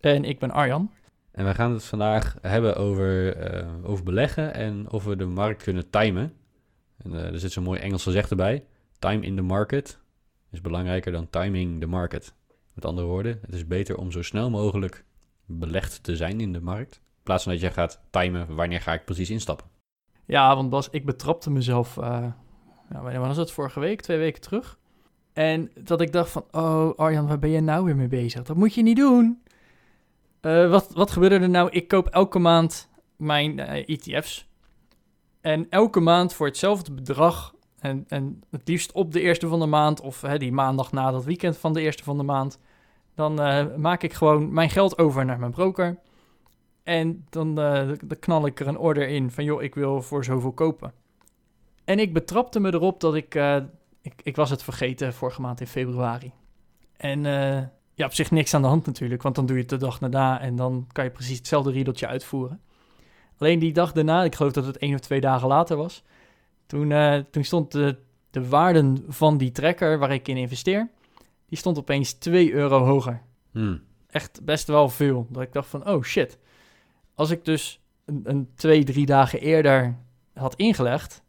En 0.00 0.24
ik 0.24 0.38
ben 0.38 0.50
Arjan. 0.50 0.90
en 1.32 1.44
wij 1.44 1.54
gaan 1.54 1.72
het 1.72 1.84
vandaag 1.84 2.36
hebben 2.40 2.76
over, 2.76 3.36
eh, 3.36 3.66
over 3.82 4.04
beleggen 4.04 4.54
en 4.54 4.90
of 4.90 5.04
we 5.04 5.16
de 5.16 5.24
markt 5.24 5.62
kunnen 5.62 5.90
timen. 5.90 6.32
En, 6.96 7.14
eh, 7.14 7.32
er 7.32 7.38
zit 7.38 7.52
zo'n 7.52 7.64
mooi 7.64 7.80
Engels 7.80 8.02
gezegd 8.02 8.30
erbij. 8.30 8.64
Time 8.98 9.24
in 9.26 9.36
the 9.36 9.42
market 9.42 9.98
is 10.50 10.60
belangrijker 10.60 11.12
dan 11.12 11.30
timing 11.30 11.80
the 11.80 11.86
market. 11.86 12.34
Met 12.74 12.84
andere 12.84 13.06
woorden, 13.06 13.38
het 13.42 13.54
is 13.54 13.66
beter 13.66 13.96
om 13.96 14.10
zo 14.10 14.22
snel 14.22 14.50
mogelijk 14.50 15.04
belegd 15.46 16.02
te 16.02 16.16
zijn 16.16 16.40
in 16.40 16.52
de 16.52 16.60
markt. 16.60 16.94
In 16.94 17.22
plaats 17.22 17.42
van 17.42 17.52
dat 17.52 17.60
je 17.60 17.70
gaat 17.70 18.00
timen 18.10 18.54
wanneer 18.54 18.80
ga 18.80 18.92
ik 18.92 19.04
precies 19.04 19.30
instappen. 19.30 19.66
Ja, 20.24 20.54
want 20.56 20.70
Bas, 20.70 20.88
ik 20.90 21.04
betrapte 21.04 21.50
mezelf, 21.50 21.96
uh, 21.96 22.04
ja, 22.90 23.02
wanneer 23.02 23.20
was 23.20 23.36
het, 23.36 23.50
vorige 23.50 23.80
week, 23.80 24.00
twee 24.00 24.18
weken 24.18 24.40
terug. 24.40 24.78
En 25.32 25.70
dat 25.74 26.00
ik 26.00 26.12
dacht 26.12 26.30
van, 26.30 26.44
oh 26.50 26.98
Arjan, 26.98 27.26
waar 27.26 27.38
ben 27.38 27.50
je 27.50 27.60
nou 27.60 27.84
weer 27.84 27.96
mee 27.96 28.08
bezig? 28.08 28.42
Dat 28.42 28.56
moet 28.56 28.74
je 28.74 28.82
niet 28.82 28.96
doen. 28.96 29.42
Eh, 30.40 30.70
wat, 30.70 30.92
wat 30.92 31.10
gebeurde 31.10 31.38
er 31.38 31.48
nou? 31.48 31.70
Ik 31.70 31.88
koop 31.88 32.06
elke 32.06 32.38
maand 32.38 32.88
mijn 33.16 33.58
eh, 33.58 33.88
ETF's. 33.88 34.48
En 35.40 35.66
elke 35.70 36.00
maand 36.00 36.34
voor 36.34 36.46
hetzelfde 36.46 36.92
bedrag. 36.92 37.54
En, 37.78 38.04
en 38.08 38.42
het 38.50 38.68
liefst 38.68 38.92
op 38.92 39.12
de 39.12 39.20
eerste 39.20 39.48
van 39.48 39.60
de 39.60 39.66
maand. 39.66 40.00
Of 40.00 40.20
hè, 40.20 40.38
die 40.38 40.52
maandag 40.52 40.92
na 40.92 41.10
dat 41.10 41.24
weekend 41.24 41.56
van 41.56 41.72
de 41.72 41.80
eerste 41.80 42.04
van 42.04 42.16
de 42.16 42.22
maand. 42.22 42.58
Dan 43.14 43.40
eh, 43.40 43.66
maak 43.76 44.02
ik 44.02 44.12
gewoon 44.12 44.52
mijn 44.52 44.70
geld 44.70 44.98
over 44.98 45.24
naar 45.24 45.38
mijn 45.38 45.50
broker. 45.50 45.98
En 46.82 47.26
dan, 47.30 47.54
dan 47.54 48.18
knal 48.20 48.46
ik 48.46 48.60
er 48.60 48.66
een 48.66 48.78
order 48.78 49.08
in 49.08 49.30
van... 49.30 49.44
joh, 49.44 49.62
ik 49.62 49.74
wil 49.74 50.02
voor 50.02 50.24
zoveel 50.24 50.52
kopen. 50.52 50.92
En 51.84 51.98
ik 51.98 52.12
betrapte 52.12 52.60
me 52.60 52.74
erop 52.74 53.00
dat 53.00 53.14
ik... 53.14 53.34
ik, 54.02 54.14
ik 54.22 54.36
was 54.36 54.50
het 54.50 54.62
vergeten 54.62 55.14
vorige 55.14 55.40
maand 55.40 55.60
in 55.60 55.66
februari. 55.66 56.32
En 56.96 57.24
ja, 58.00 58.06
op 58.06 58.14
zich 58.14 58.30
niks 58.30 58.54
aan 58.54 58.62
de 58.62 58.68
hand 58.68 58.86
natuurlijk, 58.86 59.22
want 59.22 59.34
dan 59.34 59.46
doe 59.46 59.56
je 59.56 59.62
het 59.62 59.70
de 59.70 59.76
dag 59.76 59.98
daarna 59.98 60.40
en 60.40 60.56
dan 60.56 60.86
kan 60.92 61.04
je 61.04 61.10
precies 61.10 61.38
hetzelfde 61.38 61.70
riedeltje 61.70 62.06
uitvoeren. 62.06 62.60
Alleen 63.38 63.58
die 63.58 63.72
dag 63.72 63.92
daarna, 63.92 64.24
ik 64.24 64.34
geloof 64.34 64.52
dat 64.52 64.66
het 64.66 64.78
één 64.78 64.94
of 64.94 65.00
twee 65.00 65.20
dagen 65.20 65.48
later 65.48 65.76
was, 65.76 66.04
toen, 66.66 66.92
eh, 66.92 67.18
toen 67.30 67.44
stond 67.44 67.72
de, 67.72 67.96
de 68.30 68.48
waarden 68.48 69.04
van 69.08 69.36
die 69.38 69.52
tracker 69.52 69.98
waar 69.98 70.10
ik 70.10 70.28
in 70.28 70.36
investeer, 70.36 70.88
die 71.46 71.58
stond 71.58 71.78
opeens 71.78 72.12
2 72.12 72.52
euro 72.52 72.84
hoger. 72.84 73.22
Hmm. 73.50 73.82
Echt 74.06 74.44
best 74.44 74.66
wel 74.66 74.88
veel. 74.88 75.26
Dat 75.30 75.42
ik 75.42 75.52
dacht 75.52 75.68
van, 75.68 75.88
oh 75.88 76.02
shit. 76.02 76.38
Als 77.14 77.30
ik 77.30 77.44
dus 77.44 77.80
een, 78.04 78.20
een 78.24 78.48
twee, 78.54 78.84
drie 78.84 79.06
dagen 79.06 79.40
eerder 79.40 79.96
had 80.34 80.54
ingelegd, 80.54 81.22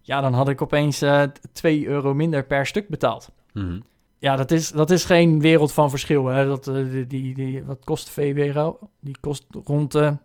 ja, 0.00 0.20
dan 0.20 0.32
had 0.32 0.48
ik 0.48 0.62
opeens 0.62 1.02
eh 1.02 1.22
2 1.52 1.86
euro 1.86 2.14
minder 2.14 2.44
per 2.44 2.66
stuk 2.66 2.88
betaald. 2.88 3.30
Mhm. 3.52 3.80
Ja, 4.24 4.36
dat 4.36 4.50
is, 4.50 4.70
dat 4.70 4.90
is 4.90 5.04
geen 5.04 5.40
wereld 5.40 5.72
van 5.72 5.90
verschil. 5.90 6.26
Hè? 6.26 6.46
Dat, 6.46 6.68
eh, 6.68 6.74
die, 6.74 7.06
die, 7.06 7.34
die, 7.34 7.64
wat 7.64 7.84
kost 7.84 8.10
VWRO? 8.10 8.78
Die 9.00 9.16
kost 9.20 9.46
rond 9.64 9.92
de 9.92 10.16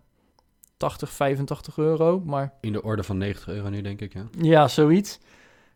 80, 0.76 1.10
85 1.10 1.76
euro. 1.76 2.20
Maar 2.20 2.52
In 2.60 2.72
de 2.72 2.82
orde 2.82 3.02
van 3.02 3.18
90 3.18 3.48
euro 3.48 3.68
nu, 3.68 3.80
denk 3.80 4.00
ik, 4.00 4.12
ja. 4.12 4.28
ja, 4.38 4.68
zoiets. 4.68 5.18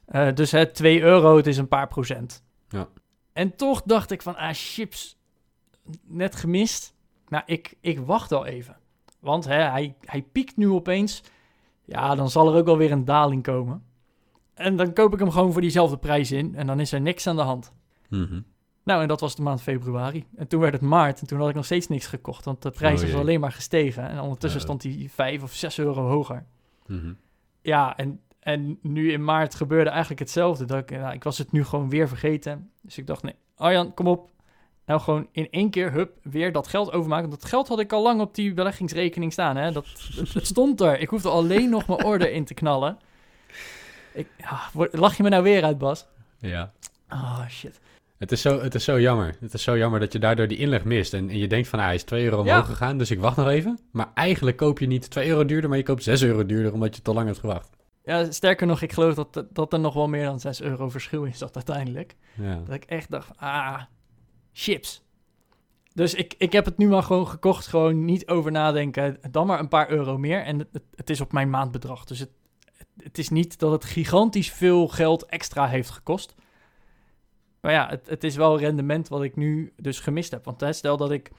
Eh, 0.04 0.32
dus 0.34 0.50
hè, 0.50 0.66
2 0.66 1.00
euro, 1.02 1.36
het 1.36 1.46
is 1.46 1.56
een 1.56 1.68
paar 1.68 1.88
procent. 1.88 2.42
Ja. 2.68 2.88
En 3.32 3.56
toch 3.56 3.82
dacht 3.82 4.10
ik 4.10 4.22
van, 4.22 4.36
ah, 4.36 4.50
chips, 4.52 5.18
net 6.02 6.36
gemist. 6.36 6.94
Nou, 7.28 7.42
ik, 7.46 7.74
ik 7.80 7.98
wacht 7.98 8.32
al 8.32 8.46
even. 8.46 8.76
Want 9.20 9.44
hè, 9.44 9.62
hij, 9.62 9.94
hij 10.00 10.22
piekt 10.22 10.56
nu 10.56 10.68
opeens. 10.68 11.22
Ja, 11.84 12.14
dan 12.14 12.30
zal 12.30 12.48
er 12.48 12.58
ook 12.58 12.66
wel 12.66 12.78
weer 12.78 12.92
een 12.92 13.04
daling 13.04 13.42
komen. 13.42 13.84
En 14.54 14.76
dan 14.76 14.92
koop 14.92 15.12
ik 15.12 15.18
hem 15.18 15.30
gewoon 15.30 15.52
voor 15.52 15.60
diezelfde 15.60 15.98
prijs 15.98 16.32
in. 16.32 16.54
En 16.54 16.66
dan 16.66 16.80
is 16.80 16.92
er 16.92 17.00
niks 17.00 17.26
aan 17.26 17.36
de 17.36 17.42
hand. 17.42 17.72
Mhm. 18.14 18.40
Nou, 18.84 19.02
en 19.02 19.08
dat 19.08 19.20
was 19.20 19.36
de 19.36 19.42
maand 19.42 19.62
februari. 19.62 20.24
En 20.36 20.46
toen 20.46 20.60
werd 20.60 20.72
het 20.72 20.82
maart 20.82 21.20
en 21.20 21.26
toen 21.26 21.38
had 21.38 21.48
ik 21.48 21.54
nog 21.54 21.64
steeds 21.64 21.88
niks 21.88 22.06
gekocht, 22.06 22.44
want 22.44 22.62
de 22.62 22.70
prijs 22.70 23.02
Oh 23.02 23.14
alleen 23.14 23.40
maar 23.40 23.52
gestegen. 23.52 24.08
En 24.08 24.20
ondertussen 24.20 24.60
stond 24.60 24.82
hij 24.82 25.08
5 25.12 25.42
of 25.42 25.52
6 25.52 25.78
euro 25.78 26.08
hoger. 26.08 26.46
Mhm. 26.86 27.12
Ja, 27.62 27.96
en, 27.96 28.20
en 28.40 28.78
nu 28.82 29.12
in 29.12 29.24
maart 29.24 29.54
gebeurde 29.54 29.90
eigenlijk 29.90 30.20
hetzelfde. 30.20 30.64
Dat 30.64 30.78
ik, 30.78 30.90
ja, 30.90 31.12
ik 31.12 31.24
was 31.24 31.38
het 31.38 31.52
nu 31.52 31.64
gewoon 31.64 31.88
weer 31.88 32.08
vergeten. 32.08 32.70
Dus 32.82 32.98
ik 32.98 33.06
dacht, 33.06 33.22
nee, 33.22 33.34
Arjan, 33.56 33.94
kom 33.94 34.06
op. 34.06 34.32
Nou, 34.86 35.00
gewoon 35.00 35.28
in 35.32 35.50
één 35.50 35.70
keer, 35.70 35.92
hup, 35.92 36.12
weer 36.22 36.52
dat 36.52 36.66
geld 36.68 36.92
overmaken. 36.92 37.28
Want 37.28 37.40
dat 37.40 37.50
geld 37.50 37.68
had 37.68 37.80
ik 37.80 37.92
al 37.92 38.02
lang 38.02 38.20
op 38.20 38.34
die 38.34 38.54
beleggingsrekening 38.54 39.32
staan. 39.32 39.56
Hè? 39.56 39.72
Dat, 39.72 39.86
het, 40.34 40.46
stond 40.46 40.80
er. 40.80 40.98
Ik 41.00 41.08
hoefde 41.08 41.28
alleen 41.28 41.70
nog 41.70 41.86
mijn 41.86 42.04
order 42.04 42.32
in 42.32 42.44
te 42.44 42.54
knallen. 42.54 42.98
Ik, 44.12 44.28
word- 44.72 44.96
lach 44.96 45.16
je 45.16 45.22
me 45.22 45.28
nou 45.28 45.42
weer 45.42 45.64
uit, 45.64 45.78
Bas? 45.78 46.06
Ja. 46.38 46.72
Ah, 47.08 47.48
shit. 47.48 47.80
Het 48.18 48.32
is, 48.32 48.40
zo, 48.42 48.60
het 48.62 48.74
is 48.74 48.84
zo 48.84 49.00
jammer. 49.00 49.36
Het 49.40 49.54
is 49.54 49.62
zo 49.62 49.76
jammer 49.78 50.00
dat 50.00 50.12
je 50.12 50.18
daardoor 50.18 50.48
die 50.48 50.58
inleg 50.58 50.84
mist. 50.84 51.14
En, 51.14 51.30
en 51.30 51.38
je 51.38 51.46
denkt 51.46 51.68
van, 51.68 51.78
ah, 51.78 51.84
hij 51.84 51.94
is 51.94 52.02
2 52.02 52.24
euro 52.24 52.36
omhoog 52.40 52.54
Ja. 52.56 52.62
gegaan, 52.62 52.98
dus 52.98 53.10
ik 53.10 53.20
wacht 53.20 53.36
nog 53.36 53.48
even. 53.48 53.78
Maar 53.92 54.10
eigenlijk 54.14 54.56
koop 54.56 54.78
je 54.78 54.86
niet 54.86 55.10
2 55.10 55.28
euro 55.28 55.44
duurder, 55.44 55.68
maar 55.68 55.78
je 55.78 55.84
koopt 55.84 56.02
6 56.02 56.22
euro 56.22 56.46
duurder 56.46 56.72
omdat 56.72 56.96
je 56.96 57.02
te 57.02 57.12
lang 57.12 57.26
hebt 57.26 57.38
gewacht. 57.38 57.70
Ja, 58.04 58.30
sterker 58.30 58.66
nog, 58.66 58.82
ik 58.82 58.92
geloof 58.92 59.14
dat, 59.14 59.44
dat 59.50 59.72
er 59.72 59.80
nog 59.80 59.94
wel 59.94 60.08
meer 60.08 60.24
dan 60.24 60.40
6 60.40 60.60
euro 60.60 60.88
verschil 60.88 61.24
is 61.24 61.38
dat 61.38 61.54
uiteindelijk. 61.54 62.14
Ja. 62.34 62.62
Dat 62.66 62.74
ik 62.74 62.84
echt 62.84 63.10
dacht, 63.10 63.30
ah, 63.36 63.82
chips. 64.52 65.02
Dus 65.94 66.14
ik, 66.14 66.34
ik 66.38 66.52
heb 66.52 66.64
het 66.64 66.78
nu 66.78 66.88
maar 66.88 67.02
gewoon 67.02 67.28
gekocht, 67.28 67.66
gewoon 67.66 68.04
niet 68.04 68.26
over 68.28 68.50
nadenken. 68.52 69.18
Dan 69.30 69.46
maar 69.46 69.60
een 69.60 69.68
paar 69.68 69.90
euro 69.90 70.18
meer 70.18 70.40
en 70.42 70.58
het, 70.58 70.68
het- 70.94 71.10
is 71.10 71.20
op 71.20 71.32
mijn 71.32 71.50
maandbedrag. 71.50 72.04
Dus 72.04 72.18
het, 72.18 72.30
het 72.96 73.18
is 73.18 73.28
niet 73.28 73.58
dat 73.58 73.72
het 73.72 73.84
gigantisch 73.84 74.50
veel 74.52 74.88
geld 74.88 75.24
extra 75.26 75.66
heeft 75.66 75.90
gekost. 75.90 76.34
Maar 77.64 77.72
ja, 77.72 77.88
het, 77.88 78.08
het 78.08 78.24
is 78.24 78.36
wel 78.36 78.58
rendement 78.58 79.08
wat 79.08 79.22
ik 79.22 79.36
nu 79.36 79.72
dus 79.76 80.00
gemist 80.00 80.30
heb. 80.30 80.44
Want 80.44 80.60
hè, 80.60 80.72
stel 80.72 80.96
dat 80.96 81.10
ik 81.10 81.30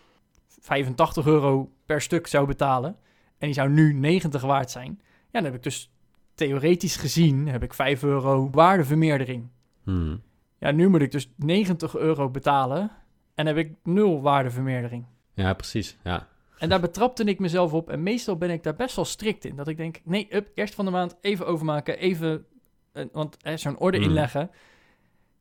85 0.59 1.25
euro 1.25 1.71
per 1.85 2.01
stuk 2.01 2.27
zou 2.27 2.47
betalen 2.47 2.95
en 3.37 3.45
die 3.47 3.53
zou 3.53 3.69
nu 3.69 3.93
90 3.93 4.41
waard 4.41 4.71
zijn. 4.71 4.99
Ja, 5.01 5.27
dan 5.31 5.43
heb 5.43 5.53
ik 5.55 5.63
dus 5.63 5.91
theoretisch 6.35 6.95
gezien 6.95 7.47
heb 7.47 7.63
ik 7.63 7.73
5 7.73 8.03
euro 8.03 8.49
waardevermeerdering. 8.51 9.47
Mhm. 9.83 10.15
Ja, 10.59 10.71
nu 10.71 10.87
moet 10.89 11.01
ik 11.01 11.11
dus 11.11 11.31
90 11.35 11.95
euro 11.95 12.29
betalen 12.29 12.91
en 13.35 13.45
heb 13.45 13.57
ik 13.57 13.73
nul 13.83 14.21
waardevermeerdering. 14.21 15.05
ja, 15.33 15.53
precies. 15.53 15.97
Ja. 16.03 16.27
En 16.57 16.69
daar 16.69 16.79
betrapte 16.81 17.23
ik 17.23 17.39
mezelf 17.39 17.73
op 17.73 17.89
en 17.89 18.03
meestal 18.03 18.37
ben 18.37 18.49
ik 18.49 18.63
daar 18.63 18.75
best 18.75 18.95
wel 18.95 19.05
strikt 19.05 19.45
in. 19.45 19.55
Dat 19.55 19.67
ik 19.67 19.77
denk, 19.77 20.01
nee, 20.03 20.27
up, 20.35 20.49
eerst 20.53 20.75
van 20.75 20.85
de 20.85 20.91
maand 20.91 21.15
even 21.21 21.47
overmaken, 21.47 21.97
even, 21.97 22.45
eh, 22.91 23.05
want 23.11 23.37
zo'n 23.55 23.77
orde 23.79 23.97
Hmm. 23.97 24.05
inleggen. 24.05 24.49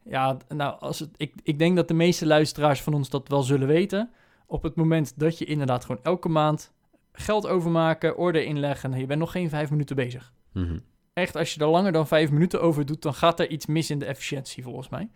Ja, 0.04 0.36
nou, 0.48 0.80
als 0.80 0.98
het, 0.98 1.10
ik, 1.16 1.32
ik 1.42 1.58
denk 1.58 1.76
dat 1.76 1.88
de 1.88 1.94
meeste 1.94 2.26
luisteraars 2.26 2.82
van 2.82 2.94
ons 2.94 3.10
dat 3.10 3.28
wel 3.28 3.42
zullen 3.42 3.68
weten. 3.68 4.10
Op 4.46 4.62
het 4.62 4.74
moment 4.74 5.18
dat 5.18 5.38
je 5.38 5.44
inderdaad 5.44 5.84
gewoon 5.84 6.02
elke 6.02 6.28
maand 6.28 6.72
geld 7.12 7.46
overmaken, 7.46 8.16
orde 8.16 8.44
inleggen, 8.44 8.88
nou, 8.90 9.00
je 9.00 9.06
bent 9.06 9.20
nog 9.20 9.32
geen 9.32 9.48
vijf 9.48 9.70
minuten 9.70 9.96
bezig. 9.96 10.32
Mhm. 10.52 10.78
Echt, 11.12 11.36
als 11.36 11.54
je 11.54 11.60
er 11.60 11.66
langer 11.66 11.92
dan 11.92 12.06
vijf 12.06 12.30
minuten 12.30 12.62
over 12.62 12.86
doet, 12.86 13.02
dan 13.02 13.14
gaat 13.14 13.40
er 13.40 13.50
iets 13.50 13.66
mis 13.66 13.90
in 13.90 13.98
de 13.98 14.04
efficiëntie, 14.04 14.62
volgens 14.62 14.88
mij. 14.88 15.08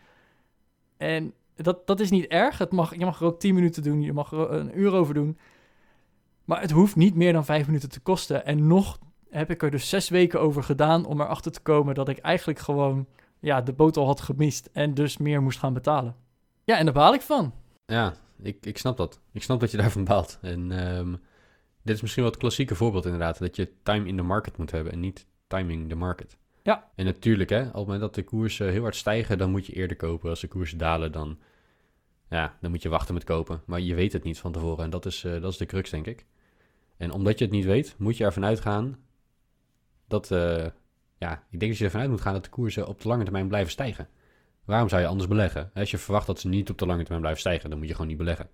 En 0.97 1.34
dat, 1.55 1.87
dat 1.87 2.00
is 2.00 2.10
niet 2.10 2.26
erg. 2.26 2.59
Het 2.59 2.72
mag, 2.72 2.99
je 2.99 3.05
mag 3.05 3.20
er 3.20 3.26
ook 3.26 3.41
tien 3.41 3.55
minuten 3.55 3.82
doen, 3.82 4.03
je 4.03 4.12
mag 4.12 4.32
er 4.32 4.53
een 4.53 4.78
uur 4.78 4.93
over 4.93 5.15
doen. 5.15 5.38
Maar 6.44 6.61
het 6.61 6.70
hoeft 6.70 6.96
niet 6.96 7.14
meer 7.14 7.32
dan 7.32 7.44
vijf 7.44 7.67
minuten 7.67 7.88
te 7.88 8.00
kosten. 8.00 8.44
En 8.44 8.67
nog 8.67 8.99
heb 9.31 9.50
ik 9.50 9.62
er 9.62 9.70
dus 9.70 9.88
zes 9.88 10.08
weken 10.08 10.40
over 10.40 10.62
gedaan 10.62 11.05
om 11.05 11.20
erachter 11.20 11.52
te 11.52 11.61
komen 11.61 11.94
dat 11.94 12.08
ik 12.08 12.19
eigenlijk 12.19 12.58
gewoon 12.58 13.06
ja, 13.40 13.61
de 13.61 13.73
boot 13.73 13.96
al 13.96 14.06
had 14.06 14.20
gemist 14.20 14.69
en 14.73 14.94
dus 14.94 15.17
meer 15.17 15.43
moest 15.43 15.58
gaan 15.58 15.73
betalen. 15.73 16.17
Ja, 16.64 16.79
en 16.79 16.85
daar 16.85 16.94
baal 16.94 17.14
ik 17.14 17.20
van. 17.20 17.55
Ja, 17.87 18.14
ik, 18.43 18.67
ik 18.67 18.79
snap 18.79 18.96
dat. 18.96 19.20
Ik 19.32 19.43
snap 19.43 19.61
dat 19.61 19.70
je 19.70 19.76
daarvan 19.76 20.05
baalt. 20.05 20.38
En 20.43 20.73
ehm, 20.73 21.14
dit 21.82 21.94
is 21.94 22.00
misschien 22.00 22.23
wel 22.23 22.32
het 22.32 22.40
klassieke 22.40 22.75
voorbeeld 22.75 23.05
inderdaad. 23.05 23.38
Dat 23.38 23.56
je 23.56 23.73
time 23.82 24.06
in 24.06 24.17
the 24.17 24.23
market 24.23 24.56
moet 24.56 24.70
hebben 24.70 24.93
en 24.93 25.00
niet 25.00 25.26
timing 25.46 25.88
the 25.88 25.94
market. 25.94 26.37
Ja. 26.62 26.90
En 26.94 27.05
natuurlijk, 27.05 27.50
hè, 27.50 27.61
op 27.61 27.67
het 27.67 27.75
moment 27.75 28.00
dat 28.00 28.14
de 28.14 28.25
koersen 28.25 28.70
heel 28.70 28.82
hard 28.82 28.96
stijgen, 28.96 29.38
dan 29.38 29.50
moet 29.50 29.67
je 29.67 29.73
eerder 29.73 29.96
kopen. 29.96 30.31
Als 30.31 30.40
de 30.40 30.49
koersen 30.49 30.79
dalen, 30.79 31.12
dan, 31.12 31.38
ja, 32.31 32.56
dan 32.61 32.70
moet 32.70 32.82
je 32.82 32.88
wachten 32.88 33.14
met 33.14 33.25
kopen. 33.25 33.62
Maar 33.67 33.81
je 33.81 33.94
weet 33.94 34.12
het 34.12 34.25
niet 34.25 34.38
van 34.38 34.52
tevoren 34.52 34.85
en 34.85 34.90
dat 34.90 35.06
is, 35.06 35.25
eh, 35.25 35.40
dat 35.40 35.52
is 35.52 35.58
de 35.58 35.67
crux, 35.67 35.90
denk 35.90 36.06
ik. 36.06 36.26
En 36.96 37.12
omdat 37.12 37.38
je 37.38 37.44
het 37.44 37.55
niet 37.55 37.64
weet, 37.64 37.94
moet 37.99 38.17
je 38.17 38.25
ervan 38.25 38.44
uitgaan 38.44 38.99
dat, 40.06 40.31
eh, 40.31 40.67
ja, 41.19 41.44
ik 41.50 41.61
denk 41.61 41.70
dat 41.70 41.79
je 41.79 41.85
ervan 41.85 42.00
uit 42.00 42.11
moet 42.11 42.20
gaan 42.20 42.32
dat 42.32 42.44
de 42.44 42.50
koersen 42.50 42.87
op 42.87 43.00
de 43.00 43.09
lange 43.09 43.23
termijn 43.23 43.49
blijven 43.49 43.70
stijgen. 43.70 44.09
Waarom 44.65 44.88
zou 44.88 45.00
je 45.00 45.06
anders 45.09 45.29
beleggen? 45.29 45.70
Als 45.75 45.91
je 45.91 45.99
verwacht 45.99 46.26
dat 46.26 46.41
ze 46.41 46.49
niet 46.49 46.70
op 46.70 46.79
de 46.79 46.87
lange 46.87 47.00
termijn 47.00 47.20
blijven 47.20 47.41
stijgen, 47.41 47.70
dan 47.70 47.79
moet 47.79 47.88
je 47.88 47.93
gewoon 47.94 48.09
niet 48.09 48.19
beleggen. 48.19 48.50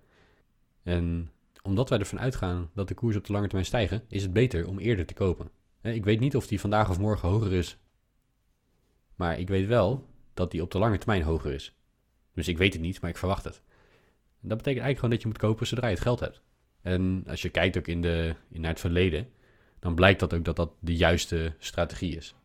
En 0.83 1.31
omdat 1.61 1.89
wij 1.89 1.99
ervan 1.99 2.19
uitgaan 2.19 2.69
dat 2.73 2.87
de 2.87 2.93
koers 2.93 3.15
op 3.15 3.25
de 3.25 3.31
lange 3.31 3.45
termijn 3.45 3.67
stijgen, 3.67 4.03
is 4.07 4.21
het 4.21 4.33
beter 4.33 4.67
om 4.67 4.79
eerder 4.79 5.05
te 5.05 5.13
kopen. 5.13 5.49
Ik 5.81 6.03
weet 6.03 6.19
niet 6.19 6.35
of 6.35 6.47
die 6.47 6.59
vandaag 6.59 6.89
of 6.89 6.99
morgen 6.99 7.29
hoger 7.29 7.53
is. 7.53 7.77
Maar 9.15 9.39
ik 9.39 9.47
weet 9.47 9.67
wel 9.67 10.09
dat 10.33 10.51
die 10.51 10.61
op 10.61 10.71
de 10.71 10.77
lange 10.77 10.97
termijn 10.97 11.23
hoger 11.23 11.53
is. 11.53 11.75
Dus 12.33 12.47
ik 12.47 12.57
weet 12.57 12.73
het 12.73 12.81
niet, 12.81 13.01
maar 13.01 13.09
ik 13.09 13.17
verwacht 13.17 13.43
het. 13.43 13.61
En 14.41 14.47
dat 14.49 14.57
betekent 14.57 14.83
eigenlijk 14.83 14.95
gewoon 14.95 15.09
dat 15.09 15.21
je 15.21 15.27
moet 15.27 15.37
kopen 15.37 15.67
zodra 15.67 15.87
je 15.87 15.93
het 15.93 16.03
geld 16.03 16.19
hebt. 16.19 16.41
En 16.81 17.23
als 17.27 17.41
je 17.41 17.49
kijkt 17.49 17.77
ook 17.77 17.87
in 17.87 18.01
de, 18.01 18.35
in 18.49 18.61
naar 18.61 18.69
het 18.69 18.79
verleden, 18.79 19.29
dan 19.79 19.95
blijkt 19.95 20.19
dat 20.19 20.33
ook 20.33 20.45
dat 20.45 20.55
dat 20.55 20.71
de 20.79 20.95
juiste 20.95 21.53
strategie 21.57 22.15
is. 22.15 22.35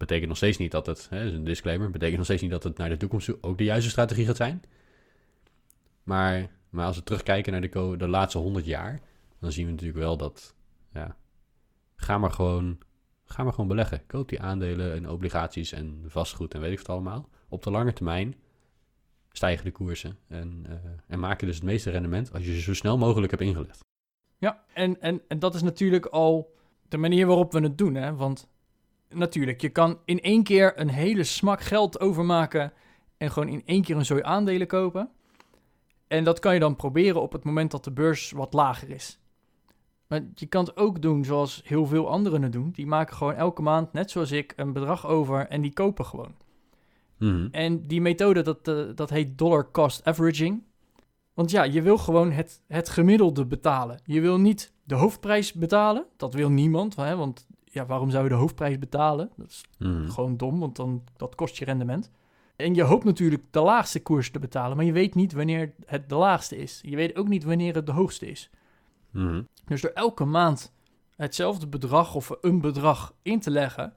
Betekent 0.00 0.28
nog 0.28 0.36
steeds 0.36 0.58
niet 0.58 0.70
dat 0.70 0.86
het, 0.86 1.06
hè, 1.10 1.24
is 1.24 1.32
een 1.32 1.44
disclaimer, 1.44 1.90
betekent 1.90 2.16
nog 2.16 2.24
steeds 2.24 2.42
niet 2.42 2.50
dat 2.50 2.62
het 2.62 2.76
naar 2.76 2.88
de 2.88 2.96
toekomst 2.96 3.26
toe 3.26 3.38
ook 3.40 3.58
de 3.58 3.64
juiste 3.64 3.90
strategie 3.90 4.26
gaat 4.26 4.36
zijn. 4.36 4.62
Maar, 6.02 6.50
maar 6.70 6.86
als 6.86 6.96
we 6.96 7.02
terugkijken 7.02 7.52
naar 7.52 7.60
de, 7.60 7.94
de 7.96 8.08
laatste 8.08 8.38
100 8.38 8.66
jaar, 8.66 9.00
dan 9.38 9.52
zien 9.52 9.64
we 9.64 9.70
natuurlijk 9.70 9.98
wel 9.98 10.16
dat, 10.16 10.54
ja, 10.92 11.16
ga 11.96 12.18
maar 12.18 12.30
gewoon, 12.30 12.78
ga 13.24 13.42
maar 13.42 13.52
gewoon 13.52 13.68
beleggen. 13.68 14.06
Koop 14.06 14.28
die 14.28 14.40
aandelen 14.40 14.92
en 14.92 15.08
obligaties 15.08 15.72
en 15.72 16.04
vastgoed 16.06 16.54
en 16.54 16.60
weet 16.60 16.72
ik 16.72 16.78
wat 16.78 16.88
allemaal. 16.88 17.28
Op 17.48 17.62
de 17.62 17.70
lange 17.70 17.92
termijn 17.92 18.34
stijgen 19.32 19.64
de 19.64 19.72
koersen 19.72 20.18
en, 20.28 20.66
eh, 20.68 20.74
en 21.06 21.18
maak 21.18 21.40
je 21.40 21.46
dus 21.46 21.54
het 21.54 21.64
meeste 21.64 21.90
rendement 21.90 22.32
als 22.32 22.44
je 22.44 22.54
ze 22.54 22.60
zo 22.60 22.74
snel 22.74 22.98
mogelijk 22.98 23.30
hebt 23.30 23.42
ingelegd. 23.42 23.84
Ja, 24.38 24.64
en, 24.74 25.00
en, 25.00 25.20
en 25.28 25.38
dat 25.38 25.54
is 25.54 25.62
natuurlijk 25.62 26.06
al 26.06 26.54
de 26.88 26.96
manier 26.96 27.26
waarop 27.26 27.52
we 27.52 27.60
het 27.60 27.78
doen. 27.78 27.94
Hè? 27.94 28.14
Want 28.14 28.48
natuurlijk, 29.14 29.60
je 29.60 29.68
kan 29.68 29.98
in 30.04 30.20
één 30.20 30.42
keer 30.42 30.80
een 30.80 30.88
hele 30.88 31.24
smak 31.24 31.60
geld 31.60 32.00
overmaken 32.00 32.72
en 33.16 33.30
gewoon 33.30 33.48
in 33.48 33.62
één 33.64 33.82
keer 33.82 33.96
een 33.96 34.04
zooi 34.04 34.22
aandelen 34.22 34.66
kopen. 34.66 35.10
En 36.08 36.24
dat 36.24 36.38
kan 36.38 36.54
je 36.54 36.60
dan 36.60 36.76
proberen 36.76 37.22
op 37.22 37.32
het 37.32 37.44
moment 37.44 37.70
dat 37.70 37.84
de 37.84 37.92
beurs 37.92 38.30
wat 38.30 38.52
lager 38.52 38.90
is. 38.90 39.18
Maar 40.06 40.20
je 40.34 40.46
kan 40.46 40.64
het 40.64 40.76
ook 40.76 41.02
doen 41.02 41.24
zoals 41.24 41.62
heel 41.64 41.86
veel 41.86 42.08
anderen 42.08 42.42
het 42.42 42.52
doen. 42.52 42.70
Die 42.70 42.86
maken 42.86 43.16
gewoon 43.16 43.34
elke 43.34 43.62
maand, 43.62 43.92
net 43.92 44.10
zoals 44.10 44.30
ik, 44.30 44.52
een 44.56 44.72
bedrag 44.72 45.06
over 45.06 45.46
en 45.46 45.60
die 45.60 45.72
kopen 45.72 46.04
gewoon. 46.04 46.34
Mhm. 47.18 47.48
En 47.50 47.86
die 47.86 48.00
methode, 48.00 48.42
dat, 48.42 48.68
eh, 48.68 48.84
dat 48.94 49.10
heet 49.10 49.38
dollar 49.38 49.70
cost 49.70 50.04
averaging. 50.04 50.62
Want 51.34 51.50
ja, 51.50 51.62
je 51.62 51.82
wil 51.82 51.98
gewoon 51.98 52.30
het, 52.30 52.62
het 52.66 52.88
gemiddelde 52.88 53.46
betalen. 53.46 54.00
Je 54.04 54.20
wil 54.20 54.38
niet 54.38 54.72
de 54.84 54.94
hoofdprijs 54.94 55.52
betalen. 55.52 56.06
Dat 56.16 56.34
wil 56.34 56.50
niemand, 56.50 56.96
hè? 56.96 57.16
want 57.16 57.46
ja, 57.72 57.86
waarom 57.86 58.10
zou 58.10 58.22
je 58.22 58.28
de 58.30 58.34
hoofdprijs 58.34 58.78
betalen? 58.78 59.30
Dat 59.36 59.48
is 59.50 59.64
Mhm. 59.78 60.08
gewoon 60.08 60.36
dom, 60.36 60.58
want 60.60 60.76
dan, 60.76 61.04
dat 61.16 61.34
kost 61.34 61.56
je 61.56 61.64
rendement. 61.64 62.10
En 62.56 62.74
je 62.74 62.82
hoopt 62.82 63.04
natuurlijk 63.04 63.42
de 63.50 63.60
laagste 63.60 64.02
koers 64.02 64.30
te 64.30 64.38
betalen, 64.38 64.76
maar 64.76 64.86
je 64.86 64.92
weet 64.92 65.14
niet 65.14 65.32
wanneer 65.32 65.72
het 65.86 66.08
de 66.08 66.14
laagste 66.14 66.56
is. 66.56 66.80
Je 66.82 66.96
weet 66.96 67.16
ook 67.16 67.28
niet 67.28 67.44
wanneer 67.44 67.74
het 67.74 67.86
de 67.86 67.92
hoogste 67.92 68.26
is. 68.30 68.50
Mhm. 69.10 69.42
Dus 69.64 69.80
door 69.80 69.90
elke 69.90 70.24
maand 70.24 70.72
hetzelfde 71.16 71.66
bedrag 71.66 72.14
of 72.14 72.30
een 72.40 72.60
bedrag 72.60 73.14
in 73.22 73.40
te 73.40 73.50
leggen, 73.50 73.92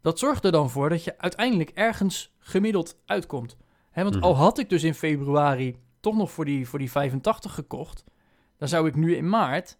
dat 0.00 0.18
zorgt 0.18 0.44
er 0.44 0.52
dan 0.52 0.70
voor 0.70 0.88
dat 0.88 1.04
je 1.04 1.18
uiteindelijk 1.18 1.70
ergens 1.70 2.34
gemiddeld 2.38 2.96
uitkomt. 3.06 3.56
Want 3.94 4.14
Mhm. 4.14 4.24
al 4.24 4.36
had 4.36 4.58
ik 4.58 4.68
dus 4.68 4.82
in 4.82 4.94
februari 4.94 5.76
toch 6.00 6.16
nog 6.16 6.30
voor 6.30 6.44
die, 6.44 6.68
voor 6.68 6.78
die 6.78 6.90
85 6.90 7.54
gekocht, 7.54 8.04
dan 8.56 8.68
zou 8.68 8.86
ik 8.88 8.94
nu 8.94 9.16
in 9.16 9.28
maart, 9.28 9.78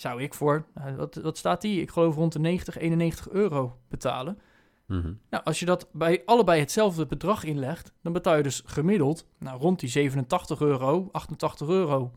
zou 0.00 0.22
ik 0.22 0.34
voor, 0.34 0.66
nou, 0.74 0.96
wat, 0.96 1.14
wat 1.14 1.38
staat 1.38 1.60
die? 1.60 1.80
Ik 1.80 1.90
geloof 1.90 2.14
rond 2.14 2.32
de 2.32 2.38
90, 2.38 2.78
91 2.78 3.28
euro 3.28 3.78
betalen. 3.88 4.38
Mhm. 4.86 5.12
Nou, 5.30 5.44
als 5.44 5.60
je 5.60 5.66
dat 5.66 5.88
bij 5.92 6.22
allebei 6.24 6.60
hetzelfde 6.60 7.06
bedrag 7.06 7.44
inlegt, 7.44 7.92
dan 8.02 8.12
betaal 8.12 8.36
je 8.36 8.42
dus 8.42 8.62
gemiddeld 8.66 9.26
nou, 9.38 9.60
rond 9.60 9.80
die 9.80 9.88
87 9.88 10.60
euro, 10.60 11.08
88 11.12 11.68
euro 11.68 12.12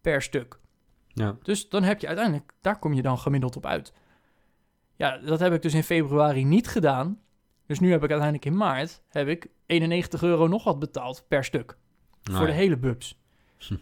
per 0.00 0.22
stuk. 0.22 0.58
Ja. 1.08 1.36
Dus 1.42 1.68
dan 1.68 1.82
heb 1.82 2.00
je 2.00 2.06
uiteindelijk, 2.06 2.52
daar 2.60 2.78
kom 2.78 2.92
je 2.92 3.02
dan 3.02 3.18
gemiddeld 3.18 3.56
op 3.56 3.66
uit. 3.66 3.92
Ja, 4.96 5.18
dat 5.18 5.40
heb 5.40 5.52
ik 5.52 5.62
dus 5.62 5.74
in 5.74 5.82
februari 5.82 6.44
niet 6.44 6.68
gedaan. 6.68 7.20
Dus 7.66 7.80
nu 7.80 7.90
heb 7.90 8.04
ik 8.04 8.10
uiteindelijk 8.10 8.44
in 8.44 8.56
maart 8.56 9.02
heb 9.08 9.28
ik 9.28 9.48
91 9.66 10.22
euro 10.22 10.46
nog 10.46 10.64
wat 10.64 10.78
betaald 10.78 11.24
per 11.28 11.44
stuk. 11.44 11.76
Nou 12.22 12.38
voor 12.38 12.46
de 12.46 12.52
hele 12.52 12.76
bubs. 12.76 13.18
Hm. 13.58 13.76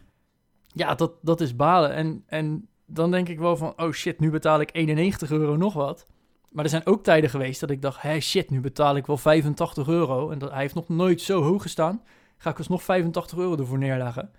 Ja, 0.66 0.94
dat, 0.94 1.12
dat 1.22 1.40
is 1.40 1.56
balen. 1.56 1.92
En, 1.92 2.22
en 2.26 2.68
dan 2.94 3.10
denk 3.10 3.28
ik 3.28 3.38
wel 3.38 3.56
van, 3.56 3.72
oh 3.76 3.92
shit, 3.92 4.20
nu 4.20 4.30
betaal 4.30 4.60
ik 4.60 4.70
91 4.72 5.30
euro 5.30 5.56
nog 5.56 5.74
wat. 5.74 6.06
Maar 6.50 6.64
er 6.64 6.70
zijn 6.70 6.86
ook 6.86 7.02
tijden 7.04 7.30
geweest 7.30 7.60
dat 7.60 7.70
ik 7.70 7.82
dacht, 7.82 8.02
hé 8.02 8.20
shit, 8.20 8.50
nu 8.50 8.60
betaal 8.60 8.96
ik 8.96 9.06
wel 9.06 9.16
85 9.16 9.88
euro. 9.88 10.30
En 10.30 10.38
dat, 10.38 10.50
hij 10.50 10.60
heeft 10.60 10.74
nog 10.74 10.88
nooit 10.88 11.20
zo 11.20 11.42
hoog 11.42 11.62
gestaan. 11.62 12.02
Ga 12.36 12.50
ik 12.50 12.58
alsnog 12.58 12.82
85 12.82 13.38
euro 13.38 13.56
ervoor 13.56 13.78
neerleggen. 13.78 14.30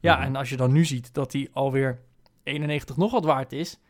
Ja, 0.00 0.14
Mhm. 0.16 0.24
en 0.24 0.36
als 0.36 0.48
je 0.48 0.56
dan 0.56 0.72
nu 0.72 0.84
ziet 0.84 1.14
dat 1.14 1.32
hij 1.32 1.48
alweer 1.52 2.00
91 2.42 2.96
nog 2.96 3.12
wat 3.12 3.24
waard 3.24 3.52
is. 3.52 3.80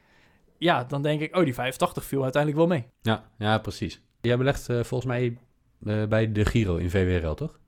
Ja, 0.58 0.84
dan 0.84 1.02
denk 1.02 1.20
ik, 1.20 1.36
oh, 1.36 1.44
die 1.44 1.54
85 1.54 2.04
viel 2.04 2.22
uiteindelijk 2.22 2.62
wel 2.66 2.76
mee. 2.78 2.86
Ja, 3.00 3.24
ja, 3.38 3.58
precies. 3.58 4.02
Jij 4.20 4.36
belegt 4.36 4.68
eh, 4.68 4.76
volgens 4.76 5.04
mij 5.10 5.38
eh, 5.86 6.04
bij 6.06 6.32
de 6.32 6.44
Giro 6.44 6.76
in 6.76 6.90
VWRL, 6.90 7.34
toch? 7.34 7.58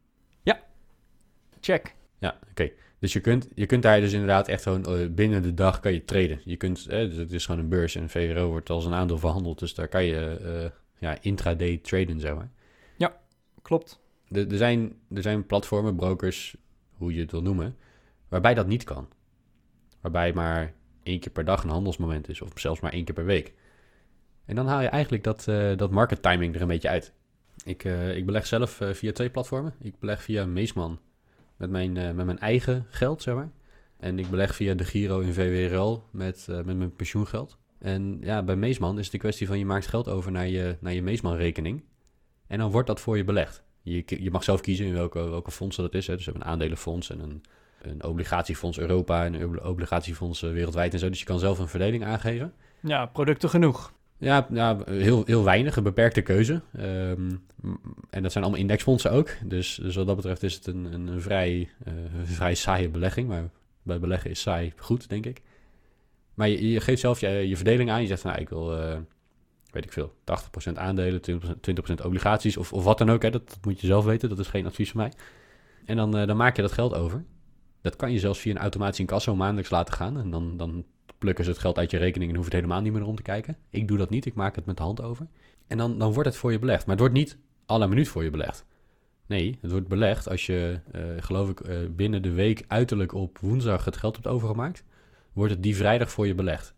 Check. 1.63 1.95
Ja, 2.19 2.39
oké. 2.51 2.71
Dus 3.01 3.13
je 3.13 3.21
kunt, 3.21 3.49
je 3.55 3.67
kunt 3.67 3.83
daar 3.83 4.01
dus 4.01 4.13
inderdaad 4.13 4.49
echt 4.49 4.63
gewoon 4.63 4.85
eh, 4.85 5.09
binnen 5.11 5.43
de 5.43 5.55
dag 5.55 5.81
kan 5.81 5.93
je 5.93 6.05
traden. 6.05 6.41
Je 6.45 6.57
kunt, 6.57 6.87
eh, 6.87 6.99
dus 6.99 7.17
het 7.17 7.33
is 7.33 7.47
gewoon 7.47 7.61
een 7.61 7.69
beurs 7.69 7.95
en 7.95 8.09
VWRL 8.09 8.47
wordt 8.47 8.71
als 8.71 8.85
een 8.85 8.95
aandeel 8.95 9.19
verhandeld. 9.19 9.59
Dus 9.59 9.75
daar 9.75 9.89
kan 9.89 10.05
je 10.05 10.37
eh, 10.37 10.71
ja, 10.99 11.17
intraday 11.21 11.77
traden, 11.77 12.21
zeg 12.21 12.35
maar. 12.35 12.51
Klopt. 13.63 14.01
Er, 14.29 14.51
er, 14.51 14.57
zijn, 14.57 14.97
er 15.15 15.23
zijn 15.23 15.47
platformen, 15.47 15.97
brokers, 15.97 16.57
hoe 16.93 17.15
je 17.15 17.21
het 17.21 17.31
wil 17.31 17.43
noemen, 17.43 17.77
waarbij 18.29 18.55
dat 18.55 18.67
niet 18.67 18.85
kan. 18.85 19.09
Waarbij 20.01 20.33
maar 20.33 20.73
één 21.03 21.21
keer 21.21 21.33
per 21.33 21.45
dag 21.45 21.63
een 21.63 21.71
handelsmoment 21.71 22.29
is, 22.29 22.41
of 22.41 22.51
zelfs 22.55 22.81
maar 22.81 22.93
één 22.93 23.05
keer 23.05 23.15
per 23.15 23.25
week. 23.25 23.55
En 24.45 24.55
dan 24.55 24.67
haal 24.67 24.81
je 24.81 24.89
eigenlijk 24.89 25.25
dat, 25.25 25.49
eh, 25.49 25.77
dat 25.77 25.91
market 25.91 26.23
timing 26.23 26.55
er 26.55 26.61
een 26.61 26.69
beetje 26.69 26.89
uit. 26.89 27.13
Ik, 27.65 27.85
ik 28.15 28.27
beleg 28.27 28.47
zelf 28.47 28.81
via 28.93 29.13
twee 29.13 29.31
platformen. 29.31 29.75
Ik 29.81 29.99
beleg 29.99 30.23
via 30.23 30.47
Meesman 30.47 31.01
met 31.61 31.71
mijn, 31.71 31.97
eh, 31.97 32.11
met 32.11 32.27
mijn 32.27 32.39
eigen 32.39 32.87
geld, 32.89 33.23
zeg 33.23 33.35
maar. 33.35 33.51
En 33.99 34.19
ik 34.19 34.31
beleg 34.31 34.55
via 34.55 34.75
de 34.75 34.85
Giro 34.85 35.21
in 35.21 35.33
VWRL 35.33 36.03
met, 36.11 36.47
eh, 36.49 36.57
met 36.57 36.77
mijn 36.77 36.97
pensioengeld. 36.97 37.59
En 37.79 38.19
ja, 38.21 38.43
bij 38.43 38.57
Meesman 38.57 38.99
is 38.99 39.03
het 39.03 39.13
de 39.13 39.19
kwestie 39.19 39.47
van 39.47 39.59
je 39.59 39.65
maakt 39.65 39.87
geld 39.87 40.09
over 40.09 40.33
naar 40.33 40.49
je, 40.49 40.77
naar 40.81 40.93
je 40.93 41.03
Meesman-rekening. 41.03 41.83
En 42.47 42.59
dan 42.59 42.71
wordt 42.71 42.87
dat 42.87 43.01
voor 43.01 43.17
je 43.17 43.25
belegd. 43.25 43.63
Je, 43.83 44.05
je 44.07 44.31
mag 44.31 44.45
zelf 44.45 44.61
kiezen 44.61 44.87
in 44.87 44.93
welke, 44.93 45.29
welke 45.29 45.51
fondsen 45.51 45.83
dat 45.83 45.95
is. 45.95 46.07
Hè. 46.07 46.15
Dus 46.15 46.25
we 46.25 46.31
hebben 46.31 46.49
een 46.49 46.53
aandelenfonds 46.53 47.11
en 47.11 47.21
een, 47.21 47.43
een 47.83 48.05
obligatiefonds 48.05 48.79
Europa 48.79 49.25
en 49.25 49.35
een 49.35 49.63
obligatiefonds 49.63 50.41
wereldwijd 50.41 50.93
en 50.93 50.99
zo. 50.99 51.09
Dus 51.09 51.19
je 51.19 51.25
kan 51.25 51.39
zelf 51.39 51.59
een 51.59 51.69
verdeling 51.69 52.05
aangeven. 52.05 52.53
Ja, 52.81 53.07
producten 53.07 53.49
genoeg. 53.49 53.93
Ja, 54.21 54.79
heel, 54.85 55.23
heel 55.27 55.45
weinig, 55.45 55.77
een 55.77 55.83
beperkte 55.83 56.21
keuze. 56.21 56.61
Ehm, 56.77 57.31
en 58.11 58.23
dat 58.23 58.33
zijn 58.33 58.45
allemaal 58.45 58.63
indexfondsen 58.63 59.11
ook. 59.11 59.31
Dus, 59.45 59.79
dus 59.83 59.97
wat 59.97 60.07
dat 60.07 60.17
betreft 60.17 60.43
is 60.43 60.55
het 60.55 60.67
een, 60.67 60.93
een, 60.93 61.21
vrij, 61.21 61.69
eh, 61.85 61.93
vrij 62.25 62.55
saaie 62.55 62.89
belegging. 62.89 63.29
Maar 63.29 63.51
bij 63.83 64.01
beleggen 64.01 64.31
is 64.31 64.41
saai 64.41 64.73
goed, 64.77 65.09
denk 65.09 65.27
ik. 65.27 65.43
Maar 66.35 66.49
je, 66.49 66.71
je 66.71 66.81
geeft 66.81 67.01
zelf 67.01 67.21
je, 67.21 67.29
je 67.29 67.57
verdeling 67.57 67.91
aan. 67.91 68.01
Je 68.01 68.07
zegt 68.07 68.21
van, 68.21 68.31
nou, 68.31 68.43
ik 68.43 68.49
wil, 68.49 68.79
eh, 68.79 68.99
weet 69.71 69.85
ik 69.85 69.93
veel, 69.93 70.13
80% 70.25 70.79
aandelen, 70.79 71.21
20%, 71.21 71.61
20% 71.61 72.05
obligaties 72.05 72.57
of, 72.57 72.73
of 72.73 72.85
wat 72.85 72.99
dan 72.99 73.11
ook. 73.11 73.23
Hè. 73.23 73.31
Dat, 73.31 73.49
dat 73.49 73.65
moet 73.65 73.81
je 73.81 73.87
zelf 73.87 74.05
weten, 74.05 74.29
dat 74.29 74.39
is 74.39 74.49
geen 74.49 74.67
advies 74.67 74.91
van 74.91 75.01
mij. 75.01 75.13
En 75.85 75.97
dan, 75.97 76.17
eh, 76.17 76.27
dan 76.27 76.37
maak 76.37 76.57
je 76.57 76.63
dat 76.63 76.73
geld 76.73 76.95
over. 76.95 77.25
Dat 77.83 77.97
kan 77.97 78.13
je 78.13 78.19
zelfs 78.19 78.39
via 78.39 78.51
een 78.51 78.59
automatische 78.59 79.03
incasso 79.03 79.37
maandelijks 79.37 79.71
laten 79.71 79.95
gaan. 79.95 80.19
En 80.19 80.31
dan, 80.31 80.57
dan 80.57 80.85
plukken 81.21 81.45
ze 81.45 81.51
het 81.51 81.59
geld 81.59 81.79
uit 81.79 81.91
je 81.91 81.99
rekening 81.99 82.31
en 82.31 82.37
hoef 82.37 82.47
je 82.47 82.53
het 82.53 82.61
helemaal 82.61 82.83
niet 82.83 82.93
meer 82.93 83.07
om 83.07 83.17
te 83.17 83.23
kijken. 83.23 83.57
Ik 83.71 83.89
doe 83.89 83.99
dat 83.99 84.11
niet, 84.11 84.27
ik 84.27 84.35
maak 84.35 84.55
het 84.55 84.67
met 84.67 84.77
de 84.77 84.83
hand 84.83 85.03
over. 85.03 85.27
En 85.67 85.79
dan, 85.79 85.99
dan 85.99 86.13
wordt 86.13 86.29
het 86.29 86.39
voor 86.39 86.53
je 86.53 86.59
belegd. 86.59 86.81
Maar 86.87 86.95
het 86.95 87.01
wordt 87.01 87.15
niet 87.15 87.39
alle 87.67 87.89
minuut 87.89 88.09
voor 88.09 88.25
je 88.25 88.31
belegd. 88.31 88.65
Nee, 89.27 89.59
het 89.61 89.71
wordt 89.71 89.89
belegd 89.89 90.29
als 90.29 90.47
je, 90.47 90.81
eh, 90.93 91.03
geloof 91.19 91.49
ik, 91.49 91.61
eh, 91.61 91.77
binnen 91.91 92.23
de 92.23 92.33
week 92.33 92.65
uiterlijk 92.69 93.15
op 93.15 93.39
woensdag 93.39 93.85
het 93.85 93.97
geld 93.97 94.15
hebt 94.15 94.27
overgemaakt. 94.27 94.85
Wordt 95.33 95.53
het 95.53 95.63
die 95.63 95.77
vrijdag 95.77 96.11
voor 96.11 96.27
je 96.27 96.35
belegd. 96.35 96.75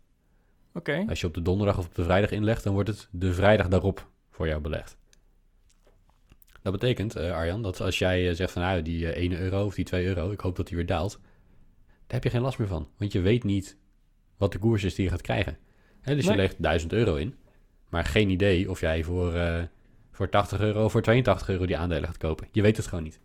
Oké. 0.73 1.05
Als 1.07 1.21
je 1.21 1.27
op 1.27 1.33
de 1.33 1.41
donderdag 1.41 1.77
of 1.77 1.85
op 1.85 1.95
de 1.95 2.03
vrijdag 2.03 2.31
inlegt, 2.31 2.63
dan 2.63 2.73
wordt 2.73 2.89
het 2.89 3.07
de 3.11 3.33
vrijdag 3.33 3.67
daarop 3.67 4.09
voor 4.29 4.47
jou 4.47 4.61
belegd. 4.61 4.97
Dat 6.63 6.71
betekent, 6.71 7.15
eh, 7.15 7.31
Arjan, 7.31 7.61
dat 7.61 7.81
als 7.81 7.99
jij 7.99 8.33
zegt 8.33 8.51
van 8.51 8.61
nou, 8.61 8.81
die 8.81 9.11
eh, 9.11 9.23
1 9.23 9.39
euro 9.39 9.65
of 9.65 9.75
die 9.75 9.85
2 9.85 10.05
euro, 10.05 10.31
ik 10.31 10.39
hoop 10.39 10.55
dat 10.55 10.67
die 10.67 10.75
weer 10.75 10.85
daalt, 10.85 11.19
daar 11.87 12.21
heb 12.21 12.23
je 12.23 12.29
geen 12.29 12.41
last 12.41 12.57
meer 12.57 12.67
van. 12.67 12.87
Want 12.97 13.11
je 13.11 13.21
weet 13.21 13.43
niet 13.43 13.77
wat 14.43 14.51
de 14.51 14.59
koers 14.59 14.83
is 14.83 14.95
die 14.95 15.03
je 15.03 15.09
gaat 15.11 15.21
krijgen. 15.21 15.57
Dus 16.03 16.25
Nee. 16.25 16.35
je 16.35 16.41
legt 16.41 16.55
1000 16.57 16.93
euro 16.93 17.15
in, 17.15 17.35
maar 17.89 18.05
geen 18.05 18.29
idee 18.29 18.69
of 18.69 18.79
jij 18.79 19.03
voor, 19.03 19.33
eh, 19.33 19.63
voor 20.11 20.29
80 20.29 20.59
euro 20.59 20.83
of 20.83 20.91
voor 20.91 21.01
82 21.01 21.49
euro 21.49 21.65
die 21.65 21.77
aandelen 21.77 22.05
gaat 22.05 22.17
kopen. 22.17 22.47
Je 22.51 22.61
weet 22.61 22.77
het 22.77 22.87
gewoon 22.87 23.03
niet. 23.03 23.19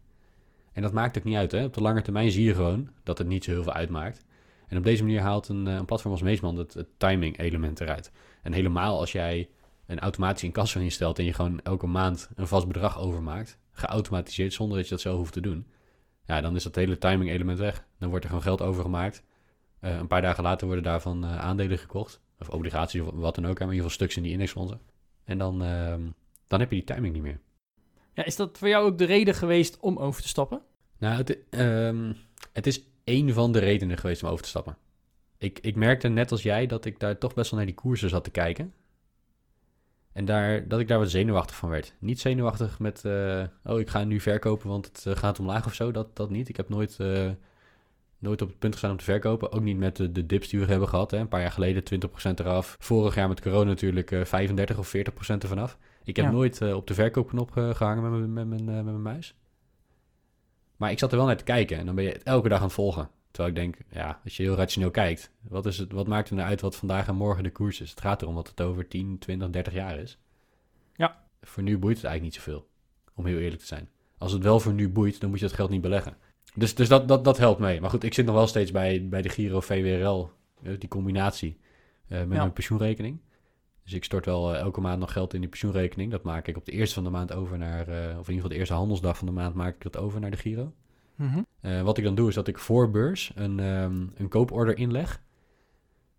En 0.73 0.83
dat 0.83 0.93
maakt 0.93 1.19
ook 1.19 1.25
niet 1.25 1.37
uit. 1.37 1.53
Hè? 1.53 1.65
Op 1.65 1.75
de 1.75 1.81
lange 1.81 2.03
termijn 2.03 2.31
zie 2.31 2.45
je 2.45 2.55
gewoon 2.55 2.89
dat 3.03 3.19
het 3.19 3.27
niet 3.27 3.45
zo 3.45 3.51
heel 3.51 3.63
veel 3.63 3.73
uitmaakt. 3.73 4.25
En 4.69 4.77
op 4.77 4.85
deze 4.85 5.03
manier 5.03 5.21
haalt 5.21 5.49
een, 5.49 5.67
eh, 5.67 5.75
een 5.75 5.85
platform 5.85 6.13
als 6.13 6.23
Meesman 6.23 6.57
het, 6.57 6.75
het 6.75 6.89
timing 6.97 7.39
element 7.39 7.81
eruit. 7.81 8.13
En 8.43 8.53
helemaal 8.53 8.99
als 8.99 9.13
jij 9.13 9.49
een 9.87 9.99
automatische 9.99 10.47
incasso 10.47 10.81
instelt 10.81 11.19
en 11.19 11.25
je 11.25 11.33
gewoon 11.33 11.61
elke 11.63 11.87
maand 11.87 12.31
een 12.35 12.47
vast 12.47 12.67
bedrag 12.67 12.99
overmaakt, 13.01 13.59
geautomatiseerd 13.73 14.53
zonder 14.53 14.77
dat 14.77 14.87
je 14.89 14.93
dat 14.95 15.03
zelf 15.03 15.17
hoeft 15.17 15.33
te 15.33 15.41
doen, 15.41 15.67
ja, 16.25 16.41
dan 16.41 16.55
is 16.57 16.63
dat 16.63 16.75
hele 16.75 16.99
timing 16.99 17.31
element 17.31 17.59
weg. 17.59 17.85
Dan 17.99 18.09
wordt 18.09 18.25
er 18.25 18.31
gewoon 18.31 18.45
geld 18.45 18.63
overgemaakt 18.63 19.23
Eh, 19.81 19.97
een 19.97 20.07
paar 20.07 20.23
dagen 20.23 20.43
later 20.43 20.67
worden 20.67 20.85
daarvan 20.85 21.25
eh, 21.25 21.39
aandelen 21.39 21.79
gekocht. 21.79 22.21
Of 22.39 22.49
obligaties 22.49 23.01
of 23.01 23.11
wat 23.15 23.35
dan 23.35 23.47
ook. 23.47 23.59
Maar 23.59 23.69
in 23.69 23.75
ieder 23.75 23.91
geval 23.91 23.91
stuks 23.91 24.17
in 24.17 24.23
die 24.23 24.33
indexfondsen. 24.33 24.81
En 25.25 25.39
dan, 25.39 25.63
ehm, 25.63 26.03
dan 26.47 26.61
heb 26.61 26.71
je 26.71 26.77
die 26.77 26.85
timing 26.85 27.15
niet 27.15 27.23
meer. 27.23 27.41
Ja, 28.13 28.25
is 28.25 28.37
dat 28.37 28.59
voor 28.59 28.69
jou 28.69 28.87
ook 28.87 28.99
de 28.99 29.05
reden 29.05 29.35
geweest 29.35 29.79
om 29.81 29.99
over 29.99 30.23
te 30.23 30.29
stappen? 30.29 30.63
Nou, 30.99 31.17
het, 31.17 31.39
ehm, 31.51 32.13
het 32.53 32.67
is 32.67 32.83
één 33.05 33.33
van 33.33 33.53
de 33.53 33.59
redenen 33.59 33.99
geweest 33.99 34.23
om 34.23 34.29
over 34.29 34.43
te 34.43 34.49
stappen. 34.49 34.77
Ik, 35.39 35.59
ik 35.59 35.77
merkte 35.77 36.09
net 36.09 36.31
als 36.31 36.43
jij 36.43 36.67
dat 36.67 36.85
ik 36.85 37.01
daar 37.01 37.19
toch 37.19 37.35
best 37.35 37.51
wel 37.51 37.59
naar 37.59 37.69
die 37.69 37.79
koersen 37.79 38.09
zat 38.09 38.25
te 38.25 38.31
kijken. 38.31 38.75
En 40.13 40.25
daar, 40.25 40.69
dat 40.69 40.81
ik 40.81 40.89
daar 40.89 40.99
wat 40.99 41.11
zenuwachtig 41.11 41.57
van 41.57 41.69
werd. 41.69 41.95
Niet 41.99 42.21
zenuwachtig 42.21 42.79
met, 42.79 43.05
eh, 43.05 43.45
oh, 43.65 43.81
ik 43.81 43.89
ga 43.89 44.05
nu 44.05 44.21
verkopen, 44.21 44.69
want 44.69 45.05
het 45.05 45.19
gaat 45.19 45.39
omlaag 45.39 45.67
of 45.67 45.75
zo. 45.75 45.91
Dat, 45.91 46.17
dat 46.17 46.31
niet. 46.31 46.49
Ik 46.49 46.57
heb 46.57 46.69
nooit, 46.69 46.97
nooit 48.19 48.43
op 48.43 48.49
het 48.49 48.59
punt 48.59 48.73
gestaan 48.73 48.91
om 48.91 48.97
te 48.97 49.05
verkopen. 49.05 49.53
Ook 49.53 49.63
niet 49.63 49.77
met 49.79 49.97
de, 49.97 50.13
de 50.13 50.27
dips 50.27 50.49
die 50.49 50.61
we 50.61 50.67
hebben 50.67 50.89
gehad. 50.89 51.11
Hè. 51.11 51.19
Een 51.19 51.29
paar 51.29 51.41
jaar 51.41 51.51
geleden 51.53 51.83
20% 51.83 52.35
eraf. 52.35 52.77
Vorig 52.81 53.15
jaar 53.15 53.29
met 53.29 53.41
corona 53.41 53.69
natuurlijk 53.69 54.11
eh 54.11 54.25
35 54.25 54.79
of 54.79 54.93
40% 54.97 55.01
ervan 55.39 55.59
af. 55.59 55.79
Ik 56.05 56.17
heb 56.17 56.25
Ja. 56.25 56.31
nooit 56.31 56.61
eh, 56.61 56.75
op 56.75 56.87
de 56.87 56.95
verkoopknop 56.95 57.57
eh, 57.57 57.75
gehangen 57.75 58.03
met, 58.03 58.11
mijn- 58.21 58.33
met, 58.33 58.49
mijn, 58.49 58.69
eh, 58.69 58.75
met 58.75 58.85
mijn 58.85 59.03
muis. 59.03 59.35
Maar 60.77 60.91
ik 60.91 60.99
zat 60.99 61.11
er 61.11 61.17
wel 61.17 61.27
naar 61.27 61.37
te 61.37 61.45
kijken 61.45 61.79
en 61.79 61.87
dan 61.87 61.95
ben 61.95 62.05
je 62.05 62.11
het 62.13 62.23
elke 62.23 62.49
dag 62.49 62.59
aan 62.59 62.65
het 62.65 62.73
volgen. 62.73 63.11
Terwijl 63.31 63.55
ik 63.57 63.61
denk, 63.61 63.77
ja, 63.91 64.21
als 64.25 64.37
je 64.37 64.43
heel 64.43 64.55
rationeel 64.55 64.91
kijkt, 64.91 65.31
wat, 65.41 65.67
is 65.67 65.79
het, 65.79 65.93
wat 65.93 66.07
maakt 66.07 66.29
er 66.29 66.35
nou 66.35 66.49
uit 66.49 66.61
wat 66.61 66.77
vandaag 66.77 67.09
en 67.09 67.15
morgen 67.15 67.43
de 67.43 67.51
koers 67.53 67.81
is? 67.81 67.91
Het 67.91 68.01
gaat 68.01 68.23
erom 68.23 68.35
wat 68.35 68.49
het 68.49 68.61
over 68.61 68.89
10, 68.89 69.19
20, 69.19 69.51
30 69.51 69.73
jaar 69.75 69.99
is. 69.99 70.19
Ja. 70.95 71.25
Voor 71.41 71.63
nu 71.63 71.79
boeit 71.79 71.97
het 71.97 72.05
eigenlijk 72.07 72.35
niet 72.37 72.45
zoveel, 72.45 72.69
om 73.15 73.27
heel 73.27 73.39
eerlijk 73.39 73.61
te 73.61 73.67
zijn. 73.67 73.89
Als 74.19 74.33
het 74.33 74.43
wel 74.43 74.61
voor 74.61 74.73
nu 74.73 74.89
boeit, 74.89 75.21
dan 75.21 75.31
moet 75.31 75.39
je 75.39 75.45
dat 75.47 75.55
geld 75.55 75.71
niet 75.71 75.81
beleggen. 75.81 76.17
Dus, 76.59 76.75
dus 76.75 76.89
dat, 76.89 77.09
dat, 77.09 77.25
dat 77.25 77.39
helpt 77.39 77.61
mee. 77.61 77.81
Maar 77.81 77.91
goed, 77.91 78.05
ik 78.05 78.15
zit 78.15 78.27
nog 78.27 78.35
wel 78.35 78.47
steeds 78.47 78.71
bij, 78.71 79.09
bij 79.09 79.23
de 79.23 79.29
Giro 79.29 79.61
VWRL, 79.61 80.31
eh, 80.63 80.73
die 80.79 80.89
combinatie 80.89 81.59
eh, 82.09 82.19
met 82.19 82.29
Ja. 82.31 82.37
mijn 82.37 82.53
pensioenrekening. 82.53 83.21
Dus 83.85 83.93
ik 83.93 84.05
stort 84.05 84.25
wel 84.25 84.55
eh, 84.55 84.61
elke 84.61 84.81
maand 84.81 85.01
nog 85.01 85.13
geld 85.13 85.35
in 85.35 85.41
die 85.41 85.49
pensioenrekening. 85.49 86.11
Dat 86.11 86.23
maak 86.23 86.47
ik 86.47 86.57
op 86.57 86.65
de 86.65 86.73
eerste 86.73 86.95
van 86.95 87.05
de 87.05 87.11
maand 87.11 87.33
over 87.33 87.59
naar, 87.59 87.83
of 87.83 87.95
in 87.95 88.09
ieder 88.17 88.35
geval 88.35 88.49
de 88.49 88.55
eerste 88.57 88.75
handelsdag 88.75 89.17
van 89.19 89.27
de 89.27 89.33
maand 89.33 89.55
maak 89.55 89.75
ik 89.75 89.83
dat 89.83 89.97
over 89.97 90.21
naar 90.21 90.31
de 90.31 90.37
Giro. 90.37 90.73
Mhm. 91.15 91.43
Wat 91.85 91.99
ik 91.99 92.05
dan 92.05 92.15
doe 92.15 92.29
is 92.29 92.35
dat 92.35 92.49
ik 92.49 92.59
voor 92.59 92.91
beurs 92.91 93.33
een, 93.35 93.61
ehm, 93.61 94.07
een 94.15 94.29
kooporder 94.29 94.79
inleg. 94.79 95.23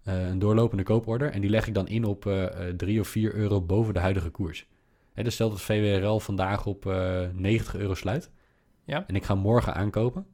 Een 0.03 0.39
doorlopende 0.39 0.83
kooporder. 0.83 1.31
En 1.31 1.41
die 1.41 1.49
leg 1.49 1.67
ik 1.67 1.73
dan 1.73 1.87
in 1.87 2.05
op 2.05 2.25
eh 2.25 2.67
3 2.77 2.99
of 2.99 3.07
4 3.07 3.33
euro 3.33 3.61
boven 3.61 3.93
de 3.93 3.99
huidige 3.99 4.29
koers. 4.29 4.67
Hè, 5.13 5.23
dus 5.23 5.33
stel 5.33 5.49
dat 5.49 5.61
VWRL 5.61 6.19
vandaag 6.19 6.65
op 6.65 6.85
eh 6.85 7.21
90 7.33 7.75
euro 7.75 7.93
sluit. 7.93 8.31
Ja. 8.89 9.03
En 9.07 9.15
ik 9.15 9.23
ga 9.23 9.35
morgen 9.35 9.73
aankopen. 9.73 10.25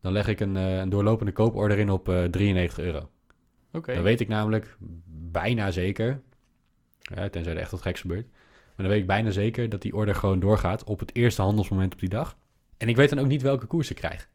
Dan 0.00 0.12
leg 0.12 0.28
ik 0.28 0.40
een, 0.40 0.56
eh, 0.56 0.78
een 0.78 0.88
doorlopende 0.88 1.32
kooporder 1.32 1.78
in 1.78 1.90
op 1.90 2.08
eh 2.08 2.24
93 2.24 2.78
euro. 2.78 3.10
Oké. 3.72 3.94
Dan 3.94 4.02
weet 4.02 4.20
ik 4.20 4.28
namelijk 4.28 4.76
bijna 5.30 5.70
zeker, 5.70 6.20
ja, 6.98 7.28
tenzij 7.28 7.52
er 7.52 7.58
echt 7.58 7.70
wat 7.70 7.82
geks 7.82 8.00
gebeurt, 8.00 8.26
maar 8.30 8.86
dan 8.86 8.88
weet 8.88 9.00
ik 9.00 9.06
bijna 9.06 9.30
zeker 9.30 9.68
dat 9.68 9.82
die 9.82 9.94
order 9.94 10.14
gewoon 10.14 10.40
doorgaat 10.40 10.84
op 10.84 10.98
het 10.98 11.14
eerste 11.14 11.42
handelsmoment 11.42 11.92
op 11.92 12.00
die 12.00 12.08
dag. 12.08 12.36
En 12.76 12.88
ik 12.88 12.96
weet 12.96 13.10
dan 13.10 13.18
ook 13.18 13.26
niet 13.26 13.42
welke 13.42 13.66
koers 13.66 13.90
ik 13.90 13.96
krijg. 13.96 14.28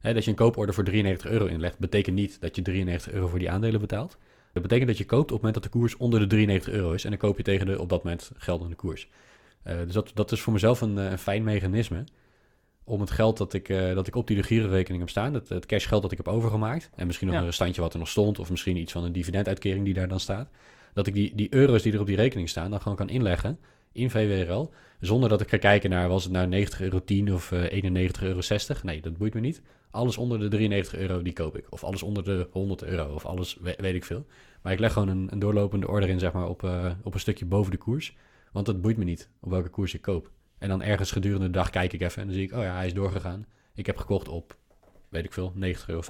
Dat 0.00 0.24
je 0.24 0.30
een 0.30 0.36
kooporder 0.36 0.74
voor 0.74 0.84
93 0.84 1.30
euro 1.30 1.46
inlegt, 1.46 1.78
betekent 1.78 2.16
niet 2.16 2.40
dat 2.40 2.56
je 2.56 2.62
93 2.62 3.12
euro 3.12 3.26
voor 3.26 3.38
die 3.38 3.50
aandelen 3.50 3.80
betaalt. 3.80 4.18
Dat 4.52 4.62
betekent 4.62 4.88
dat 4.88 4.98
je 4.98 5.04
koopt 5.04 5.22
op 5.22 5.28
het 5.28 5.36
moment 5.36 5.54
dat 5.54 5.62
de 5.62 5.78
koers 5.78 5.96
onder 5.96 6.20
de 6.20 6.26
93 6.26 6.72
euro 6.72 6.92
is 6.92 7.04
en 7.04 7.10
dan 7.10 7.18
koop 7.18 7.36
je 7.36 7.42
tegen 7.42 7.66
de 7.66 7.80
op 7.80 7.88
dat 7.88 8.04
moment 8.04 8.30
geldende 8.36 8.74
koers. 8.74 9.08
Eh, 9.62 9.78
dus 9.78 9.92
dat, 9.92 10.10
dat 10.14 10.32
is 10.32 10.40
voor 10.40 10.52
mezelf 10.52 10.80
een, 10.80 10.98
eh, 10.98 11.10
een 11.10 11.18
fijn 11.18 11.44
mechanisme 11.44 12.04
om 12.84 13.00
het 13.00 13.10
geld 13.10 13.36
dat 13.36 13.52
ik, 13.52 13.68
eh, 13.68 13.94
dat 13.94 14.06
ik 14.06 14.16
op 14.16 14.26
die 14.26 14.42
Giro-rekening 14.42 15.00
heb 15.00 15.10
staan, 15.10 15.34
het, 15.34 15.48
het 15.48 15.66
cashgeld 15.66 16.02
dat 16.02 16.10
ik 16.12 16.16
heb 16.16 16.28
overgemaakt, 16.28 16.90
en 16.96 17.06
misschien 17.06 17.28
nog 17.28 17.36
Ja. 17.36 17.42
een 17.42 17.52
standje 17.52 17.80
wat 17.80 17.92
er 17.92 17.98
nog 17.98 18.08
stond, 18.08 18.38
of 18.38 18.50
misschien 18.50 18.76
iets 18.76 18.92
van 18.92 19.04
een 19.04 19.12
dividenduitkering 19.12 19.84
die 19.84 19.94
daar 19.94 20.08
dan 20.08 20.20
staat, 20.20 20.48
dat 20.94 21.06
ik 21.06 21.14
die, 21.14 21.32
die 21.34 21.54
euro's 21.54 21.82
die 21.82 21.92
er 21.92 22.00
op 22.00 22.06
die 22.06 22.16
rekening 22.16 22.48
staan, 22.48 22.70
dan 22.70 22.80
gewoon 22.80 22.96
kan 22.96 23.08
inleggen 23.08 23.58
in 23.92 24.10
VWRL, 24.10 24.70
zonder 25.00 25.28
dat 25.28 25.40
ik 25.40 25.48
ga 25.48 25.56
kijken 25.56 25.90
naar, 25.90 26.08
was 26.08 26.24
het 26.24 26.32
nou 26.32 26.46
90,10 26.48 27.24
euro 27.24 27.34
of 27.34 27.52
eh 27.52 27.82
91,60 27.82 28.22
euro? 28.22 28.40
Nee, 28.82 29.00
dat 29.00 29.16
boeit 29.16 29.34
me 29.34 29.40
niet. 29.40 29.62
Alles 29.90 30.16
onder 30.16 30.38
de 30.38 30.48
93 30.48 30.98
euro, 30.98 31.22
die 31.22 31.32
koop 31.32 31.56
ik. 31.56 31.66
Of 31.70 31.84
alles 31.84 32.02
onder 32.02 32.24
de 32.24 32.48
100 32.52 32.82
euro, 32.84 33.14
of 33.14 33.24
alles, 33.26 33.56
we- 33.60 33.74
weet 33.78 33.94
ik 33.94 34.04
veel. 34.04 34.26
Maar 34.62 34.72
ik 34.72 34.78
leg 34.78 34.92
gewoon 34.92 35.08
een, 35.08 35.28
een 35.30 35.38
doorlopende 35.38 35.88
order 35.88 36.08
in, 36.08 36.18
zeg 36.18 36.32
maar, 36.32 36.48
op, 36.48 36.62
eh, 36.64 36.90
op 37.02 37.14
een 37.14 37.20
stukje 37.20 37.44
boven 37.44 37.70
de 37.70 37.76
koers. 37.76 38.16
Want 38.52 38.66
het 38.66 38.80
boeit 38.80 38.96
me 38.96 39.04
niet 39.04 39.28
op 39.40 39.50
welke 39.50 39.68
koers 39.68 39.94
ik 39.94 40.02
koop. 40.02 40.30
En 40.64 40.70
dan 40.70 40.82
ergens 40.82 41.10
gedurende 41.10 41.46
de 41.46 41.52
dag 41.52 41.70
kijk 41.70 41.92
ik 41.92 42.00
even 42.00 42.20
en 42.20 42.26
dan 42.26 42.36
zie 42.36 42.44
ik, 42.46 42.52
oh 42.52 42.62
ja, 42.62 42.74
hij 42.74 42.86
is 42.86 42.94
doorgegaan. 42.94 43.46
Ik 43.74 43.86
heb 43.86 43.96
gekocht 43.96 44.28
op, 44.28 44.56
weet 45.08 45.24
ik 45.24 45.32
veel, 45.32 45.52
90,50 45.54 45.60
euro. 45.86 46.02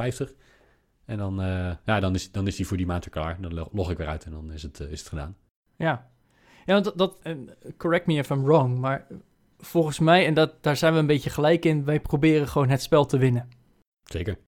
En 1.04 1.18
dan, 1.18 1.40
eh, 1.42 1.70
ja, 1.84 2.00
dan, 2.00 2.14
is, 2.14 2.30
dan 2.32 2.46
is 2.46 2.56
die 2.56 2.66
voor 2.66 2.76
die 2.76 2.86
maand 2.86 3.04
weer 3.04 3.14
klaar. 3.14 3.40
Dan 3.40 3.54
lo- 3.54 3.68
log 3.72 3.90
ik 3.90 3.96
weer 3.98 4.06
uit 4.06 4.24
en 4.24 4.30
dan 4.30 4.52
is 4.52 4.62
het, 4.62 4.80
eh, 4.80 4.90
is 4.90 4.98
het 4.98 5.08
gedaan. 5.08 5.36
Ja. 5.76 6.10
Ja, 6.66 6.72
want 6.72 6.84
dat, 6.84 6.98
dat 6.98 7.18
correct 7.76 8.06
me 8.06 8.14
if 8.14 8.30
I'm 8.30 8.42
wrong, 8.44 8.78
maar 8.78 9.06
volgens 9.58 9.98
mij, 9.98 10.26
en 10.26 10.34
dat, 10.34 10.62
daar 10.62 10.76
zijn 10.76 10.92
we 10.92 10.98
een 10.98 11.06
beetje 11.06 11.30
gelijk 11.30 11.64
in, 11.64 11.84
wij 11.84 12.00
proberen 12.00 12.48
gewoon 12.48 12.68
het 12.68 12.82
spel 12.82 13.06
te 13.06 13.18
winnen. 13.18 13.48
Zeker. 14.04 14.38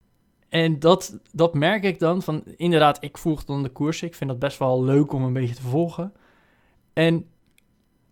En 0.49 0.79
dat, 0.79 1.19
dat 1.33 1.55
merk 1.55 1.83
ik 1.85 1.99
dan 1.99 2.23
van, 2.23 2.43
inderdaad, 2.57 3.05
ik 3.05 3.19
volg 3.19 3.45
dan 3.45 3.63
de 3.63 3.69
koers. 3.69 4.03
Ik 4.03 4.15
vind 4.15 4.31
dat 4.31 4.39
best 4.39 4.59
wel 4.59 4.85
leuk 4.85 5.13
om 5.13 5.23
een 5.23 5.33
beetje 5.33 5.55
te 5.55 5.63
volgen. 5.63 6.13
En 6.93 7.27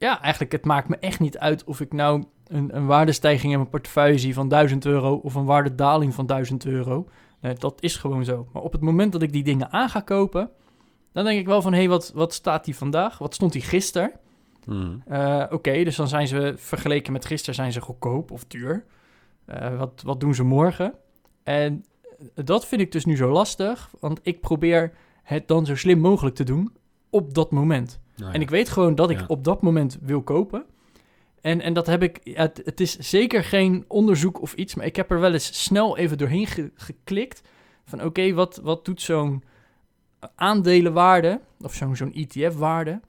ja, 0.05 0.21
eigenlijk, 0.23 0.53
het 0.53 0.65
maakt 0.65 0.89
me 0.89 0.97
echt 0.97 1.21
niet 1.21 1.39
uit 1.39 1.65
of 1.65 1.81
ik 1.81 1.93
nou 1.93 2.25
een, 2.47 2.77
een 2.77 2.87
waardestijging 2.87 3.53
in 3.53 3.59
mijn 3.59 3.71
portefeuille 3.71 4.19
zie 4.19 4.35
van 4.35 4.49
1000 4.49 4.85
euro 4.85 5.15
of 5.15 5.35
een 5.35 5.45
waardedaling 5.45 6.15
van 6.15 6.27
1000 6.27 6.67
euro. 6.67 7.09
Nee, 7.41 7.55
dat 7.55 7.83
is 7.83 7.97
gewoon 7.97 8.25
zo. 8.25 8.49
Maar 8.53 8.63
op 8.63 8.73
het 8.73 8.81
moment 8.81 9.13
dat 9.13 9.23
ik 9.23 9.33
die 9.33 9.43
dingen 9.43 9.71
aan 9.71 9.89
ga 9.89 10.01
kopen, 10.01 10.51
dan 11.13 11.25
denk 11.25 11.39
ik 11.39 11.47
wel 11.47 11.63
van, 11.63 11.73
hé, 11.73 11.79
hey, 11.79 11.89
wat, 11.89 12.13
wat 12.15 12.33
staat 12.35 12.65
die 12.65 12.77
vandaag? 12.77 13.19
Wat 13.19 13.35
stond 13.35 13.53
die 13.53 13.63
gisteren? 13.63 14.13
Mhm. 14.67 14.97
Eh, 15.07 15.45
Oké, 15.51 15.85
dus 15.85 15.97
dan 15.97 16.09
zijn 16.09 16.29
ze 16.29 16.55
vergeleken 16.57 17.13
met 17.13 17.25
gisteren 17.25 17.55
zijn 17.55 17.73
ze 17.73 17.81
goedkoop 17.81 18.31
of 18.31 18.45
duur. 18.45 18.85
Eh, 19.45 19.79
wat, 19.79 20.03
wat 20.05 20.21
doen 20.21 20.35
ze 20.35 20.43
morgen? 20.43 20.95
En 21.43 21.85
dat 22.35 22.67
vind 22.67 22.81
ik 22.81 22.93
dus 22.93 23.05
nu 23.05 23.17
zo 23.17 23.31
lastig, 23.31 23.91
want 24.01 24.21
ik 24.23 24.41
probeer 24.41 24.93
het 25.23 25.49
dan 25.49 25.67
zo 25.67 25.77
slim 25.77 25.99
mogelijk 25.99 26.37
te 26.37 26.45
doen 26.45 26.73
op 27.11 27.35
dat 27.35 27.51
moment. 27.51 28.03
Nou 28.17 28.29
ja. 28.29 28.35
En 28.35 28.41
ik 28.41 28.51
weet 28.51 28.69
gewoon 28.69 28.95
dat 28.95 29.11
ik 29.11 29.19
Ja. 29.19 29.25
op 29.29 29.45
dat 29.45 29.63
moment 29.63 29.99
wil 30.03 30.23
kopen. 30.23 30.65
En, 31.41 31.61
en 31.61 31.73
dat 31.73 31.87
heb 31.87 32.03
ik, 32.03 32.21
het, 32.25 32.61
het 32.65 32.81
is 32.81 32.99
zeker 32.99 33.45
geen 33.45 33.85
onderzoek 33.89 34.41
of 34.41 34.55
iets, 34.55 34.75
maar 34.75 34.87
ik 34.87 34.97
heb 34.97 35.11
er 35.11 35.21
wel 35.21 35.33
eens 35.33 35.63
snel 35.65 35.97
even 35.97 36.19
doorheen 36.19 36.47
ge- 36.47 36.71
geklikt. 36.75 37.43
Van 37.85 38.03
oké, 38.05 38.33
wat, 38.33 38.61
wat 38.63 38.85
doet 38.85 39.03
zo'n 39.03 39.43
aandelenwaarde, 40.35 41.41
of 41.61 41.75
zo'n 41.75 41.97
zo'n 41.97 42.13
ETF-waarde, 42.13 43.01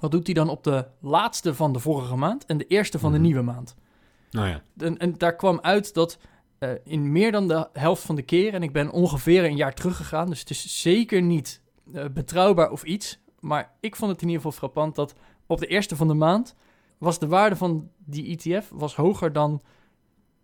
wat 0.00 0.10
doet 0.10 0.26
die 0.26 0.34
dan 0.34 0.48
op 0.48 0.64
de 0.64 0.86
laatste 1.00 1.54
van 1.54 1.72
de 1.72 1.78
vorige 1.78 2.16
maand 2.16 2.46
en 2.46 2.58
de 2.58 2.66
eerste 2.66 2.98
van 2.98 3.10
Mhm. 3.10 3.20
de 3.20 3.26
nieuwe 3.26 3.42
maand? 3.42 3.74
Nou 4.30 4.48
ja. 4.48 4.62
En, 4.76 4.98
en 4.98 5.14
daar 5.18 5.36
kwam 5.36 5.58
uit 5.62 5.94
dat 5.94 6.18
eh, 6.58 6.70
in 6.84 7.12
meer 7.12 7.32
dan 7.32 7.48
de 7.48 7.68
helft 7.72 8.02
van 8.02 8.16
de 8.16 8.22
keren, 8.22 8.52
en 8.52 8.62
ik 8.62 8.72
ben 8.72 8.90
ongeveer 8.90 9.44
een 9.44 9.56
jaar 9.56 9.74
teruggegaan, 9.74 10.28
dus 10.28 10.40
het 10.40 10.50
is 10.50 10.82
zeker 10.82 11.22
niet 11.22 11.60
eh, 11.94 12.04
betrouwbaar 12.12 12.70
of 12.70 12.82
iets, 12.84 13.18
maar 13.40 13.72
ik 13.80 13.96
vond 13.96 14.10
het 14.10 14.22
in 14.22 14.26
ieder 14.28 14.42
geval 14.42 14.58
frappant 14.58 14.94
dat 14.94 15.14
op 15.46 15.58
de 15.58 15.66
eerste 15.66 15.96
van 15.96 16.08
de 16.08 16.14
maand 16.14 16.54
was 16.98 17.18
de 17.18 17.26
waarde 17.28 17.56
van 17.56 17.90
die 17.98 18.36
ETF 18.36 18.70
was 18.74 18.96
hoger 18.96 19.32
dan 19.32 19.62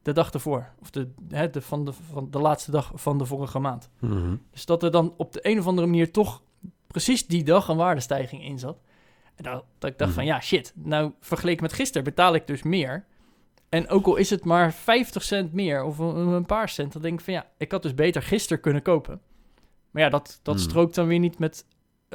de 0.02 0.12
dag 0.12 0.30
ervoor, 0.30 0.68
of 0.80 0.90
de, 0.90 1.10
hè, 1.28 1.50
de, 1.50 1.62
van, 1.62 1.84
de, 1.84 1.92
van 1.92 2.30
de 2.30 2.38
laatste 2.38 2.70
dag 2.70 2.92
van 2.94 3.18
de 3.18 3.24
vorige 3.26 3.58
maand. 3.58 3.88
Mhm. 3.98 4.36
Dus 4.50 4.66
dat 4.66 4.82
er 4.82 4.90
dan 4.90 5.14
op 5.16 5.32
de 5.32 5.38
een 5.48 5.58
of 5.58 5.66
andere 5.66 5.86
manier 5.86 6.12
toch 6.12 6.42
precies 6.86 7.26
die 7.26 7.44
dag 7.44 7.68
een 7.68 7.76
waardestijging 7.76 8.44
in 8.44 8.58
zat. 8.58 8.80
En 9.34 9.44
dat, 9.44 9.64
dat 9.78 9.90
ik 9.90 9.98
dacht 9.98 10.12
van 10.12 10.22
Mhm. 10.24 10.32
ja, 10.32 10.40
shit. 10.40 10.72
Nou, 10.76 11.12
vergeleken 11.20 11.62
met 11.62 11.72
gisteren 11.72 12.04
betaal 12.04 12.34
ik 12.34 12.46
dus 12.46 12.62
meer. 12.62 13.04
En 13.68 13.88
ook 13.88 14.06
al 14.06 14.16
is 14.16 14.30
het 14.30 14.44
maar 14.44 14.72
50 14.72 15.22
cent 15.22 15.52
meer 15.52 15.82
of 15.84 15.98
een, 15.98 16.16
een 16.16 16.46
paar 16.46 16.68
cent, 16.68 16.92
dan 16.92 17.02
denk 17.02 17.18
ik 17.18 17.24
van 17.24 17.34
ja, 17.34 17.46
ik 17.58 17.70
had 17.72 17.82
dus 17.82 17.94
beter 17.94 18.22
gisteren 18.22 18.62
kunnen 18.62 18.82
kopen. 18.82 19.20
Maar 19.90 20.02
ja, 20.02 20.08
dat, 20.08 20.40
dat 20.42 20.54
Mhm. 20.54 20.64
strookt 20.64 20.94
dan 20.94 21.06
weer 21.06 21.18
niet 21.18 21.38
met 21.38 21.66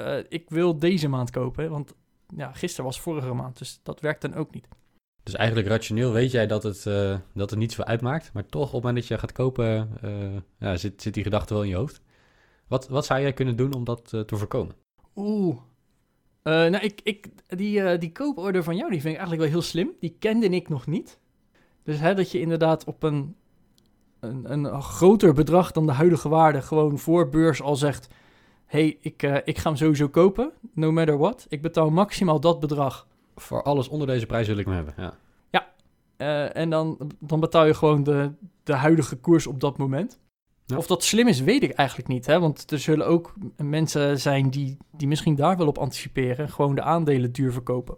eh, 0.06 0.26
ik 0.30 0.50
wil 0.50 0.80
deze 0.80 1.08
maand 1.08 1.30
kopen. 1.30 1.70
Want 1.70 1.96
ja, 2.36 2.52
gisteren 2.52 2.86
was 2.86 3.00
vorige 3.00 3.34
maand, 3.34 3.58
dus 3.58 3.80
dat 3.84 4.00
werkt 4.00 4.22
dan 4.22 4.34
ook 4.34 4.54
niet. 4.54 4.68
Dus 5.24 5.38
eigenlijk 5.38 5.68
rationeel 5.68 6.12
weet 6.12 6.32
jij 6.32 6.48
dat 6.48 6.64
het, 6.64 6.86
eh, 6.86 7.18
dat 7.34 7.50
het 7.50 7.60
niet 7.60 7.72
zoveel 7.72 7.86
uitmaakt. 7.86 8.34
Maar 8.34 8.46
toch 8.46 8.68
op 8.68 8.74
het 8.74 8.84
moment 8.84 8.96
dat 8.96 9.08
je 9.08 9.18
gaat 9.18 9.32
kopen, 9.32 9.90
eh, 10.02 10.42
ja, 10.60 10.78
zit, 10.78 11.02
zit 11.02 11.14
die 11.14 11.24
gedachte 11.24 11.54
wel 11.54 11.64
in 11.64 11.70
je 11.70 11.76
hoofd. 11.76 12.02
Wat, 12.68 12.88
wat 12.88 13.06
zou 13.06 13.22
jij 13.22 13.34
kunnen 13.34 13.56
doen 13.56 13.74
om 13.74 13.84
dat 13.84 14.10
te 14.10 14.36
voorkomen? 14.38 14.76
Oeh. 15.16 15.58
Eh, 16.42 16.54
nou, 16.54 16.78
ik, 16.78 17.02
ik, 17.04 17.28
die, 17.48 17.98
die 17.98 18.12
kooporder 18.12 18.64
van 18.64 18.76
jou, 18.76 18.92
die 18.92 19.02
vind 19.02 19.14
ik 19.14 19.20
eigenlijk 19.20 19.52
wel 19.52 19.60
heel 19.60 19.70
slim. 19.70 19.92
Die 20.00 20.16
kende 20.20 20.50
ik 20.50 20.70
nog 20.70 20.88
niet. 20.88 21.20
Dus 21.84 22.00
hè, 22.00 22.16
dat 22.16 22.32
je 22.32 22.40
inderdaad 22.40 22.84
op 22.84 23.04
een, 23.04 23.36
een, 24.20 24.52
een 24.52 24.82
groter 24.82 25.34
bedrag 25.34 25.72
dan 25.72 25.86
de 25.86 25.92
huidige 25.92 26.30
waarde 26.30 26.62
gewoon 26.62 26.98
voor 26.98 27.30
beurs 27.30 27.62
al 27.62 27.76
zegt... 27.76 28.08
hey, 28.70 28.98
ik, 29.02 29.24
eh, 29.24 29.36
ik 29.44 29.58
ga 29.58 29.70
hem 29.70 29.78
sowieso 29.78 30.10
kopen, 30.10 30.52
no 30.74 30.92
matter 30.92 31.18
what. 31.18 31.46
Ik 31.50 31.62
betaal 31.62 31.90
maximaal 31.90 32.40
dat 32.40 32.60
bedrag. 32.60 33.08
Voor 33.36 33.64
alles 33.64 33.88
onder 33.88 34.08
deze 34.08 34.26
prijs 34.26 34.48
wil 34.48 34.58
ik 34.58 34.66
hem 34.66 34.76
hebben. 34.76 34.94
Ja. 34.98 35.18
Eh, 36.20 36.56
en 36.56 36.70
dan, 36.70 36.98
dan 37.20 37.40
betaal 37.40 37.66
je 37.66 37.74
gewoon 37.74 38.04
de, 38.04 38.32
de 38.64 38.74
huidige 38.74 39.16
koers 39.16 39.48
op 39.48 39.60
dat 39.60 39.78
moment. 39.78 40.20
Ja. 40.66 40.78
Of 40.78 40.88
dat 40.88 41.04
slim 41.04 41.28
is, 41.28 41.42
weet 41.42 41.64
ik 41.64 41.72
eigenlijk 41.72 42.10
niet. 42.10 42.26
Hè? 42.26 42.40
Want 42.40 42.72
er 42.72 42.80
zullen 42.80 43.08
ook 43.08 43.34
mensen 43.58 44.20
zijn 44.20 44.50
die, 44.50 44.78
die 44.92 45.08
misschien 45.08 45.36
daar 45.36 45.58
wel 45.58 45.68
op 45.68 45.78
anticiperen. 45.78 46.50
Gewoon 46.50 46.76
de 46.76 46.82
aandelen 46.82 47.32
duur 47.32 47.52
verkopen. 47.52 47.98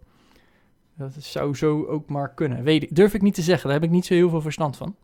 Dat 0.97 1.13
zou 1.19 1.55
zo 1.55 1.85
ook 1.85 2.09
maar 2.09 2.33
kunnen. 2.33 2.63
Weet 2.63 2.83
ik, 2.83 2.95
durf 2.95 3.13
ik 3.13 3.21
niet 3.21 3.33
te 3.33 3.41
zeggen. 3.41 3.69
Daar 3.69 3.79
heb 3.79 3.89
ik 3.89 3.95
niet 3.95 4.05
zo 4.05 4.13
heel 4.13 4.29
veel 4.29 4.41
verstand 4.41 4.77
van. 4.77 4.95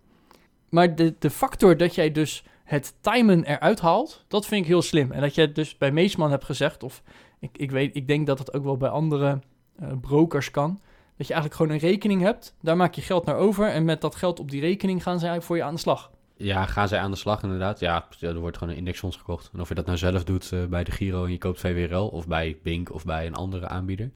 Maar 0.70 0.96
de, 0.96 1.16
de 1.20 1.30
factor 1.30 1.78
dat 1.78 1.96
jij 1.96 2.12
dus 2.12 2.44
het 2.68 2.94
timen 3.02 3.44
eruit 3.44 3.80
haalt, 3.80 4.24
dat 4.28 4.46
vind 4.46 4.62
ik 4.62 4.68
heel 4.68 4.82
slim. 4.82 5.12
En 5.12 5.22
dat 5.22 5.36
je 5.36 5.42
het 5.42 5.56
dus 5.56 5.78
bij 5.78 5.92
Meesman 5.92 6.32
hebt 6.32 6.44
gezegd, 6.44 6.84
of 6.84 7.04
ik, 7.40 7.58
ik, 7.58 7.72
weet, 7.72 7.96
ik 7.96 8.08
denk 8.08 8.28
dat 8.28 8.40
het 8.40 8.54
ook 8.54 8.64
wel 8.64 8.78
bij 8.78 8.90
andere 8.90 9.40
eh, 9.76 9.88
brokers 10.02 10.52
kan. 10.52 10.80
Dat 11.18 11.28
je 11.28 11.34
eigenlijk 11.34 11.62
gewoon 11.62 11.72
een 11.72 11.90
rekening 11.90 12.22
hebt, 12.22 12.56
daar 12.62 12.78
maak 12.78 12.94
je 12.94 13.02
geld 13.02 13.26
naar 13.26 13.36
over. 13.36 13.68
En 13.68 13.86
met 13.86 14.02
dat 14.02 14.16
geld 14.16 14.40
op 14.40 14.52
die 14.52 14.62
rekening 14.62 15.04
gaan 15.04 15.20
zij 15.20 15.42
voor 15.42 15.56
je 15.56 15.64
aan 15.64 15.74
de 15.74 15.80
slag. 15.80 16.12
Ja, 16.36 16.66
gaan 16.66 16.88
zij 16.88 17.00
aan 17.00 17.12
de 17.12 17.18
slag 17.18 17.44
inderdaad? 17.44 17.80
Ja, 17.80 18.08
er 18.20 18.40
wordt 18.40 18.58
gewoon 18.58 18.74
een 18.74 18.80
indexfonds 18.80 19.18
gekocht. 19.18 19.50
En 19.54 19.60
of 19.60 19.68
je 19.68 19.76
dat 19.76 19.86
nou 19.86 19.98
zelf 19.98 20.24
doet 20.24 20.52
eh, 20.52 20.66
bij 20.66 20.84
de 20.84 20.92
Giro 20.92 21.26
en 21.26 21.32
je 21.32 21.38
koopt 21.38 21.60
VWRL... 21.60 22.08
of 22.08 22.28
bij 22.28 22.58
Bink 22.64 22.94
of 22.94 23.06
bij 23.06 23.28
een 23.28 23.36
andere 23.36 23.68
aanbieder... 23.68 24.12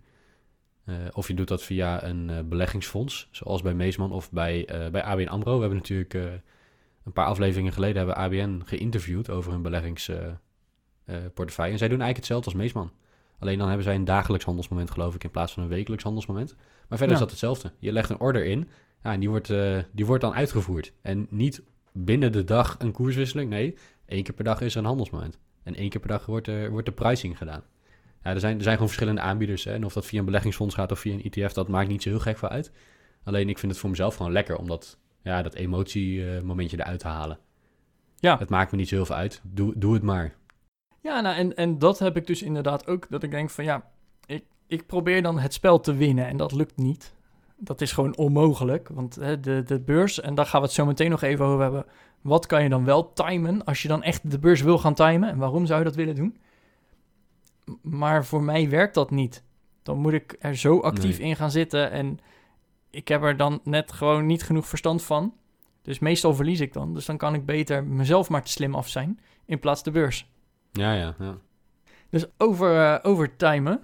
eh, 0.85 0.95
of 1.13 1.27
je 1.27 1.33
doet 1.33 1.47
dat 1.47 1.63
via 1.63 2.03
een 2.03 2.49
beleggingsfonds, 2.49 3.27
zoals 3.31 3.61
bij 3.61 3.73
Meesman 3.73 4.11
of 4.11 4.31
bij, 4.31 4.67
bij 4.91 5.03
ABN 5.03 5.27
AMRO. 5.27 5.53
We 5.53 5.59
hebben 5.59 5.77
natuurlijk 5.77 6.41
een 7.03 7.11
paar 7.13 7.25
afleveringen 7.25 7.73
geleden 7.73 7.97
hebben 7.97 8.15
ABN 8.15 8.61
geïnterviewd 8.65 9.29
over 9.29 9.51
hun 9.51 9.61
beleggingsportefeuille. 9.61 11.71
en 11.71 11.77
zij 11.77 11.87
doen 11.87 12.01
eigenlijk 12.01 12.15
hetzelfde 12.15 12.45
als 12.45 12.55
Meesman. 12.59 12.91
Alleen 13.39 13.57
dan 13.57 13.67
hebben 13.67 13.85
zij 13.85 13.95
een 13.95 14.05
dagelijks 14.05 14.45
handelsmoment, 14.45 14.91
geloof 14.91 15.15
ik, 15.15 15.23
in 15.23 15.31
plaats 15.31 15.53
van 15.53 15.63
een 15.63 15.69
wekelijks 15.69 16.03
handelsmoment. 16.03 16.55
Maar 16.87 16.97
verder 16.97 17.07
Ja. 17.07 17.13
is 17.13 17.19
dat 17.19 17.29
hetzelfde. 17.29 17.71
Je 17.79 17.91
legt 17.91 18.09
een 18.09 18.19
order 18.19 18.45
in 18.45 18.67
ja, 19.03 19.13
en 19.13 19.19
die 19.19 19.29
wordt, 19.29 19.49
eh, 19.49 19.77
die 19.91 20.05
wordt 20.05 20.21
dan 20.21 20.33
uitgevoerd. 20.33 20.93
En 21.01 21.27
niet 21.29 21.61
binnen 21.91 22.31
de 22.31 22.43
dag 22.43 22.75
een 22.79 22.91
koerswisseling. 22.91 23.49
Nee, 23.49 23.77
één 24.05 24.23
keer 24.23 24.33
per 24.33 24.43
dag 24.43 24.61
is 24.61 24.73
er 24.73 24.79
een 24.79 24.85
handelsmoment. 24.85 25.37
En 25.63 25.75
één 25.75 25.89
keer 25.89 25.99
per 25.99 26.09
dag 26.09 26.25
wordt 26.25 26.47
er, 26.47 26.69
wordt 26.71 26.85
de 26.85 26.91
pricing 26.93 27.37
gedaan. 27.37 27.63
Ja, 28.23 28.31
er, 28.31 28.39
zijn, 28.39 28.55
er 28.55 28.61
zijn 28.63 28.73
gewoon 28.73 28.87
verschillende 28.89 29.21
aanbieders. 29.21 29.63
Hè? 29.63 29.73
En 29.73 29.85
of 29.85 29.93
dat 29.93 30.05
via 30.05 30.19
een 30.19 30.25
beleggingsfonds 30.25 30.75
gaat 30.75 30.91
of 30.91 30.99
via 30.99 31.13
een 31.13 31.23
ETF, 31.23 31.53
dat 31.53 31.67
maakt 31.67 31.89
niet 31.89 32.01
zo 32.01 32.09
heel 32.09 32.19
gek 32.19 32.37
veel 32.37 32.49
uit. 32.49 32.71
Alleen 33.23 33.49
ik 33.49 33.57
vind 33.57 33.71
het 33.71 33.81
voor 33.81 33.89
mezelf 33.89 34.15
gewoon 34.15 34.31
lekker 34.31 34.57
om 34.57 34.67
dat, 34.67 34.97
ja, 35.21 35.41
dat 35.41 35.53
emotiemomentje 35.53 36.79
eruit 36.79 36.99
te 36.99 37.07
halen. 37.07 37.37
Ja. 38.19 38.37
Het 38.37 38.49
maakt 38.49 38.71
me 38.71 38.77
niet 38.77 38.87
zo 38.87 38.95
heel 38.95 39.05
veel 39.05 39.15
uit. 39.15 39.41
Doe, 39.43 39.73
doe 39.75 39.93
het 39.93 40.03
maar. 40.03 40.35
Ja, 41.01 41.21
nou, 41.21 41.35
en, 41.35 41.55
en 41.55 41.79
dat 41.79 41.99
heb 41.99 42.17
ik 42.17 42.27
dus 42.27 42.41
inderdaad 42.41 42.87
ook. 42.87 43.07
Dat 43.09 43.23
ik 43.23 43.31
denk 43.31 43.49
van 43.49 43.63
ja, 43.63 43.89
ik, 44.25 44.43
ik 44.67 44.85
probeer 44.85 45.21
dan 45.21 45.39
het 45.39 45.53
spel 45.53 45.79
te 45.79 45.93
winnen 45.93 46.27
en 46.27 46.37
dat 46.37 46.51
lukt 46.51 46.77
niet. 46.77 47.13
Dat 47.57 47.81
is 47.81 47.91
gewoon 47.91 48.15
onmogelijk, 48.17 48.89
want 48.89 49.15
hè, 49.15 49.39
de, 49.39 49.63
de 49.65 49.79
beurs, 49.79 50.21
en 50.21 50.35
daar 50.35 50.45
gaan 50.45 50.61
we 50.61 50.65
het 50.65 50.75
zo 50.75 50.85
meteen 50.85 51.09
nog 51.09 51.21
even 51.21 51.45
over 51.45 51.61
hebben. 51.61 51.85
Wat 52.21 52.45
kan 52.45 52.63
je 52.63 52.69
dan 52.69 52.85
wel 52.85 53.13
timen 53.13 53.63
als 53.63 53.81
je 53.81 53.87
dan 53.87 54.03
echt 54.03 54.31
de 54.31 54.39
beurs 54.39 54.61
wil 54.61 54.77
gaan 54.77 54.93
timen? 54.93 55.29
En 55.29 55.37
waarom 55.37 55.65
zou 55.65 55.79
je 55.79 55.85
dat 55.85 55.95
willen 55.95 56.15
doen? 56.15 56.37
Maar 57.81 58.25
voor 58.25 58.43
mij 58.43 58.69
werkt 58.69 58.93
dat 58.93 59.11
niet. 59.11 59.43
Dan 59.83 59.97
moet 59.97 60.13
ik 60.13 60.35
er 60.39 60.55
zo 60.55 60.79
actief 60.79 61.19
Nee. 61.19 61.27
in 61.27 61.35
gaan 61.35 61.51
zitten 61.51 61.91
en 61.91 62.19
ik 62.91 63.07
heb 63.07 63.23
er 63.23 63.37
dan 63.37 63.59
net 63.63 63.91
gewoon 63.91 64.25
niet 64.25 64.43
genoeg 64.43 64.67
verstand 64.67 65.03
van. 65.03 65.33
Dus 65.81 65.99
meestal 65.99 66.35
verlies 66.35 66.59
ik 66.59 66.73
dan. 66.73 66.93
Dus 66.93 67.05
dan 67.05 67.17
kan 67.17 67.33
ik 67.33 67.45
beter 67.45 67.83
mezelf 67.83 68.29
maar 68.29 68.43
te 68.43 68.51
slim 68.51 68.75
af 68.75 68.87
zijn 68.87 69.19
in 69.45 69.59
plaats 69.59 69.83
de 69.83 69.91
beurs. 69.91 70.29
Ja, 70.71 70.93
ja, 70.93 71.15
ja. 71.19 71.37
Dus 72.09 72.25
over, 72.37 72.75
eh, 72.77 72.99
over 73.11 73.35
timen. 73.35 73.81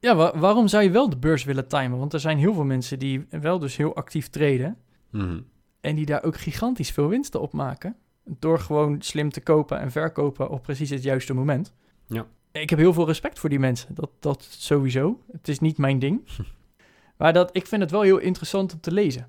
Ja, 0.00 0.14
wa- 0.16 0.38
waarom 0.38 0.68
zou 0.68 0.82
je 0.82 0.90
wel 0.90 1.08
de 1.10 1.16
beurs 1.16 1.44
willen 1.44 1.68
timen? 1.68 1.98
Want 1.98 2.12
er 2.12 2.20
zijn 2.20 2.38
heel 2.38 2.54
veel 2.54 2.64
mensen 2.64 2.98
die 2.98 3.26
wel 3.30 3.58
dus 3.58 3.76
heel 3.76 3.94
actief 3.94 4.28
treden. 4.28 4.76
Mhm. 5.10 5.40
En 5.80 5.94
die 5.94 6.06
daar 6.06 6.24
ook 6.24 6.36
gigantisch 6.36 6.90
veel 6.90 7.08
winsten 7.08 7.40
op 7.40 7.52
maken. 7.52 7.96
Door 8.24 8.58
gewoon 8.58 9.02
slim 9.02 9.30
te 9.30 9.40
kopen 9.40 9.80
en 9.80 9.90
verkopen 9.90 10.50
op 10.50 10.62
precies 10.62 10.90
het 10.90 11.02
juiste 11.02 11.34
moment. 11.34 11.74
Ja. 12.06 12.26
Ik 12.52 12.70
heb 12.70 12.78
heel 12.78 12.92
veel 12.92 13.06
respect 13.06 13.38
voor 13.38 13.48
die 13.48 13.58
mensen. 13.58 13.94
Dat, 13.94 14.10
dat 14.20 14.42
sowieso. 14.50 15.20
Het 15.32 15.48
is 15.48 15.58
niet 15.58 15.78
mijn 15.78 15.98
ding. 15.98 16.20
maar 17.18 17.32
dat, 17.32 17.56
ik 17.56 17.66
vind 17.66 17.82
het 17.82 17.90
wel 17.90 18.02
heel 18.02 18.18
interessant 18.18 18.72
om 18.72 18.80
te 18.80 18.92
lezen. 18.92 19.26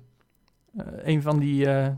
Eh, 0.76 0.86
een, 1.02 1.22
van 1.22 1.38
die, 1.38 1.66
eh, 1.66 1.92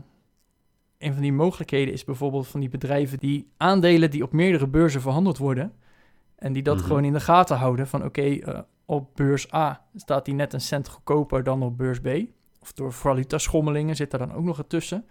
een 0.97 1.13
van 1.13 1.21
die 1.21 1.33
mogelijkheden 1.33 1.93
is 1.93 2.03
bijvoorbeeld 2.03 2.47
van 2.47 2.59
die 2.59 2.69
bedrijven 2.69 3.17
die 3.17 3.51
aandelen 3.57 4.11
die 4.11 4.23
op 4.23 4.31
meerdere 4.31 4.67
beurzen 4.67 5.01
verhandeld 5.01 5.37
worden. 5.37 5.73
En 6.35 6.53
die 6.53 6.63
dat 6.63 6.77
Mhm. 6.77 6.85
gewoon 6.85 7.03
in 7.03 7.13
de 7.13 7.19
gaten 7.19 7.57
houden 7.57 7.87
van 7.87 8.03
oké, 8.03 8.21
eh, 8.21 8.59
op 8.85 9.09
beurs 9.15 9.53
A 9.53 9.85
staat 9.95 10.25
die 10.25 10.33
net 10.33 10.53
een 10.53 10.61
cent 10.61 10.87
goedkoper 10.87 11.43
dan 11.43 11.63
op 11.63 11.77
beurs 11.77 11.99
B. 11.99 12.07
Of 12.61 12.73
door 12.73 12.93
valutaschommelingen 12.93 13.95
zit 13.95 14.13
er 14.13 14.19
dan 14.19 14.33
ook 14.33 14.43
nog 14.43 14.57
ertussen. 14.57 15.05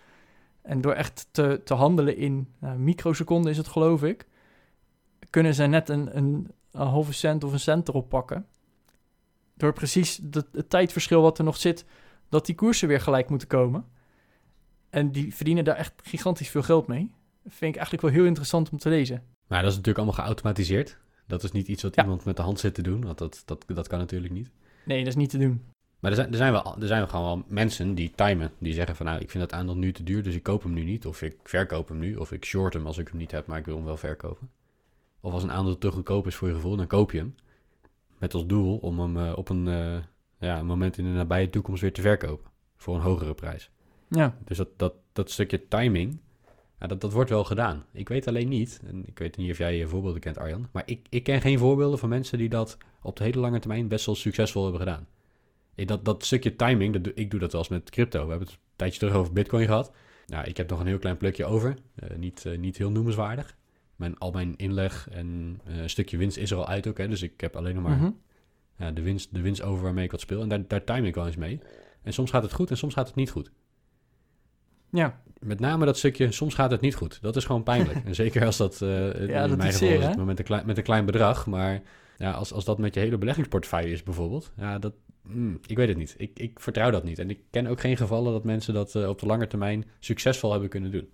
En 0.63 0.81
door 0.81 0.93
echt 0.93 1.29
te, 1.31 1.61
te 1.65 1.75
handelen 1.75 2.17
in 2.17 2.49
microseconden 2.77 3.51
is 3.51 3.57
het 3.57 3.69
geloof 3.69 4.03
ik, 4.03 4.27
kunnen 5.31 5.55
ze 5.55 5.65
net 5.65 5.89
een, 5.89 6.17
een, 6.17 6.51
een 6.71 6.87
halve 6.87 7.13
cent 7.13 7.45
of 7.45 7.53
een 7.53 7.61
cent 7.61 7.89
erop 7.89 8.09
pakken. 8.09 8.47
Door 9.63 9.73
precies 9.73 10.17
de- 10.23 10.45
het 10.53 10.71
tijdverschil 10.71 11.23
wat 11.23 11.39
er 11.39 11.45
nog 11.45 11.57
zit, 11.57 11.85
dat 12.29 12.47
die 12.47 12.55
koersen 12.55 12.89
weer 12.89 13.01
gelijk 13.01 13.29
moeten 13.29 13.49
komen. 13.49 13.85
En 14.91 15.13
die 15.13 15.35
verdienen 15.35 15.65
daar 15.65 15.77
echt 15.77 15.93
gigantisch 16.03 16.49
veel 16.49 16.63
geld 16.63 16.87
mee. 16.87 17.13
Dat 17.43 17.53
vind 17.53 17.71
ik 17.71 17.77
eigenlijk 17.77 18.03
wel 18.03 18.11
heel 18.13 18.25
interessant 18.25 18.71
om 18.71 18.79
te 18.79 18.89
lezen. 18.89 19.23
Maar 19.47 19.61
dat 19.63 19.71
is 19.71 19.77
natuurlijk 19.77 20.05
allemaal 20.05 20.25
geautomatiseerd. 20.25 20.99
Dat 21.27 21.43
is 21.43 21.53
niet 21.53 21.69
iets 21.69 21.83
wat 21.83 21.95
Ja. 21.95 22.03
iemand 22.03 22.25
met 22.25 22.37
de 22.37 22.43
hand 22.43 22.61
zit 22.61 22.75
te 22.75 22.83
doen, 22.83 23.05
want 23.05 23.19
dat, 23.19 23.43
dat, 23.45 23.65
dat 23.67 23.89
kan 23.89 23.99
natuurlijk 23.99 24.33
niet. 24.33 24.51
Nee, 24.85 24.99
dat 24.99 25.07
is 25.09 25.17
niet 25.17 25.31
te 25.31 25.39
doen. 25.39 25.63
Maar 26.01 26.11
er 26.11 26.17
zijn, 26.17 26.31
er, 26.31 26.37
zijn 26.37 26.53
wel, 26.53 26.77
er 26.81 26.87
zijn 26.87 27.09
gewoon 27.09 27.25
wel 27.25 27.45
mensen 27.49 27.95
die 27.95 28.11
timen. 28.15 28.51
Die 28.59 28.73
zeggen 28.73 28.97
van 28.97 29.07
nou, 29.07 29.21
ik 29.21 29.31
vind 29.31 29.43
dat 29.51 29.59
aandeel 29.59 29.77
nu 29.77 29.93
te 29.93 30.03
duur, 30.03 30.23
dus 30.23 30.35
ik 30.35 30.43
koop 30.43 30.63
hem 30.63 30.73
nu 30.73 30.85
niet. 30.85 31.07
Of 31.07 31.23
ik 31.23 31.37
verkoop 31.45 31.89
hem 31.89 31.99
nu. 31.99 32.17
Of 32.17 32.33
ik 32.33 32.45
short 32.45 32.73
hem 32.75 32.87
als 32.87 32.99
ik 32.99 33.09
hem 33.09 33.17
niet 33.17 33.31
heb, 33.31 33.47
maar 33.47 33.59
ik 33.59 33.65
wil 33.65 33.77
hem 33.77 33.85
wel 33.85 33.97
verkopen. 33.97 34.51
Of 35.21 35.33
als 35.33 35.43
een 35.43 35.53
aandeel 35.53 35.79
te 35.79 35.91
goedkoop 35.91 36.27
is 36.27 36.35
voor 36.35 36.49
je 36.49 36.55
gevoel, 36.55 36.77
dan 36.77 36.87
koop 36.87 37.13
je 37.13 37.19
hem. 37.19 37.35
Met 38.23 38.35
als 38.35 38.47
doel 38.47 38.77
om 38.77 39.01
hem 39.01 39.17
eh, 39.17 39.33
op 39.37 39.49
een, 39.49 39.69
eh, 39.69 39.97
ja, 40.39 40.59
een 40.59 40.67
moment 40.67 40.99
in 40.99 41.05
de 41.05 41.11
nabije 41.11 41.51
toekomst 41.51 41.81
weer 41.81 41.93
te 41.93 42.01
verkopen. 42.01 42.51
Voor 42.77 42.95
een 42.95 43.01
hogere 43.01 43.35
prijs. 43.35 43.71
Ja, 44.09 44.39
Dus 44.45 44.57
dat, 44.57 44.69
dat, 44.77 44.95
dat 45.13 45.31
stukje 45.31 45.69
timing, 45.69 46.21
ja, 46.81 46.87
dat, 46.87 47.01
dat 47.01 47.13
wordt 47.13 47.31
wel 47.31 47.45
gedaan. 47.45 47.85
Ik 47.93 48.09
weet 48.09 48.27
alleen 48.27 48.49
niet, 48.49 48.81
en 48.87 49.07
ik 49.07 49.19
weet 49.19 49.37
niet 49.37 49.51
of 49.51 49.59
jij 49.59 49.77
je 49.77 49.87
voorbeelden 49.87 50.21
kent 50.21 50.39
Arjan, 50.39 50.69
maar 50.73 50.83
ik, 50.87 51.07
ik 51.11 51.23
ken 51.23 51.41
geen 51.41 51.59
voorbeelden 51.59 51.99
van 51.99 52.09
mensen 52.09 52.39
die 52.39 52.49
dat 52.49 52.79
op 53.03 53.17
de 53.17 53.25
hele 53.25 53.39
lange 53.39 53.59
termijn 53.59 53.89
best 53.89 54.07
wel 54.07 54.15
succesvol 54.15 54.63
hebben 54.63 54.81
gedaan. 54.81 55.07
Ik, 55.75 55.89
dat, 55.89 56.05
dat 56.05 56.25
stukje 56.25 56.57
timing, 56.57 56.99
dat, 56.99 57.13
ik 57.15 57.31
doe 57.31 57.41
dat 57.41 57.53
wel 57.53 57.61
eens 57.61 57.71
met 57.71 57.91
crypto. 57.91 58.23
We 58.25 58.31
hebben 58.31 58.49
het 58.49 58.57
een 58.57 58.63
tijdje 58.77 58.99
terug 58.99 59.15
over 59.15 59.33
bitcoin 59.33 59.67
gehad. 59.67 59.93
Nou, 60.27 60.45
ik 60.47 60.57
heb 60.57 60.71
nog 60.71 60.81
een 60.81 60.87
heel 60.87 60.99
klein 60.99 61.17
plukje 61.17 61.45
over, 61.45 61.77
Eh, 61.95 62.17
niet, 62.17 62.45
niet 62.59 62.77
heel 62.77 62.91
noemenswaardig. 62.91 63.57
Mijn, 64.03 64.19
al 64.19 64.31
mijn 64.31 64.57
inleg 64.57 65.09
en 65.11 65.61
eh, 65.65 65.77
een 65.77 65.91
stukje 65.91 66.17
winst 66.17 66.37
is 66.37 66.51
er 66.51 66.57
al 66.57 66.67
uit 66.67 66.87
ook, 66.87 66.99
hè, 66.99 67.09
dus 67.09 67.23
ik 67.23 67.41
heb 67.41 67.57
alleen 67.57 67.75
nog 67.75 67.85
maar 67.85 67.97
Mhm. 67.97 68.11
ja, 68.79 68.91
de, 68.91 69.03
winst, 69.03 69.35
de 69.35 69.41
winst 69.41 69.63
over 69.63 69.83
waarmee 69.83 70.05
ik 70.05 70.11
wat 70.11 70.21
speel. 70.21 70.41
En 70.43 70.49
daar, 70.49 70.69
daar 70.69 70.85
time 70.85 71.07
ik 71.07 71.15
wel 71.15 71.27
eens 71.27 71.37
mee. 71.37 71.61
En 72.03 72.13
soms 72.13 72.31
gaat 72.31 72.43
het 72.43 72.53
goed 72.53 72.71
en 72.71 72.77
soms 72.77 72.95
gaat 72.95 73.07
het 73.07 73.17
niet 73.17 73.31
goed. 73.31 73.51
ja. 74.91 75.21
Met 75.41 75.61
name 75.61 75.85
dat 75.85 75.99
stukje, 75.99 76.33
soms 76.33 76.55
gaat 76.55 76.71
het 76.71 76.81
niet 76.81 76.95
goed. 76.95 77.19
Dat 77.23 77.37
is 77.37 77.45
gewoon 77.45 77.63
pijnlijk. 77.63 78.05
en 78.07 78.15
zeker 78.15 78.45
als 78.47 78.57
dat, 78.57 78.83
eh, 78.83 79.07
in 79.21 79.27
dat 79.27 79.29
mijn 79.29 79.51
is 79.51 79.75
geval 79.75 79.89
zeer, 79.89 79.99
is 79.99 80.05
het 80.05 80.25
met 80.25 80.39
een, 80.39 80.45
klein, 80.45 80.67
met 80.67 80.77
een 80.77 80.83
klein 80.83 81.05
bedrag. 81.05 81.47
Maar 81.47 81.83
ja, 82.19 82.33
als, 82.33 82.53
als 82.53 82.65
dat 82.65 82.79
met 82.79 82.95
je 82.95 83.01
hele 83.01 83.19
beleggingsportefeuille 83.19 83.93
is 83.93 84.03
bijvoorbeeld, 84.03 84.53
ja, 84.57 84.79
dat, 84.79 84.93
mm, 85.23 85.59
ik 85.67 85.77
weet 85.77 85.89
het 85.89 85.97
niet. 85.97 86.15
Ik, 86.19 86.39
ik 86.39 86.61
vertrouw 86.61 86.91
dat 86.91 87.05
niet. 87.05 87.19
En 87.19 87.31
ik 87.31 87.41
ken 87.51 87.67
ook 87.67 87.81
geen 87.81 87.97
gevallen 87.97 88.33
dat 88.33 88.45
mensen 88.45 88.75
dat 88.75 88.95
eh, 88.95 89.09
op 89.09 89.19
de 89.21 89.27
lange 89.27 89.47
termijn 89.47 89.85
succesvol 89.99 90.51
hebben 90.51 90.69
kunnen 90.69 90.91
doen. 90.91 91.09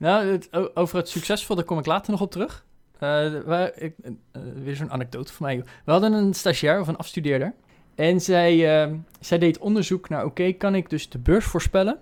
Nou, 0.00 0.26
het, 0.26 0.76
over 0.76 0.96
het 0.96 1.08
succesvol, 1.08 1.56
daar 1.56 1.64
kom 1.64 1.78
ik 1.78 1.86
later 1.86 2.10
nog 2.10 2.20
op 2.20 2.30
terug. 2.30 2.64
Eh, 2.98 3.00
waar, 3.44 3.72
ik, 3.78 3.94
eh, 4.02 4.42
weer 4.62 4.76
zo'n 4.76 4.90
anekdote 4.90 5.32
van 5.32 5.46
mij. 5.46 5.64
We 5.84 5.92
hadden 5.92 6.12
een 6.12 6.34
stagiair 6.34 6.80
of 6.80 6.88
een 6.88 6.96
afstudeerder. 6.96 7.54
En 7.94 8.20
zij, 8.20 8.82
eh, 8.82 8.92
zij 9.20 9.38
deed 9.38 9.58
onderzoek 9.58 10.08
naar, 10.08 10.24
oké, 10.24 10.52
kan 10.52 10.74
ik 10.74 10.90
dus 10.90 11.08
de 11.08 11.18
beurs 11.18 11.44
voorspellen 11.44 11.98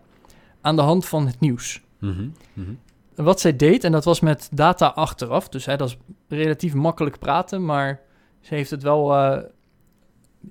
aan 0.61 0.77
de 0.77 0.83
hand 0.83 1.07
van 1.07 1.27
het 1.27 1.41
nieuws? 1.41 1.83
Mhm, 1.99 2.29
mhm. 2.53 2.73
Wat 3.15 3.41
zij 3.41 3.57
deed, 3.57 3.85
en 3.85 3.93
dat 3.93 4.05
was 4.05 4.21
met 4.21 4.49
data 4.53 4.87
achteraf, 4.87 5.49
dus 5.49 5.65
hè, 5.65 5.77
dat 5.77 5.89
is 5.89 5.97
relatief 6.29 6.75
makkelijk 6.75 7.19
praten, 7.19 7.65
maar 7.65 8.01
ze 8.41 8.55
heeft 8.55 8.71
het 8.71 8.83
wel 8.83 9.15
eh, 9.15 9.43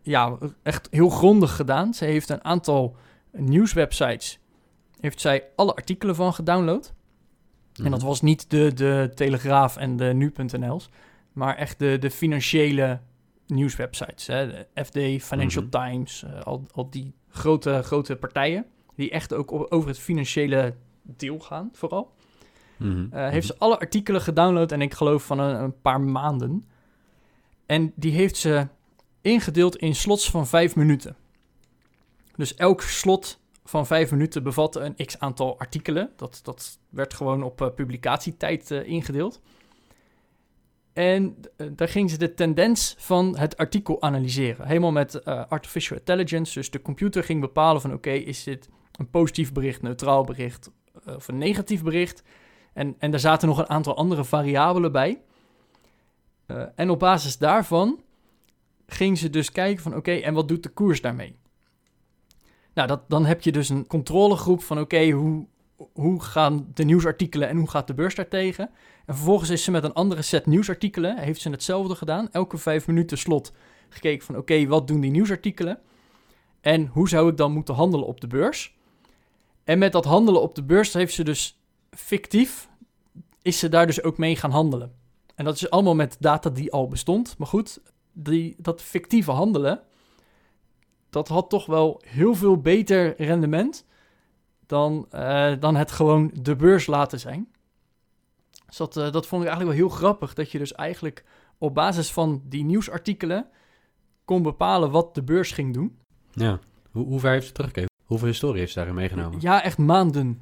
ja, 0.02 0.38
echt 0.64 0.88
heel 0.92 1.10
grondig 1.10 1.56
gedaan. 1.56 1.94
Ze 1.94 2.06
heeft 2.06 2.30
een 2.30 2.44
aantal 2.44 2.96
nieuwswebsites, 3.32 4.40
heeft 5.00 5.22
zij 5.22 5.44
alle 5.56 5.76
artikelen 5.76 6.16
van 6.16 6.34
gedownload. 6.34 6.94
En 7.84 7.92
dat 7.92 8.00
Mhm. 8.00 8.08
was 8.10 8.22
niet 8.22 8.50
de, 8.50 8.74
de 8.74 9.12
Telegraaf 9.16 9.78
en 9.78 9.98
de 9.98 10.06
Nu.nl's, 10.13 10.90
maar 11.34 11.56
echt 11.56 11.80
de, 11.80 11.98
de 12.00 12.12
financiële 12.12 13.00
nieuwswebsites. 13.48 14.28
Hè? 14.28 14.48
De 14.48 14.84
FD, 14.84 15.24
Financial 15.26 15.63
Mhm. 15.63 15.72
Times, 15.86 16.24
eh, 16.24 16.42
al, 16.42 16.63
al 16.74 16.90
die 16.90 17.13
grote, 17.30 17.82
grote 17.84 18.16
partijen, 18.16 18.66
die 18.96 19.10
echt 19.12 19.34
ook 19.34 19.74
over 19.74 19.88
het 19.90 20.00
financiële 20.00 20.76
deel 21.02 21.40
gaan, 21.40 21.70
vooral. 21.74 22.16
Mhm, 22.78 23.08
Eh, 23.12 23.30
heeft 23.30 23.48
ze 23.48 23.56
alle 23.58 23.80
artikelen 23.80 24.22
gedownload 24.22 24.72
en 24.72 24.82
ik 24.82 24.94
geloof 24.94 25.26
van 25.26 25.40
een, 25.40 25.56
een 25.63 25.82
paar 25.82 26.02
maanden. 26.02 26.68
En 27.66 27.92
die 27.96 28.12
heeft 28.12 28.38
ze 28.38 28.68
ingedeeld 29.22 29.76
in 29.76 29.96
slots 29.96 30.30
van 30.32 30.48
vijf 30.48 30.76
minuten. 30.76 31.16
Dus 32.36 32.56
elk 32.56 32.82
slot 32.82 33.40
van 33.68 33.86
vijf 33.86 34.12
minuten 34.12 34.44
bevatte 34.44 34.80
een 34.80 35.06
x 35.06 35.20
aantal 35.20 35.60
artikelen. 35.60 36.12
Dat, 36.16 36.40
dat 36.44 36.80
werd 36.90 37.14
gewoon 37.14 37.44
op 37.44 37.62
uh, 37.62 37.68
publicatietijd 37.76 38.72
uh, 38.72 38.88
ingedeeld. 38.88 39.42
En 40.94 41.38
uh, 41.58 41.68
daar 41.76 41.88
gingen 41.88 42.10
ze 42.10 42.18
de 42.18 42.34
tendens 42.34 42.96
van 42.98 43.38
het 43.38 43.58
artikel 43.58 44.02
analyseren. 44.02 44.68
Helemaal 44.68 44.92
met 44.92 45.26
artificial 45.26 45.98
intelligence. 45.98 46.54
Dus 46.54 46.72
de 46.72 46.82
computer 46.82 47.24
ging 47.24 47.42
bepalen 47.42 47.82
van 47.82 47.94
oké, 47.94 48.12
is 48.12 48.44
dit 48.44 48.70
een 48.92 49.10
positief 49.10 49.52
bericht, 49.52 49.82
neutraal 49.82 50.24
bericht 50.24 50.72
of 51.06 51.28
een 51.28 51.38
negatief 51.38 51.84
bericht. 51.84 52.24
En, 52.74 52.96
en 53.00 53.12
daar 53.12 53.20
zaten 53.20 53.48
nog 53.48 53.58
een 53.58 53.70
aantal 53.70 53.96
andere 53.96 54.26
variabelen 54.26 54.92
bij. 54.92 55.22
en 56.76 56.90
op 56.90 57.00
basis 57.00 57.38
daarvan 57.38 58.02
ging 58.88 59.18
ze 59.18 59.30
dus 59.30 59.52
kijken 59.52 59.84
van 59.84 59.96
oké, 59.96 60.12
en 60.12 60.34
wat 60.34 60.48
doet 60.48 60.64
de 60.64 60.70
koers 60.70 61.02
daarmee? 61.02 61.36
Nou, 62.78 62.90
dat, 62.90 63.02
dan 63.08 63.26
heb 63.26 63.42
je 63.42 63.52
dus 63.52 63.70
een 63.70 63.88
controlegroep 63.88 64.63
van 64.63 64.80
oké, 64.80 65.10
hoe, 65.10 65.46
hoe 65.94 66.22
gaan 66.22 66.68
de 66.74 66.84
nieuwsartikelen 66.84 67.50
en 67.50 67.58
hoe 67.58 67.70
gaat 67.70 67.88
de 67.88 67.94
beurs 67.94 68.16
daartegen? 68.16 68.70
En 69.06 69.16
vervolgens 69.16 69.50
is 69.50 69.63
ze 69.63 69.72
met 69.72 69.84
een 69.84 69.94
andere 69.94 70.22
set 70.22 70.46
nieuwsartikelen, 70.46 71.18
heeft 71.18 71.42
ze 71.42 71.50
hetzelfde 71.50 71.96
gedaan. 71.96 72.32
Elke 72.32 72.58
vijf 72.58 72.88
minuten 72.88 73.18
slot 73.18 73.52
gekeken 73.90 74.26
van 74.26 74.38
oké, 74.38 74.68
wat 74.68 74.88
doen 74.88 75.00
die 75.00 75.12
nieuwsartikelen? 75.12 75.80
En 76.62 76.88
hoe 76.88 77.10
zou 77.10 77.30
ik 77.30 77.38
dan 77.38 77.52
moeten 77.52 77.74
handelen 77.74 78.08
op 78.08 78.22
de 78.22 78.28
beurs? 78.28 78.78
En 79.63 79.78
met 79.78 79.92
dat 79.92 80.06
handelen 80.06 80.42
op 80.42 80.56
de 80.56 80.63
beurs 80.63 80.94
heeft 80.94 81.13
ze 81.13 81.24
dus 81.24 81.60
fictief, 81.92 82.70
is 83.42 83.60
ze 83.60 83.70
daar 83.70 83.86
dus 83.86 84.04
ook 84.04 84.18
mee 84.18 84.36
gaan 84.36 84.52
handelen. 84.52 84.94
En 85.36 85.46
dat 85.46 85.56
is 85.56 85.70
allemaal 85.70 85.96
met 85.96 86.18
data 86.20 86.50
die 86.50 86.72
al 86.72 86.88
bestond. 86.88 87.38
Maar 87.38 87.48
goed, 87.48 87.82
die, 88.12 88.56
dat 88.58 88.82
fictieve 88.82 89.32
handelen, 89.32 89.82
dat 91.10 91.28
had 91.28 91.50
toch 91.50 91.65
wel 91.65 92.02
heel 92.06 92.36
veel 92.36 92.62
beter 92.62 93.22
rendement 93.22 93.86
dan, 94.65 95.08
uh, 95.15 95.54
dan 95.60 95.76
het 95.76 95.91
gewoon 95.91 96.32
de 96.41 96.56
beurs 96.56 96.86
laten 96.86 97.20
zijn. 97.20 97.48
Dus 98.65 98.78
dat, 98.78 98.98
uh, 98.98 99.12
dat 99.12 99.28
vond 99.28 99.43
ik 99.43 99.48
eigenlijk 99.48 99.80
wel 99.80 99.88
heel 99.88 99.98
grappig, 99.98 100.34
dat 100.34 100.52
je 100.52 100.58
dus 100.58 100.74
eigenlijk 100.74 101.26
op 101.58 101.74
basis 101.74 102.12
van 102.12 102.41
die 102.46 102.63
nieuwsartikelen 102.63 103.48
kon 104.26 104.41
bepalen 104.41 104.91
wat 104.91 105.15
de 105.15 105.24
beurs 105.24 105.52
ging 105.52 105.74
doen. 105.74 105.98
Ja, 106.32 106.60
hoe, 106.91 107.06
hoe 107.06 107.20
ver 107.20 107.32
heeft 107.32 107.48
ze 107.48 107.52
teruggekeken? 107.52 107.96
Hoeveel 108.06 108.28
historie 108.28 108.60
heeft 108.60 108.72
ze 108.72 108.78
daarin 108.78 108.96
meegenomen? 108.96 109.41
Ja, 109.41 109.63
echt 109.63 109.78
maanden. 109.78 110.41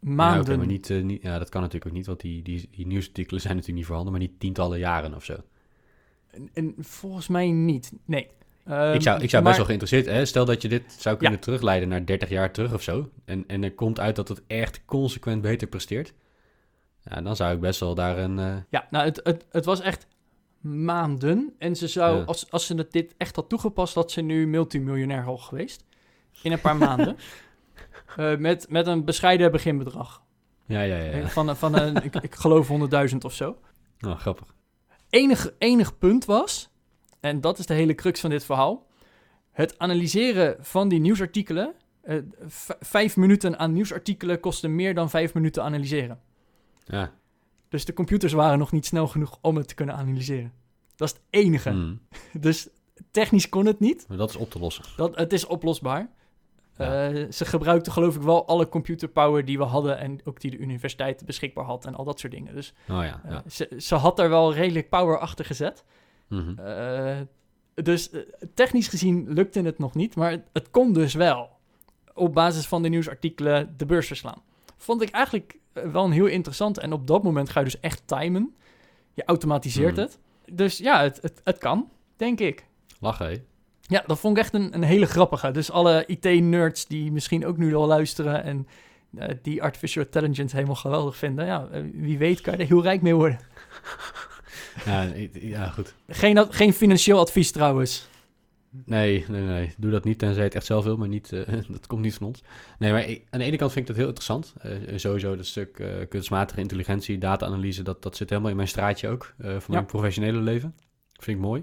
Maanden. 0.00 0.36
Ja, 0.36 0.40
okay, 0.40 0.56
maar 0.56 0.66
niet, 0.66 0.90
uh, 0.90 1.04
niet, 1.04 1.22
ja, 1.22 1.38
dat 1.38 1.48
kan 1.48 1.60
natuurlijk 1.60 1.90
ook 1.90 1.96
niet, 1.96 2.06
want 2.06 2.20
die, 2.20 2.42
die, 2.42 2.68
die 2.70 2.86
nieuwsartikelen 2.86 3.40
zijn 3.46 3.52
natuurlijk 3.52 3.78
niet 3.78 3.86
voorhanden, 3.86 4.12
maar 4.12 4.28
niet 4.28 4.40
tientallen 4.40 4.78
jaren 4.78 5.14
of 5.14 5.24
zo. 5.24 5.36
En, 6.30 6.50
en 6.52 6.74
volgens 6.78 7.28
mij 7.28 7.50
niet, 7.50 7.92
nee. 8.04 8.28
Um, 8.68 8.92
ik 8.92 9.02
zou, 9.02 9.22
ik 9.22 9.30
zou 9.30 9.42
maar, 9.42 9.52
best 9.52 9.56
wel 9.56 9.66
geïnteresseerd, 9.66 10.06
hè? 10.06 10.24
stel 10.24 10.44
dat 10.44 10.62
je 10.62 10.68
dit 10.68 10.96
zou 10.98 11.16
kunnen 11.16 11.36
ja. 11.36 11.44
terugleiden 11.44 11.88
naar 11.88 12.06
30 12.06 12.28
jaar 12.28 12.52
terug 12.52 12.74
of 12.74 12.82
zo. 12.82 13.10
En, 13.24 13.44
en 13.46 13.64
er 13.64 13.74
komt 13.74 14.00
uit 14.00 14.16
dat 14.16 14.28
het 14.28 14.42
echt 14.46 14.84
consequent 14.84 15.42
beter 15.42 15.68
presteert. 15.68 16.14
Ja, 17.02 17.20
dan 17.20 17.36
zou 17.36 17.54
ik 17.54 17.60
best 17.60 17.80
wel 17.80 17.94
daar 17.94 18.18
een... 18.18 18.38
Uh... 18.38 18.56
Ja, 18.70 18.86
nou, 18.90 19.04
het, 19.04 19.20
het, 19.22 19.46
het 19.50 19.64
was 19.64 19.80
echt 19.80 20.06
maanden. 20.60 21.54
En 21.58 21.76
ze 21.76 21.88
zou, 21.88 22.18
ja. 22.18 22.24
als, 22.24 22.50
als 22.50 22.66
ze 22.66 22.74
het 22.74 22.92
dit 22.92 23.14
echt 23.16 23.36
had 23.36 23.48
toegepast, 23.48 23.94
had 23.94 24.10
ze 24.10 24.20
nu 24.20 24.46
multimiljonair 24.46 25.22
hoog 25.22 25.46
geweest. 25.46 25.84
In 26.42 26.52
een 26.52 26.60
paar 26.60 26.76
maanden. 26.86 27.16
Uh, 28.16 28.36
met, 28.36 28.66
met 28.68 28.86
een 28.86 29.04
bescheiden 29.04 29.52
beginbedrag. 29.52 30.22
Ja, 30.66 30.80
ja, 30.80 30.96
ja. 30.96 31.16
ja. 31.16 31.28
Van, 31.28 31.56
van 31.56 31.78
een, 31.78 32.04
ik, 32.04 32.14
ik 32.14 32.34
geloof 32.34 32.68
100.000 33.10 33.16
of 33.18 33.34
zo. 33.34 33.58
Oh, 34.06 34.18
grappig. 34.18 34.54
Enig, 35.10 35.52
enig 35.58 35.98
punt 35.98 36.24
was, 36.24 36.70
en 37.26 37.40
dat 37.40 37.58
is 37.58 37.66
de 37.66 37.74
hele 37.74 37.94
crux 37.94 38.20
van 38.20 38.30
dit 38.30 38.44
verhaal. 38.44 38.86
Het 39.52 39.78
analyseren 39.78 40.56
van 40.60 40.88
die 40.88 41.00
nieuwsartikelen. 41.00 41.74
Uh, 42.04 42.22
vijf 42.80 43.16
minuten 43.16 43.58
aan 43.58 43.72
nieuwsartikelen 43.72 44.40
kostte 44.40 44.68
meer 44.68 44.94
dan 44.94 45.10
vijf 45.10 45.34
minuten 45.34 45.62
analyseren. 45.62 46.20
Ja. 46.84 47.12
Dus 47.68 47.84
de 47.84 47.92
computers 47.92 48.32
waren 48.32 48.58
nog 48.58 48.72
niet 48.72 48.86
snel 48.86 49.08
genoeg 49.08 49.38
om 49.40 49.56
het 49.56 49.68
te 49.68 49.74
kunnen 49.74 49.94
analyseren. 49.94 50.52
Dat 50.96 51.08
is 51.08 51.14
het 51.14 51.22
enige. 51.30 51.70
Mm. 51.70 52.00
Dus 52.40 52.68
technisch 53.10 53.48
kon 53.48 53.66
het 53.66 53.80
niet. 53.80 54.04
Maar 54.08 54.16
dat 54.16 54.30
is 54.30 54.36
op 54.36 54.50
te 54.50 54.58
lossen. 54.58 54.84
Dat, 54.96 55.16
het 55.16 55.32
is 55.32 55.46
oplosbaar. 55.46 56.08
Ja. 56.76 57.10
Uh, 57.12 57.30
ze 57.30 57.44
gebruikten 57.44 57.92
geloof 57.92 58.16
ik 58.16 58.22
wel 58.22 58.46
alle 58.46 58.68
computerpower 58.68 59.44
die 59.44 59.58
we 59.58 59.64
hadden 59.64 59.98
en 59.98 60.20
ook 60.24 60.40
die 60.40 60.50
de 60.50 60.58
universiteit 60.58 61.24
beschikbaar 61.24 61.64
had 61.64 61.84
en 61.84 61.94
al 61.94 62.04
dat 62.04 62.20
soort 62.20 62.32
dingen. 62.32 62.54
Dus 62.54 62.74
oh 62.88 62.96
ja, 62.96 63.20
ja. 63.24 63.30
Uh, 63.30 63.38
ze, 63.50 63.74
ze, 63.78 63.94
had 63.94 64.16
daar 64.16 64.28
wel 64.28 64.54
redelijk 64.54 64.88
power 64.88 65.18
achter 65.18 65.44
gezet. 65.44 65.84
Mm 66.28 66.38
-hmm. 66.38 66.66
uh, 66.66 67.20
dus 67.74 68.10
technisch 68.54 68.88
gezien 68.88 69.32
lukte 69.32 69.60
het 69.60 69.78
nog 69.78 69.94
niet, 69.94 70.16
maar 70.16 70.30
het, 70.30 70.42
het 70.52 70.70
kon 70.70 70.92
dus 70.92 71.14
wel. 71.14 71.48
Op 72.14 72.34
basis 72.34 72.66
van 72.66 72.82
de 72.82 72.88
nieuwsartikelen 72.88 73.74
de 73.76 73.86
beurs 73.86 74.06
verslaan. 74.06 74.42
Vond 74.76 75.02
ik 75.02 75.10
eigenlijk 75.10 75.58
wel 75.72 76.04
een 76.04 76.12
heel 76.12 76.26
interessant. 76.26 76.78
En 76.78 76.92
op 76.92 77.06
dat 77.06 77.22
moment 77.22 77.50
ga 77.50 77.58
je 77.58 77.64
dus 77.64 77.80
echt 77.80 78.02
timen. 78.06 78.54
Je 79.14 79.24
automatiseert 79.24 79.96
mm. 79.96 80.02
het. 80.02 80.18
Dus 80.52 80.78
ja, 80.78 81.02
het, 81.02 81.18
het, 81.22 81.40
het 81.44 81.58
kan, 81.58 81.90
denk 82.16 82.40
ik. 82.40 82.66
Lachen, 83.00 83.26
hé. 83.26 83.42
Ja, 83.80 84.04
dat 84.06 84.18
vond 84.18 84.36
ik 84.36 84.42
echt 84.42 84.54
een, 84.54 84.74
een 84.74 84.82
hele 84.82 85.06
grappige. 85.06 85.50
Dus 85.50 85.70
alle 85.70 86.04
IT-nerds 86.06 86.86
die 86.86 87.12
misschien 87.12 87.46
ook 87.46 87.56
nu 87.56 87.74
al 87.74 87.86
luisteren 87.86 88.42
en 88.42 88.68
uh, 89.14 89.28
die 89.42 89.62
artificial 89.62 90.04
intelligence 90.04 90.54
helemaal 90.54 90.76
geweldig 90.76 91.16
vinden. 91.16 91.46
Ja, 91.46 91.68
wie 91.92 92.18
weet 92.18 92.40
kan 92.40 92.52
je 92.52 92.62
er 92.62 92.66
heel 92.66 92.82
rijk 92.82 93.02
mee 93.02 93.14
worden. 93.14 93.38
ja, 94.84 95.12
ja, 95.32 95.68
goed. 95.68 95.94
Geen, 96.08 96.52
geen 96.52 96.72
financieel 96.72 97.18
advies 97.18 97.50
trouwens. 97.50 98.08
Nee, 98.84 99.24
nee, 99.28 99.42
nee. 99.42 99.74
Doe 99.78 99.90
dat 99.90 100.04
niet 100.04 100.18
tenzij 100.18 100.38
je 100.38 100.44
het 100.44 100.54
echt 100.54 100.66
zelf 100.66 100.84
wil, 100.84 100.96
maar 100.96 101.08
niet, 101.08 101.32
uh, 101.32 101.46
dat 101.68 101.86
komt 101.86 102.02
niet 102.02 102.14
van 102.14 102.26
ons. 102.26 102.42
Nee, 102.78 102.92
maar 102.92 103.08
ik, 103.08 103.26
aan 103.30 103.38
de 103.38 103.44
ene 103.44 103.56
kant 103.56 103.72
vind 103.72 103.88
ik 103.88 103.94
dat 103.94 103.96
heel 103.96 104.14
interessant. 104.14 104.54
Uh, 104.64 104.98
sowieso 104.98 105.36
dat 105.36 105.46
stuk 105.46 105.78
uh, 105.78 105.88
kunstmatige 106.08 106.60
intelligentie, 106.60 107.18
data-analyse, 107.18 107.82
dat, 107.82 108.02
dat 108.02 108.16
zit 108.16 108.28
helemaal 108.28 108.50
in 108.50 108.56
mijn 108.56 108.68
straatje 108.68 109.08
ook. 109.08 109.34
van 109.38 109.50
ja. 109.50 109.62
mijn 109.66 109.86
professionele 109.86 110.40
leven. 110.40 110.74
Vind 111.12 111.36
ik 111.36 111.44
mooi. 111.44 111.62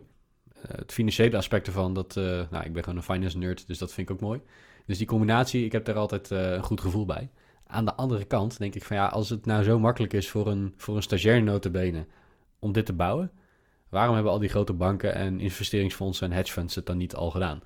het 0.68 0.94
financiële 0.94 1.38
aspect 1.38 1.68
ervan, 1.68 1.94
dat, 1.94 2.16
nou, 2.16 2.64
ik 2.64 2.74
ben 2.74 2.84
gewoon 2.84 2.98
een 2.98 3.04
finance 3.04 3.38
nerd, 3.38 3.68
dus 3.68 3.78
dat 3.78 3.94
vind 3.94 4.10
ik 4.10 4.16
ook 4.16 4.22
mooi. 4.22 4.42
Dus 4.86 4.98
die 4.98 5.08
combinatie, 5.08 5.66
ik 5.66 5.72
heb 5.72 5.86
daar 5.86 5.96
altijd 5.96 6.30
een 6.30 6.64
goed 6.64 6.82
gevoel 6.82 7.06
bij. 7.06 7.30
Aan 7.68 7.86
de 7.86 7.94
andere 7.94 8.24
kant 8.24 8.58
denk 8.58 8.76
ik 8.76 8.84
van 8.84 8.98
ja, 8.98 9.08
als 9.08 9.30
het 9.30 9.46
nou 9.46 9.64
zo 9.64 9.80
makkelijk 9.80 10.14
is 10.14 10.30
voor 10.30 10.48
een, 10.48 10.74
voor 10.78 10.96
een 10.96 11.04
stagiair 11.04 11.44
notabene 11.44 12.06
om 12.64 12.72
dit 12.72 12.86
te 12.86 12.94
bouwen 12.94 13.32
Waarom 13.94 14.14
hebben 14.14 14.32
al 14.32 14.40
die 14.40 14.50
grote 14.50 14.74
banken 14.74 15.14
en 15.14 15.40
investeringsfondsen 15.40 16.30
en 16.30 16.36
hedge 16.36 16.52
funds 16.52 16.76
het 16.76 16.86
dan 16.86 16.98
niet 16.98 17.16
al 17.16 17.32
gedaan? 17.32 17.62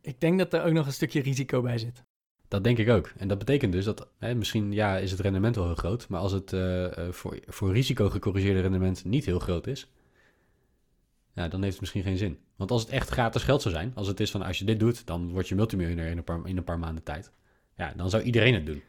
Ik 0.00 0.20
denk 0.20 0.38
dat 0.38 0.52
er 0.52 0.64
ook 0.64 0.72
nog 0.72 0.86
een 0.86 0.92
stukje 0.92 1.22
risico 1.22 1.62
bij 1.62 1.78
zit. 1.78 2.04
Dat 2.48 2.64
denk 2.64 2.78
ik 2.78 2.88
ook. 2.88 3.12
En 3.16 3.28
dat 3.28 3.38
betekent 3.38 3.72
dus 3.72 3.84
dat 3.84 4.08
hè, 4.18 4.34
misschien 4.34 4.72
ja, 4.72 4.96
is 4.96 5.10
het 5.10 5.20
rendement 5.20 5.56
wel 5.56 5.64
heel 5.64 5.74
groot, 5.74 6.08
maar 6.08 6.20
als 6.20 6.32
het 6.32 6.52
uh, 6.52 6.88
voor, 7.10 7.38
voor 7.46 7.72
risico 7.72 8.08
gecorrigeerde 8.08 8.60
rendement 8.60 9.04
niet 9.04 9.24
heel 9.24 9.38
groot 9.38 9.66
is, 9.66 9.90
ja, 11.34 11.48
dan 11.48 11.60
heeft 11.60 11.72
het 11.72 11.80
misschien 11.80 12.02
geen 12.02 12.16
zin. 12.16 12.38
Want 12.56 12.70
als 12.70 12.82
het 12.82 12.90
echt 12.90 13.08
gratis 13.08 13.42
geld 13.42 13.62
zou 13.62 13.74
zijn, 13.74 13.92
als 13.94 14.06
het 14.06 14.20
is 14.20 14.30
van 14.30 14.42
als 14.42 14.58
je 14.58 14.64
dit 14.64 14.80
doet, 14.80 15.06
dan 15.06 15.30
word 15.30 15.48
je 15.48 15.54
multimiljonair 15.54 16.10
in 16.10 16.16
een 16.16 16.24
paar, 16.24 16.40
in 16.44 16.56
een 16.56 16.64
paar 16.64 16.78
maanden 16.78 17.02
tijd. 17.02 17.32
Ja, 17.76 17.92
dan 17.96 18.10
zou 18.10 18.22
iedereen 18.22 18.54
het 18.54 18.66
doen. 18.66 18.82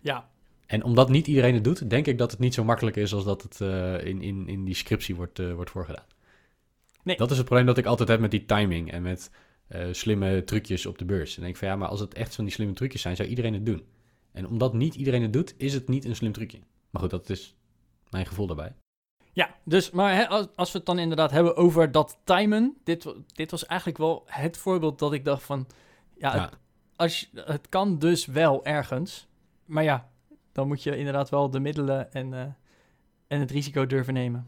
Ja. 0.00 0.30
En 0.74 0.84
omdat 0.84 1.08
niet 1.08 1.26
iedereen 1.26 1.54
het 1.54 1.64
doet, 1.64 1.90
denk 1.90 2.06
ik 2.06 2.18
dat 2.18 2.30
het 2.30 2.40
niet 2.40 2.54
zo 2.54 2.64
makkelijk 2.64 2.96
is 2.96 3.14
als 3.14 3.24
dat 3.24 3.42
het 3.42 3.60
uh, 3.60 4.04
in, 4.06 4.22
in, 4.22 4.48
in 4.48 4.64
die 4.64 4.74
scriptie 4.74 5.14
wordt, 5.14 5.38
uh, 5.38 5.54
wordt 5.54 5.70
voorgedaan. 5.70 6.04
Nee. 7.02 7.16
Dat 7.16 7.30
is 7.30 7.36
het 7.36 7.46
probleem 7.46 7.66
dat 7.66 7.78
ik 7.78 7.86
altijd 7.86 8.08
heb 8.08 8.20
met 8.20 8.30
die 8.30 8.44
timing 8.44 8.92
en 8.92 9.02
met 9.02 9.30
uh, 9.68 9.86
slimme 9.90 10.44
trucjes 10.44 10.86
op 10.86 10.98
de 10.98 11.04
beurs. 11.04 11.34
En 11.34 11.40
denk 11.40 11.52
ik 11.52 11.58
van 11.58 11.68
ja, 11.68 11.76
maar 11.76 11.88
als 11.88 12.00
het 12.00 12.14
echt 12.14 12.34
van 12.34 12.44
die 12.44 12.52
slimme 12.52 12.74
trucjes 12.74 13.02
zijn, 13.02 13.16
zou 13.16 13.28
iedereen 13.28 13.52
het 13.52 13.66
doen. 13.66 13.86
En 14.32 14.46
omdat 14.46 14.74
niet 14.74 14.94
iedereen 14.94 15.22
het 15.22 15.32
doet, 15.32 15.54
is 15.56 15.74
het 15.74 15.88
niet 15.88 16.04
een 16.04 16.16
slim 16.16 16.32
trucje. 16.32 16.58
Maar 16.90 17.02
goed, 17.02 17.10
dat 17.10 17.30
is 17.30 17.56
mijn 18.10 18.26
gevoel 18.26 18.46
daarbij. 18.46 18.74
Ja, 19.32 19.54
dus 19.64 19.90
maar 19.90 20.26
als, 20.26 20.46
als 20.54 20.72
we 20.72 20.78
het 20.78 20.86
dan 20.86 20.98
inderdaad 20.98 21.30
hebben 21.30 21.56
over 21.56 21.92
dat 21.92 22.18
timen. 22.24 22.76
Dit, 22.84 23.14
dit 23.26 23.50
was 23.50 23.66
eigenlijk 23.66 23.98
wel 23.98 24.22
het 24.26 24.56
voorbeeld 24.56 24.98
dat 24.98 25.12
ik 25.12 25.24
dacht 25.24 25.42
van... 25.42 25.66
Ja, 26.18 26.34
ja. 26.34 26.42
Het, 26.42 26.56
als 26.96 27.30
het 27.34 27.68
kan 27.68 27.98
dus 27.98 28.26
wel 28.26 28.64
ergens. 28.64 29.26
Maar 29.64 29.84
ja, 29.84 30.12
dan 30.54 30.66
moet 30.66 30.82
je 30.82 30.96
inderdaad 30.96 31.28
wel 31.28 31.50
de 31.50 31.60
middelen 31.60 32.12
en, 32.12 32.32
uh, 32.32 32.40
en 33.26 33.40
het 33.40 33.50
risico 33.50 33.86
durven 33.86 34.14
nemen. 34.14 34.46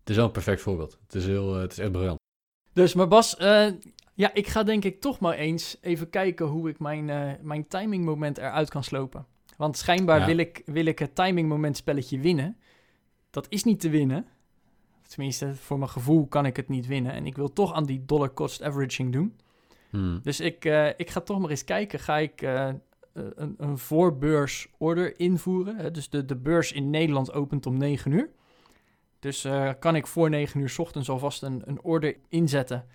Het 0.00 0.10
is 0.10 0.16
wel 0.16 0.24
een 0.24 0.30
perfect 0.30 0.60
voorbeeld. 0.60 0.98
Het 1.02 1.14
is, 1.14 1.26
heel, 1.26 1.54
uh, 1.54 1.60
het 1.60 1.72
is 1.72 1.78
echt 1.78 1.92
briljant. 1.92 2.18
Dus, 2.72 2.94
maar 2.94 3.08
Bas, 3.08 3.38
uh, 3.40 3.66
ja, 4.14 4.34
ik 4.34 4.46
ga 4.46 4.62
denk 4.62 4.84
ik 4.84 5.00
toch 5.00 5.18
maar 5.20 5.34
eens 5.34 5.78
even 5.80 6.10
kijken 6.10 6.46
hoe 6.46 6.68
ik 6.68 6.78
mijn, 6.78 7.38
mijn 7.42 7.66
timing 7.66 8.04
moment 8.04 8.38
eruit 8.38 8.70
kan 8.70 8.84
slopen. 8.84 9.26
Want 9.56 9.76
schijnbaar 9.76 10.20
ja. 10.20 10.26
wil, 10.26 10.36
ik, 10.36 10.62
wil 10.66 10.84
ik 10.84 10.98
het 10.98 11.14
timing 11.14 11.48
moment 11.48 11.76
spelletje 11.76 12.18
winnen. 12.18 12.56
Dat 13.30 13.46
is 13.48 13.64
niet 13.64 13.80
te 13.80 13.88
winnen. 13.88 14.26
Tenminste, 15.08 15.54
voor 15.54 15.78
mijn 15.78 15.90
gevoel 15.90 16.26
kan 16.26 16.46
ik 16.46 16.56
het 16.56 16.68
niet 16.68 16.86
winnen. 16.86 17.12
En 17.12 17.26
ik 17.26 17.36
wil 17.36 17.52
toch 17.52 17.72
aan 17.72 17.84
die 17.84 18.04
dollar 18.04 18.32
cost 18.32 18.62
averaging 18.62 19.12
doen. 19.12 19.36
Hmm. 19.90 20.20
Dus 20.22 20.40
ik, 20.40 20.64
uh, 20.64 20.88
ik 20.96 21.10
ga 21.10 21.20
toch 21.20 21.38
maar 21.38 21.50
eens 21.50 21.64
kijken. 21.64 21.98
Ga 21.98 22.18
ik 22.18 22.42
uh, 22.42 22.68
een, 23.14 23.54
een 23.58 23.78
voorbeursorder 23.78 25.18
invoeren? 25.20 25.76
Hè? 25.76 25.90
Dus 25.90 26.08
de, 26.10 26.24
de 26.24 26.36
beurs 26.36 26.72
in 26.72 26.90
Nederland 26.90 27.32
opent 27.32 27.66
om 27.66 27.76
9 27.78 28.12
uur. 28.12 28.30
Dus 29.18 29.44
uh, 29.44 29.70
kan 29.78 29.96
ik 29.96 30.06
voor 30.06 30.30
9 30.30 30.60
uur 30.60 30.68
s 30.68 30.78
ochtends 30.78 31.08
alvast 31.10 31.42
een, 31.42 31.62
een 31.64 31.82
order 31.82 32.16
inzetten. 32.28 32.86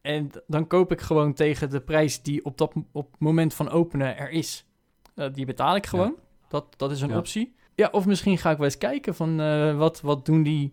En 0.00 0.30
dan 0.46 0.66
koop 0.66 0.92
ik 0.92 1.00
gewoon 1.00 1.32
tegen 1.34 1.70
de 1.70 1.80
prijs 1.80 2.22
die 2.22 2.44
op 2.44 2.58
dat 2.58 2.72
op 2.92 3.10
het 3.10 3.20
moment 3.20 3.54
van 3.54 3.68
openen 3.70 4.16
er 4.16 4.30
is. 4.30 4.66
Eh, 5.14 5.32
die 5.32 5.46
betaal 5.46 5.76
ik 5.76 5.86
gewoon. 5.86 6.14
Dat, 6.48 6.66
dat 6.76 6.90
is 6.90 7.00
een 7.00 7.08
Ja. 7.08 7.18
optie. 7.18 7.54
Ja, 7.74 7.88
of 7.92 8.06
misschien 8.06 8.38
ga 8.38 8.50
ik 8.50 8.56
wel 8.56 8.66
eens 8.66 8.78
kijken 8.78 9.14
van 9.14 9.40
eh, 9.40 9.76
wat, 9.78 10.00
wat 10.00 10.26
doen 10.26 10.42
die 10.42 10.72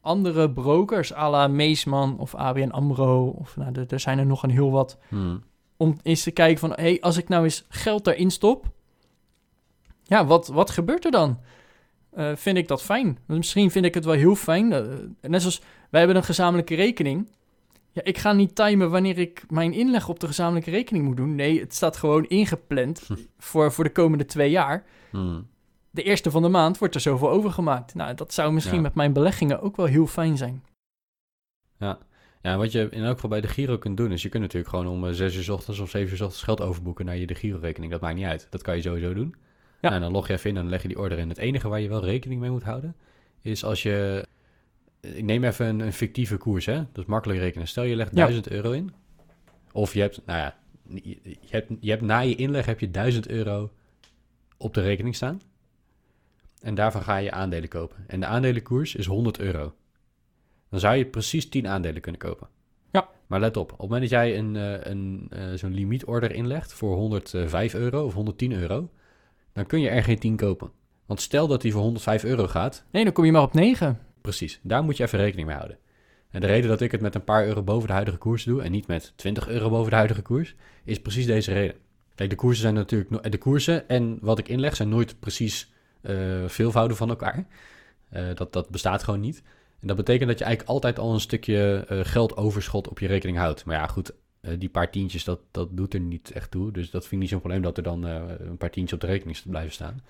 andere 0.00 0.50
brokers 0.52 1.14
à 1.14 1.30
la 1.30 1.48
Meesman 1.48 2.18
of 2.18 2.34
ABN 2.34 2.68
AMRO. 2.70 3.26
Of 3.28 3.56
nou, 3.56 3.72
er- 3.78 3.92
er 3.92 4.00
zijn 4.00 4.18
er 4.18 4.26
nog 4.26 4.42
een 4.42 4.50
heel 4.50 4.70
wat 4.70 4.98
Hmm. 5.08 5.42
Om 5.76 5.98
eens 6.02 6.22
te 6.22 6.30
kijken 6.30 6.58
van... 6.58 6.70
hé, 6.70 6.76
hey, 6.82 7.00
als 7.00 7.16
ik 7.16 7.28
nou 7.28 7.44
eens 7.44 7.64
geld 7.68 8.04
daarin 8.04 8.30
stop... 8.30 8.66
ja, 10.02 10.26
wat, 10.26 10.46
wat 10.48 10.70
gebeurt 10.70 11.04
er 11.04 11.10
dan? 11.10 11.40
Eh, 12.10 12.36
vind 12.36 12.56
ik 12.56 12.68
dat 12.68 12.82
fijn? 12.82 13.18
Misschien 13.26 13.70
vind 13.70 13.84
ik 13.84 13.94
het 13.94 14.04
wel 14.04 14.14
heel 14.14 14.34
fijn. 14.36 14.72
eh, 14.72 14.82
net 15.20 15.40
zoals, 15.40 15.60
wij 15.90 16.00
hebben 16.00 16.16
een 16.18 16.24
gezamenlijke 16.24 16.74
rekening. 16.74 17.28
Ja, 17.92 18.02
ik 18.04 18.18
ga 18.18 18.32
niet 18.32 18.54
timen 18.54 18.90
wanneer 18.90 19.18
ik 19.18 19.44
mijn 19.50 19.72
inleg 19.72 20.08
op 20.08 20.20
de 20.20 20.26
gezamenlijke 20.26 20.70
rekening 20.70 21.04
moet 21.04 21.16
doen. 21.16 21.34
Nee, 21.34 21.60
het 21.60 21.74
staat 21.74 21.96
gewoon 21.96 22.24
ingepland 22.24 23.00
Hm. 23.06 23.14
voor, 23.38 23.72
voor 23.72 23.84
de 23.84 23.92
komende 23.92 24.24
twee 24.24 24.50
jaar. 24.50 24.84
Hmm. 25.10 25.46
De 25.90 26.02
eerste 26.02 26.30
van 26.30 26.42
de 26.42 26.48
maand 26.48 26.78
wordt 26.78 26.94
er 26.94 27.00
zoveel 27.00 27.30
overgemaakt. 27.30 27.94
Nou, 27.94 28.14
dat 28.14 28.34
zou 28.34 28.52
misschien 28.52 28.76
Ja. 28.76 28.82
met 28.82 28.94
mijn 28.94 29.12
beleggingen 29.12 29.60
ook 29.60 29.76
wel 29.76 29.86
heel 29.86 30.06
fijn 30.06 30.36
zijn. 30.36 30.64
Ja, 31.78 31.98
wat 32.52 32.72
je 32.72 32.88
in 32.90 33.02
elk 33.02 33.14
geval 33.14 33.30
bij 33.30 33.40
de 33.40 33.48
Giro 33.48 33.78
kunt 33.78 33.96
doen, 33.96 34.12
is 34.12 34.22
je 34.22 34.28
kunt 34.28 34.42
natuurlijk 34.42 34.70
gewoon 34.70 34.86
om 34.86 35.06
eh, 35.06 35.12
6 35.12 35.36
uur 35.36 35.42
's 35.42 35.48
ochtends 35.48 35.80
of 35.80 35.90
7 35.90 36.10
uur 36.10 36.16
's 36.16 36.20
ochtends 36.20 36.42
geld 36.42 36.60
overboeken 36.60 37.04
naar 37.04 37.16
je 37.16 37.26
de 37.26 37.34
Giro-rekening. 37.34 37.92
Dat 37.92 38.00
maakt 38.00 38.14
niet 38.14 38.24
uit. 38.24 38.46
Dat 38.50 38.62
kan 38.62 38.76
je 38.76 38.82
sowieso 38.82 39.14
doen. 39.14 39.34
Ja. 39.80 39.88
Ja. 39.88 39.94
En 39.94 40.00
dan 40.00 40.12
log 40.12 40.26
je 40.26 40.32
even 40.32 40.50
in 40.50 40.56
en 40.56 40.62
dan 40.62 40.70
leg 40.70 40.82
je 40.82 40.88
die 40.88 40.98
order 40.98 41.18
in. 41.18 41.28
Het 41.28 41.38
enige 41.38 41.68
waar 41.68 41.80
je 41.80 41.88
wel 41.88 42.04
rekening 42.04 42.40
mee 42.40 42.50
moet 42.50 42.62
houden, 42.62 42.96
is 43.40 43.64
als 43.64 43.82
je... 43.82 44.26
Ik 45.00 45.24
neem 45.24 45.44
even 45.44 45.66
een, 45.66 45.80
een 45.80 45.92
fictieve 45.92 46.36
koers, 46.36 46.66
hè. 46.66 46.76
Dat 46.76 47.04
is 47.04 47.04
makkelijk 47.04 47.38
rekenen. 47.38 47.68
Stel 47.68 47.84
je 47.84 47.96
legt 47.96 48.10
Ja. 48.16 48.24
1000 48.24 48.50
euro 48.50 48.70
in. 48.70 48.92
Of 49.72 49.94
je 49.94 50.00
hebt, 50.00 50.20
nou 50.26 50.38
ja, 50.38 50.56
je 50.88 51.18
je 51.22 51.36
hebt, 51.48 51.70
je 51.80 51.90
hebt 51.90 52.02
na 52.02 52.18
je 52.18 52.34
inleg 52.34 52.66
heb 52.66 52.80
je 52.80 52.90
1000 52.90 53.28
euro 53.28 53.70
op 54.56 54.74
de 54.74 54.80
rekening 54.80 55.14
staan. 55.14 55.40
En 56.60 56.74
daarvan 56.74 57.02
ga 57.02 57.16
je 57.16 57.30
aandelen 57.30 57.68
kopen. 57.68 58.04
En 58.06 58.20
de 58.20 58.26
aandelenkoers 58.26 58.94
is 58.94 59.06
100 59.06 59.38
euro. 59.38 59.74
Dan 60.74 60.82
zou 60.82 60.96
je 60.96 61.04
precies 61.04 61.48
10 61.48 61.68
aandelen 61.68 62.00
kunnen 62.00 62.20
kopen. 62.20 62.48
Ja. 62.92 63.08
Maar 63.26 63.40
let 63.40 63.56
op, 63.56 63.72
op 63.72 63.78
het 63.78 63.80
moment 63.80 64.00
dat 64.00 64.10
jij 64.10 64.38
een, 64.38 64.56
eh, 64.56 64.90
een, 64.90 65.26
eh, 65.30 65.42
zo'n 65.54 65.74
limietorder 65.74 66.32
inlegt 66.32 66.72
voor 66.72 66.96
105 66.96 67.74
euro 67.74 68.04
of 68.04 68.14
110 68.14 68.52
euro, 68.52 68.90
dan 69.52 69.66
kun 69.66 69.80
je 69.80 69.88
er 69.88 70.02
geen 70.02 70.18
10 70.18 70.36
kopen. 70.36 70.70
Want 71.06 71.20
stel 71.20 71.46
dat 71.46 71.60
die 71.60 71.72
voor 71.72 71.82
105 71.82 72.24
euro 72.24 72.46
gaat, 72.46 72.84
Nee, 72.90 73.04
dan 73.04 73.12
kom 73.12 73.24
je 73.24 73.32
maar 73.32 73.42
op 73.42 73.54
9. 73.54 73.98
precies, 74.20 74.60
daar 74.62 74.82
moet 74.82 74.96
je 74.96 75.02
even 75.02 75.18
rekening 75.18 75.46
mee 75.46 75.56
houden. 75.56 75.78
En 76.30 76.40
de 76.40 76.46
reden 76.46 76.68
dat 76.68 76.80
ik 76.80 76.92
het 76.92 77.00
met 77.00 77.14
een 77.14 77.24
paar 77.24 77.46
euro 77.46 77.62
boven 77.62 77.86
de 77.86 77.94
huidige 77.94 78.18
koers 78.18 78.44
doe 78.44 78.62
en 78.62 78.70
niet 78.70 78.86
met 78.86 79.12
20 79.16 79.48
euro 79.48 79.70
boven 79.70 79.90
de 79.90 79.96
huidige 79.96 80.22
koers, 80.22 80.54
is 80.84 81.00
precies 81.00 81.26
deze 81.26 81.52
reden. 81.52 81.76
Kijk, 82.14 82.30
de 82.30 82.36
koersen 82.36 82.62
zijn 82.62 82.74
natuurlijk, 82.74 83.30
de 83.30 83.38
koersen 83.38 83.88
en 83.88 84.18
wat 84.20 84.38
ik 84.38 84.48
inleg 84.48 84.76
zijn 84.76 84.88
nooit 84.88 85.20
precies 85.20 85.72
eh, 86.00 86.14
veelvouden 86.46 86.96
van 86.96 87.08
elkaar. 87.08 87.46
Dat, 88.34 88.52
dat 88.52 88.68
bestaat 88.68 89.02
gewoon 89.02 89.20
niet. 89.20 89.42
En 89.84 89.90
dat 89.90 89.98
betekent 89.98 90.28
dat 90.28 90.38
je 90.38 90.44
eigenlijk 90.44 90.74
altijd 90.74 90.98
al 90.98 91.12
een 91.12 91.20
stukje 91.20 91.84
eh, 91.88 91.98
geldoverschot 92.02 92.88
op 92.88 92.98
je 92.98 93.06
rekening 93.06 93.38
houdt. 93.38 93.64
Maar 93.64 93.76
ja, 93.76 93.86
goed, 93.86 94.12
eh, 94.40 94.52
die 94.58 94.68
paar 94.68 94.90
tientjes, 94.90 95.24
dat, 95.24 95.40
dat 95.50 95.68
doet 95.76 95.94
er 95.94 96.00
niet 96.00 96.30
echt 96.30 96.50
toe. 96.50 96.72
Dus 96.72 96.90
dat 96.90 97.02
vind 97.02 97.12
ik 97.12 97.18
niet 97.18 97.28
zo'n 97.28 97.38
probleem 97.38 97.62
dat 97.62 97.76
er 97.76 97.82
dan 97.82 98.06
eh, 98.06 98.22
een 98.38 98.56
paar 98.56 98.70
tientjes 98.70 98.92
op 98.92 99.00
de 99.00 99.12
rekening 99.12 99.38
blijven 99.46 99.72
staan. 99.72 100.00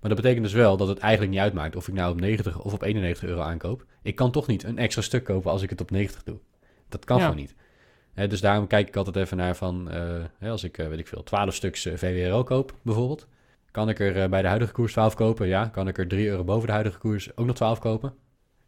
Maar 0.00 0.10
dat 0.10 0.20
betekent 0.20 0.44
dus 0.44 0.52
wel 0.52 0.76
dat 0.76 0.88
het 0.88 0.98
eigenlijk 0.98 1.32
niet 1.32 1.40
uitmaakt 1.40 1.76
of 1.76 1.88
ik 1.88 1.94
nou 1.94 2.12
op 2.12 2.20
90 2.20 2.60
of 2.62 2.72
op 2.72 2.82
91 2.82 3.28
euro 3.28 3.40
aankoop. 3.40 3.84
Ik 4.02 4.14
kan 4.14 4.30
toch 4.30 4.46
niet 4.46 4.62
een 4.62 4.78
extra 4.78 5.02
stuk 5.02 5.24
kopen 5.24 5.50
als 5.50 5.62
ik 5.62 5.70
het 5.70 5.80
op 5.80 5.90
90 5.90 6.22
doe. 6.22 6.38
Dat 6.88 7.04
kan 7.04 7.16
Ja. 7.16 7.22
gewoon 7.22 7.38
niet. 7.38 7.54
Dus 8.30 8.40
daarom 8.40 8.66
kijk 8.66 8.88
ik 8.88 8.96
altijd 8.96 9.16
even 9.16 9.36
naar 9.36 9.56
van, 9.56 9.90
als 10.42 10.64
ik, 10.64 10.76
weet 10.76 10.98
ik 10.98 11.06
veel, 11.06 11.22
12 11.22 11.54
stuks 11.54 11.86
eh, 11.86 11.96
VWRL 11.96 12.42
koop 12.42 12.74
bijvoorbeeld. 12.82 13.26
Kan 13.70 13.88
ik 13.88 14.00
er 14.00 14.28
bij 14.28 14.42
de 14.42 14.48
huidige 14.48 14.72
koers 14.72 14.92
12 14.92 15.14
kopen? 15.14 15.46
Ja. 15.46 15.66
Kan 15.66 15.88
ik 15.88 15.98
er 15.98 16.08
3 16.08 16.28
euro 16.28 16.44
boven 16.44 16.66
de 16.66 16.72
huidige 16.72 16.98
koers 16.98 17.36
ook 17.36 17.46
nog 17.46 17.56
12 17.56 17.78
kopen? 17.78 18.14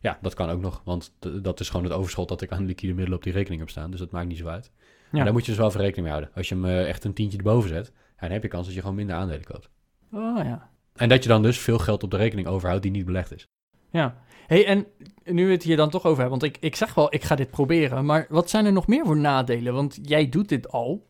Ja, 0.02 0.18
dat 0.20 0.34
kan 0.34 0.50
ook 0.50 0.60
nog, 0.60 0.82
want 0.84 1.14
dat 1.42 1.60
is 1.60 1.68
gewoon 1.68 1.84
het 1.84 1.94
overschot 1.94 2.28
dat 2.28 2.40
ik 2.40 2.52
aan 2.52 2.66
liquide 2.66 2.94
middelen 2.94 3.18
op 3.18 3.24
die 3.24 3.32
rekening 3.32 3.60
heb 3.60 3.70
staan. 3.70 3.90
Dus 3.90 4.00
dat 4.00 4.10
maakt 4.10 4.28
niet 4.28 4.38
zo 4.38 4.46
uit. 4.46 4.70
Maar 5.10 5.24
daar 5.24 5.32
moet 5.32 5.44
je 5.44 5.50
dus 5.50 5.60
wel 5.60 5.70
voor 5.70 5.80
rekening 5.80 6.06
mee 6.06 6.16
houden. 6.16 6.34
Als 6.36 6.48
je 6.48 6.54
hem 6.54 6.64
eh, 6.64 6.88
echt 6.88 7.04
een 7.04 7.12
tientje 7.12 7.38
erboven 7.38 7.68
zet, 7.68 7.92
dan 8.20 8.30
heb 8.30 8.42
je 8.42 8.48
kans 8.48 8.66
dat 8.66 8.74
je 8.74 8.80
gewoon 8.80 8.96
minder 8.96 9.16
aandelen 9.16 9.44
koopt. 9.44 9.68
Oh 10.12 10.44
ja. 10.44 10.70
En 10.94 11.08
dat 11.08 11.22
je 11.22 11.28
dan 11.28 11.42
dus 11.42 11.58
veel 11.58 11.78
geld 11.78 12.02
op 12.02 12.10
de 12.10 12.16
rekening 12.16 12.46
overhoudt 12.46 12.82
die 12.82 12.90
niet 12.90 13.04
belegd 13.04 13.32
is. 13.34 13.48
Ja. 13.90 14.16
hey, 14.46 14.66
en 14.66 14.86
nu 15.24 15.46
we 15.46 15.52
het 15.52 15.62
hier 15.62 15.76
dan 15.76 15.90
toch 15.90 16.04
over 16.04 16.20
hebben, 16.20 16.40
want 16.40 16.54
ik, 16.54 16.62
ik 16.62 16.76
zeg 16.76 16.94
wel, 16.94 17.14
ik 17.14 17.22
ga 17.22 17.34
dit 17.34 17.50
proberen, 17.50 18.04
maar 18.04 18.26
wat 18.28 18.50
zijn 18.50 18.66
er 18.66 18.72
nog 18.72 18.86
meer 18.86 19.04
voor 19.04 19.16
nadelen? 19.16 19.74
Want 19.74 19.98
jij 20.02 20.28
doet 20.28 20.48
dit 20.48 20.68
al. 20.68 21.06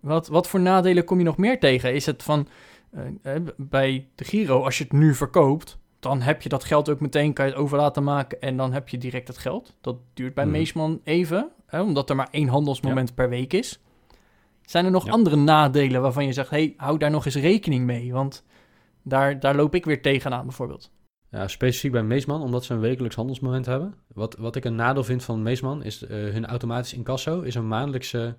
Wat, 0.00 0.28
wat 0.28 0.48
voor 0.48 0.60
nadelen 0.60 1.04
kom 1.04 1.18
je 1.18 1.24
nog 1.24 1.36
meer 1.36 1.60
tegen? 1.60 1.94
Is 1.94 2.06
het 2.06 2.22
van, 2.22 2.48
eh, 2.90 3.36
eh, 3.36 3.42
bij 3.56 4.08
de 4.14 4.24
Giro, 4.24 4.64
als 4.64 4.78
je 4.78 4.84
het 4.84 4.92
nu 4.92 5.14
verkoopt, 5.14 5.78
dan 6.02 6.20
heb 6.20 6.42
je 6.42 6.48
dat 6.48 6.64
geld 6.64 6.88
ook 6.88 7.00
meteen, 7.00 7.32
kan 7.32 7.44
je 7.46 7.50
het 7.52 7.60
over 7.60 7.78
laten 7.78 8.02
maken 8.04 8.40
en 8.40 8.56
dan 8.56 8.72
heb 8.72 8.88
je 8.88 8.98
direct 8.98 9.28
het 9.28 9.38
geld. 9.38 9.74
Dat 9.80 9.96
duurt 10.14 10.34
bij 10.34 10.44
Mhm. 10.44 10.52
Meesman 10.52 11.00
even, 11.04 11.50
hè, 11.66 11.82
omdat 11.82 12.10
er 12.10 12.16
maar 12.16 12.28
één 12.30 12.48
handelsmoment 12.48 13.14
per 13.14 13.28
week 13.28 13.52
is. 13.52 13.80
Zijn 14.62 14.84
er 14.84 14.90
nog 14.90 15.04
Ja. 15.04 15.10
andere 15.12 15.36
nadelen 15.36 16.02
waarvan 16.02 16.26
je 16.26 16.32
zegt, 16.32 16.50
hey, 16.50 16.74
hou 16.76 16.98
daar 16.98 17.10
nog 17.10 17.24
eens 17.24 17.34
rekening 17.34 17.84
mee, 17.86 18.12
want 18.12 18.44
daar, 19.02 19.40
daar 19.40 19.54
loop 19.56 19.74
ik 19.74 19.84
weer 19.84 20.02
tegenaan 20.02 20.44
bijvoorbeeld. 20.46 20.90
Ja, 21.30 21.48
specifiek 21.48 21.92
bij 21.92 22.02
Meesman, 22.02 22.42
omdat 22.42 22.64
ze 22.64 22.74
een 22.74 22.80
wekelijks 22.80 23.16
handelsmoment 23.16 23.66
hebben. 23.66 23.94
Wat, 24.14 24.36
wat 24.36 24.56
ik 24.56 24.64
een 24.64 24.74
nadeel 24.74 25.04
vind 25.04 25.24
van 25.24 25.42
Meesman 25.42 25.82
is 25.84 26.02
eh, 26.02 26.10
hun 26.10 26.46
automatisch 26.46 26.92
incasso 26.94 27.40
is 27.40 27.54
een 27.54 27.68
maandelijkse 27.68 28.36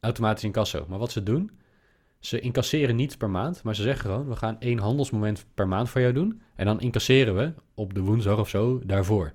automatisch 0.00 0.44
incasso. 0.44 0.84
Maar 0.88 0.98
wat 0.98 1.12
ze 1.12 1.22
doen, 1.22 1.50
ze 2.26 2.40
incasseren 2.40 2.96
niet 2.96 3.18
per 3.18 3.30
maand, 3.30 3.62
maar 3.62 3.74
ze 3.74 3.82
zeggen 3.82 4.10
gewoon, 4.10 4.28
we 4.28 4.36
gaan 4.36 4.60
één 4.60 4.78
handelsmoment 4.78 5.46
per 5.54 5.68
maand 5.68 5.90
voor 5.90 6.00
jou 6.00 6.12
doen. 6.12 6.40
En 6.54 6.66
dan 6.66 6.80
incasseren 6.80 7.36
we 7.36 7.52
op 7.74 7.94
de 7.94 8.00
woensdag 8.00 8.38
of 8.38 8.48
zo 8.48 8.80
daarvoor. 8.86 9.32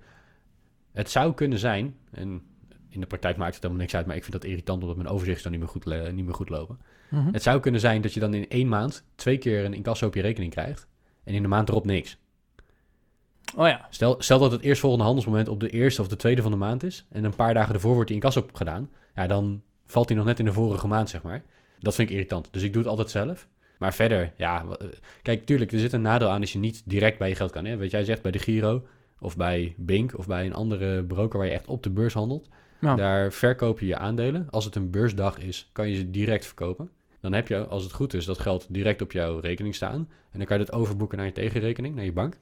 Het 0.92 1.10
zou 1.10 1.34
kunnen 1.34 1.60
zijn, 1.60 1.96
en 2.12 2.42
in 2.90 3.00
de 3.00 3.06
praktijk 3.06 3.38
maakt 3.38 3.54
het 3.54 3.64
helemaal 3.64 3.84
niks 3.84 3.96
uit, 3.96 4.06
maar 4.06 4.16
ik 4.16 4.22
vind 4.22 4.34
dat 4.34 4.44
irritant 4.44 4.82
omdat 4.82 4.98
mijn 4.98 5.10
overzicht 5.10 5.44
dan 5.44 5.52
niet 5.52 5.62
meer 5.62 5.70
goed, 5.70 5.86
niet 6.14 6.26
meer 6.26 6.34
goed 6.34 6.50
lopen. 6.50 6.80
Mhm. 7.10 7.32
Het 7.32 7.44
zou 7.44 7.60
kunnen 7.60 7.82
zijn 7.82 8.02
dat 8.02 8.14
je 8.14 8.20
dan 8.20 8.34
in 8.34 8.50
één 8.50 8.68
maand 8.68 9.04
twee 9.16 9.38
keer 9.38 9.66
een 9.66 9.74
incasso 9.74 10.08
op 10.08 10.16
je 10.16 10.22
rekening 10.22 10.52
krijgt. 10.52 10.88
En 11.24 11.34
in 11.34 11.42
de 11.42 11.48
maand 11.48 11.70
erop 11.70 11.86
niks. 11.86 12.18
Oh 13.56 13.68
ja, 13.68 13.88
Stel, 13.90 14.16
stel 14.20 14.40
dat 14.40 14.52
het 14.52 14.62
eerstvolgende 14.62 15.06
handelsmoment 15.06 15.48
op 15.48 15.60
de 15.60 15.70
eerste 15.70 16.02
of 16.02 16.08
de 16.08 16.16
tweede 16.16 16.42
van 16.42 16.52
de 16.52 16.58
maand 16.58 16.84
is. 16.84 17.06
En 17.10 17.24
een 17.24 17.36
paar 17.36 17.54
dagen 17.54 17.74
ervoor 17.74 17.94
wordt 17.94 18.08
die 18.08 18.16
incasso 18.16 18.46
gedaan. 18.54 18.90
Ja, 19.16 19.28
dan 19.28 19.62
valt 19.86 20.10
hij 20.10 20.18
nog 20.18 20.26
net 20.26 20.40
in 20.40 20.46
de 20.46 20.54
vorige 20.54 20.88
maand, 20.88 21.10
zeg 21.10 21.22
maar. 21.22 21.44
Dat 21.80 21.96
vind 21.96 22.10
ik 22.10 22.16
irritant. 22.16 22.48
Dus 22.52 22.64
ik 22.64 22.74
doe 22.74 22.82
het 22.82 22.92
altijd 22.92 23.10
zelf. 23.10 23.48
Maar 23.78 23.94
verder, 23.94 24.34
ja. 24.38 24.66
eh, 24.80 24.88
Kijk, 25.22 25.46
tuurlijk, 25.46 25.72
er 25.72 25.80
zit 25.80 25.94
een 25.94 26.02
nadeel 26.02 26.30
aan 26.30 26.42
als 26.42 26.54
je 26.54 26.60
niet 26.60 26.82
direct 26.86 27.18
bij 27.18 27.30
je 27.30 27.36
geld 27.36 27.52
kan. 27.52 27.66
Hè? 27.66 27.78
Wat 27.78 27.92
jij 27.92 28.04
zegt 28.04 28.22
bij 28.22 28.32
de 28.32 28.40
Giro 28.40 28.86
of 29.20 29.38
bij 29.38 29.74
Bink 29.78 30.18
of 30.18 30.28
bij 30.28 30.46
een 30.46 30.54
andere 30.54 31.04
broker 31.04 31.40
waar 31.40 31.48
je 31.48 31.54
echt 31.54 31.68
op 31.68 31.84
de 31.84 31.90
beurs 31.90 32.14
handelt. 32.14 32.48
Ja. 32.82 32.96
Daar 32.96 33.32
verkoop 33.32 33.80
je 33.80 33.86
je 33.86 33.98
aandelen. 33.98 34.48
Als 34.50 34.66
het 34.66 34.76
een 34.76 34.90
beursdag 34.90 35.40
is, 35.40 35.70
kan 35.72 35.90
je 35.90 35.96
ze 35.96 36.10
direct 36.12 36.46
verkopen. 36.46 36.90
Dan 37.22 37.34
heb 37.34 37.48
je, 37.48 37.66
als 37.66 37.84
het 37.84 37.94
goed 37.94 38.14
is, 38.14 38.26
dat 38.26 38.40
geld 38.40 38.66
direct 38.70 39.02
op 39.02 39.12
jouw 39.12 39.40
rekening 39.40 39.76
staan. 39.76 40.10
En 40.32 40.38
dan 40.38 40.46
kan 40.46 40.60
je 40.60 40.66
dat 40.66 40.76
overboeken 40.76 41.18
naar 41.18 41.26
je 41.28 41.32
tegenrekening, 41.34 41.96
naar 41.96 42.06
je 42.06 42.12
bank. 42.14 42.38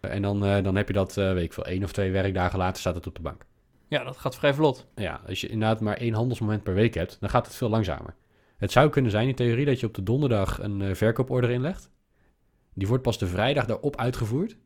En 0.00 0.22
dan, 0.22 0.44
eh, 0.44 0.62
dan 0.64 0.76
heb 0.76 0.86
je 0.88 0.94
dat, 0.94 1.16
eh 1.16 1.32
weet 1.32 1.44
ik 1.44 1.52
veel, 1.52 1.64
één 1.66 1.84
of 1.84 1.92
twee 1.92 2.10
werkdagen 2.10 2.58
later 2.58 2.80
staat 2.80 2.94
het 2.94 3.06
op 3.06 3.14
de 3.14 3.22
bank. 3.22 3.44
ja, 3.88 4.04
dat 4.04 4.16
gaat 4.16 4.34
vrij 4.36 4.54
vlot. 4.54 4.86
Ja, 4.96 5.20
als 5.28 5.40
je 5.40 5.48
inderdaad 5.48 5.80
maar 5.80 5.96
één 5.96 6.14
handelsmoment 6.14 6.62
per 6.62 6.74
week 6.74 6.94
hebt, 6.94 7.16
dan 7.20 7.30
gaat 7.30 7.46
het 7.46 7.54
veel 7.54 7.68
langzamer. 7.68 8.14
Het 8.62 8.72
zou 8.72 8.88
kunnen 8.88 9.10
zijn 9.10 9.28
in 9.28 9.34
theorie 9.34 9.64
dat 9.64 9.80
je 9.80 9.86
op 9.86 9.94
de 9.94 10.02
donderdag 10.02 10.62
een 10.62 10.82
eh, 10.82 10.94
verkooporder 10.94 11.50
inlegt. 11.50 11.90
Die 12.74 12.88
wordt 12.88 13.02
pas 13.02 13.18
de 13.18 13.26
vrijdag 13.26 13.66
daarop 13.66 13.96
uitgevoerd. 13.96 14.56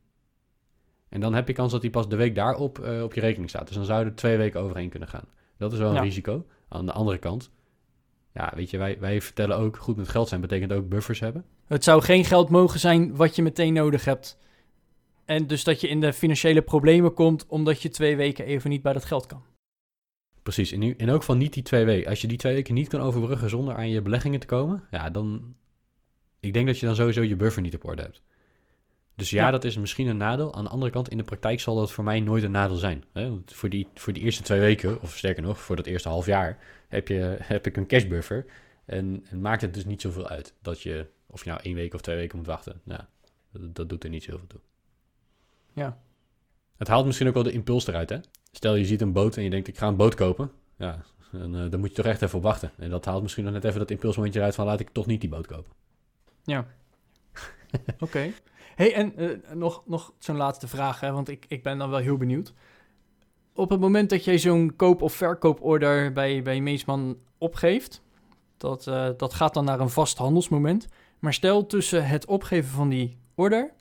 En 1.09 1.21
dan 1.21 1.35
heb 1.35 1.47
je 1.49 1.53
kans 1.55 1.73
dat 1.73 1.81
die 1.81 1.91
pas 1.91 2.09
de 2.09 2.17
week 2.17 2.35
daarop 2.35 2.79
eh, 2.79 3.03
op 3.03 3.15
je 3.15 3.21
rekening 3.21 3.49
staat. 3.49 3.67
Dus 3.67 3.77
dan 3.77 3.85
zouden 3.85 4.09
er 4.13 4.19
twee 4.19 4.37
weken 4.37 4.61
overheen 4.61 4.89
kunnen 4.89 5.09
gaan. 5.09 5.25
Dat 5.59 5.73
is 5.73 5.79
wel 5.79 5.89
een 5.89 5.95
Ja. 5.95 6.01
risico. 6.01 6.47
Aan 6.69 6.87
de 6.87 6.93
andere 6.93 7.19
kant, 7.19 7.51
ja, 8.35 8.53
weet 8.55 8.71
je, 8.71 8.79
wij, 8.79 8.97
wij 9.01 9.21
vertellen 9.21 9.57
ook 9.57 9.77
goed 9.77 9.97
met 9.97 10.09
geld 10.09 10.29
zijn 10.29 10.41
betekent 10.41 10.73
ook 10.73 10.89
buffers 10.89 11.21
hebben. 11.21 11.45
Het 11.67 11.85
zou 11.85 12.03
geen 12.03 12.25
geld 12.25 12.49
mogen 12.49 12.81
zijn 12.81 13.17
wat 13.17 13.37
je 13.37 13.43
meteen 13.43 13.73
nodig 13.73 14.05
hebt. 14.05 14.39
En 15.25 15.47
dus 15.47 15.65
dat 15.65 15.81
je 15.81 15.89
in 15.89 16.01
de 16.01 16.13
financiële 16.13 16.63
problemen 16.63 17.15
komt 17.15 17.47
omdat 17.47 17.83
je 17.83 17.89
twee 17.89 18.17
weken 18.17 18.45
even 18.45 18.71
niet 18.71 18.83
bij 18.83 18.93
dat 18.93 19.05
geld 19.05 19.27
kan. 19.27 19.43
Precies, 20.47 20.73
in, 20.73 20.83
in 20.83 21.09
elk 21.09 21.21
geval 21.21 21.37
niet 21.37 21.53
die 21.53 21.63
twee 21.63 21.85
weken. 21.85 22.11
Als 22.11 22.21
je 22.21 22.27
die 22.27 22.37
twee 22.39 22.55
weken 22.55 22.75
niet 22.75 22.89
kan 22.89 23.01
overbruggen 23.01 23.51
zonder 23.51 23.75
aan 23.75 23.89
je 23.89 24.03
beleggingen 24.03 24.41
te 24.41 24.47
komen, 24.47 24.83
ja, 24.91 25.11
dan. 25.11 25.55
Ik 26.41 26.53
denk 26.53 26.67
dat 26.67 26.79
je 26.79 26.87
dan 26.87 26.95
sowieso 26.95 27.23
je 27.23 27.37
buffer 27.37 27.63
niet 27.63 27.75
op 27.75 27.85
orde 27.85 28.03
hebt. 28.03 28.23
Dus 29.15 29.31
ja, 29.31 29.45
Ja. 29.45 29.51
dat 29.51 29.65
is 29.65 29.77
misschien 29.77 30.07
een 30.07 30.17
nadeel. 30.17 30.55
Aan 30.55 30.65
de 30.65 30.71
andere 30.71 30.93
kant, 30.93 31.09
in 31.09 31.17
de 31.17 31.23
praktijk 31.23 31.61
zal 31.61 31.77
dat 31.77 31.93
voor 31.93 32.05
mij 32.05 32.21
nooit 32.21 32.43
een 32.43 32.51
nadeel 32.51 32.77
zijn. 32.77 33.05
Hè? 33.13 33.29
Want 33.29 33.53
voor, 33.55 33.69
die, 33.69 33.89
voor 33.95 34.13
die 34.13 34.23
eerste 34.23 34.43
twee 34.43 34.61
weken, 34.61 35.03
of 35.03 35.17
sterker 35.17 35.43
nog, 35.43 35.61
voor 35.61 35.77
dat 35.77 35.87
eerste 35.87 36.09
half 36.09 36.27
jaar, 36.27 36.59
heb, 36.89 37.09
je, 37.09 37.37
heb 37.41 37.67
ik 37.67 37.77
een 37.77 37.87
cash 37.87 38.07
buffer. 38.07 38.47
En, 38.85 39.25
en 39.31 39.41
maakt 39.41 39.63
het 39.63 39.75
dus 39.75 39.85
niet 39.85 40.01
zoveel 40.01 40.29
uit 40.29 40.55
dat 40.63 40.83
je, 40.83 41.07
of 41.27 41.45
je 41.45 41.51
nou 41.51 41.63
één 41.63 41.75
week 41.75 41.95
of 41.95 42.01
twee 42.01 42.17
weken 42.17 42.37
moet 42.39 42.47
wachten. 42.47 42.81
Nou, 42.85 43.01
dat, 43.53 43.75
dat 43.75 43.89
doet 43.89 44.05
er 44.05 44.11
niet 44.11 44.25
zoveel 44.25 44.47
toe. 44.47 44.61
Ja. 45.73 46.01
Het 46.77 46.89
haalt 46.89 47.07
misschien 47.07 47.29
ook 47.29 47.35
wel 47.35 47.43
de 47.43 47.53
impuls 47.53 47.87
eruit, 47.87 48.11
hè? 48.11 48.19
Stel 48.57 48.75
je 48.75 48.85
ziet 48.85 49.01
een 49.01 49.13
boot 49.13 49.37
en 49.37 49.43
je 49.43 49.51
denkt, 49.51 49.69
ik 49.69 49.79
ga 49.79 49.87
een 49.87 49.97
boot 49.97 50.15
kopen. 50.15 50.51
ja, 50.77 51.05
dan, 51.33 51.57
eh, 51.57 51.71
dan 51.71 51.81
moet 51.81 51.89
je 51.89 51.95
toch 51.95 52.07
echt 52.07 52.23
even 52.23 52.37
op 52.37 52.43
wachten. 52.45 52.71
En 52.77 52.91
dat 52.91 53.05
haalt 53.05 53.23
misschien 53.23 53.45
dan 53.45 53.53
net 53.53 53.65
even 53.65 53.79
dat 53.79 53.91
impulsmomentje 53.91 54.39
eruit 54.39 54.55
van 54.55 54.67
laat 54.67 54.81
ik 54.81 54.91
toch 54.91 55.07
niet 55.07 55.21
die 55.21 55.31
boot 55.31 55.47
kopen. 55.47 55.73
Ja. 56.45 56.67
Oké. 58.01 58.31
hey, 58.75 58.95
en 58.95 59.17
eh, 59.17 59.55
nog, 59.55 59.83
nog 59.87 60.13
zo'n 60.19 60.37
laatste 60.37 60.69
vraag, 60.69 61.01
hè, 61.01 61.13
want 61.13 61.29
ik, 61.29 61.45
ik 61.49 61.63
ben 61.63 61.79
dan 61.79 61.91
wel 61.91 61.99
heel 61.99 62.17
benieuwd. 62.17 62.53
Op 63.55 63.71
het 63.71 63.81
moment 63.81 64.11
dat 64.11 64.25
jij 64.25 64.39
zo'n 64.39 64.77
koop- 64.77 65.03
of 65.03 65.13
verkooporder 65.13 66.13
bij, 66.13 66.43
bij 66.43 66.61
Meesman 66.61 67.19
opgeeft, 67.39 68.03
dat, 68.57 68.87
eh, 68.87 69.09
dat 69.17 69.35
gaat 69.35 69.55
dan 69.55 69.65
naar 69.65 69.81
een 69.81 69.91
vast 69.91 70.19
handelsmoment. 70.19 70.89
Maar 71.19 71.35
stel 71.35 71.67
tussen 71.67 72.07
het 72.07 72.27
opgeven 72.27 72.71
van 72.71 72.89
die 72.89 73.19
order 73.35 73.73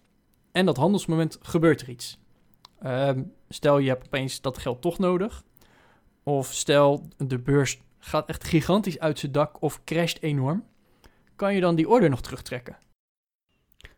en 0.52 0.66
dat 0.66 0.78
handelsmoment 0.78 1.38
gebeurt 1.42 1.82
er 1.82 1.90
iets. 1.90 2.20
Ehm, 2.80 3.22
stel 3.50 3.78
je 3.78 3.90
hebt 3.90 4.06
opeens 4.06 4.42
dat 4.42 4.58
geld 4.58 4.82
toch 4.82 4.98
nodig. 4.98 5.44
Of 6.24 6.54
stel 6.54 7.08
de 7.18 7.40
beurs 7.40 7.82
gaat 8.00 8.30
echt 8.30 8.44
gigantisch 8.44 9.00
uit 9.00 9.20
zijn 9.20 9.32
dak 9.32 9.62
of 9.62 9.84
crasht 9.84 10.22
enorm. 10.22 10.66
Kan 11.36 11.54
je 11.54 11.62
dan 11.62 11.76
die 11.76 11.90
order 11.90 12.10
nog 12.10 12.22
terugtrekken? 12.22 12.78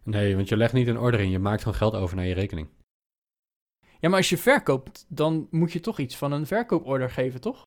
Nee, 0.04 0.36
want 0.36 0.50
je 0.50 0.58
legt 0.58 0.74
niet 0.74 0.88
een 0.88 1.00
order 1.00 1.20
in, 1.20 1.30
je 1.30 1.40
maakt 1.40 1.62
gewoon 1.62 1.78
geld 1.78 1.94
over 1.96 2.16
naar 2.16 2.26
je 2.26 2.34
rekening. 2.34 2.68
Ja, 4.00 4.10
maar 4.10 4.18
als 4.18 4.30
je 4.30 4.38
verkoopt, 4.38 5.06
dan 5.08 5.48
moet 5.52 5.72
je 5.72 5.80
toch 5.80 6.00
iets 6.00 6.18
van 6.18 6.32
een 6.32 6.46
verkooporder 6.46 7.10
geven, 7.10 7.42
toch? 7.42 7.66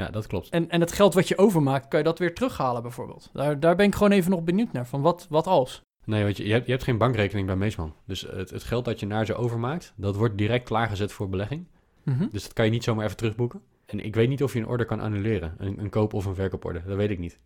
Ja, 0.00 0.10
dat 0.10 0.26
klopt. 0.26 0.48
En, 0.48 0.70
en 0.70 0.80
het 0.80 0.92
geld 0.92 1.14
wat 1.14 1.28
je 1.28 1.38
overmaakt, 1.38 1.88
kan 1.88 1.98
je 1.98 2.04
dat 2.04 2.18
weer 2.18 2.34
terughalen 2.34 2.82
bijvoorbeeld? 2.82 3.30
Daar, 3.32 3.60
daar 3.60 3.76
ben 3.76 3.86
ik 3.86 3.94
gewoon 3.94 4.12
even 4.12 4.30
nog 4.30 4.42
benieuwd 4.42 4.72
naar. 4.72 4.86
Van 4.86 5.00
wat, 5.00 5.26
wat 5.28 5.46
als? 5.46 5.80
Nee, 6.10 6.24
want 6.24 6.36
je, 6.36 6.46
je, 6.46 6.52
hebt, 6.52 6.64
je 6.66 6.72
hebt 6.72 6.84
geen 6.84 6.98
bankrekening 6.98 7.46
bij 7.46 7.56
Meesman. 7.56 7.94
Dus 8.04 8.20
het, 8.20 8.50
het 8.50 8.62
geld 8.62 8.84
dat 8.84 9.00
je 9.00 9.06
naar 9.06 9.26
ze 9.26 9.34
overmaakt, 9.34 9.92
dat 9.96 10.16
wordt 10.16 10.38
direct 10.38 10.64
klaargezet 10.64 11.12
voor 11.12 11.28
belegging. 11.28 11.66
Mhm. 12.02 12.26
Dus 12.30 12.42
dat 12.42 12.52
kan 12.52 12.64
je 12.64 12.70
niet 12.70 12.84
zomaar 12.84 13.04
even 13.04 13.16
terugboeken. 13.16 13.62
En 13.86 14.04
ik 14.04 14.14
weet 14.14 14.28
niet 14.28 14.42
of 14.42 14.52
je 14.52 14.58
een 14.58 14.66
order 14.66 14.86
kan 14.86 15.00
annuleren. 15.00 15.54
Een, 15.58 15.78
een 15.78 15.90
koop- 15.90 16.14
of 16.14 16.24
een 16.24 16.34
verkooporder. 16.34 16.82
Dat 16.86 16.96
weet 16.96 17.10
ik 17.10 17.18
niet. 17.18 17.38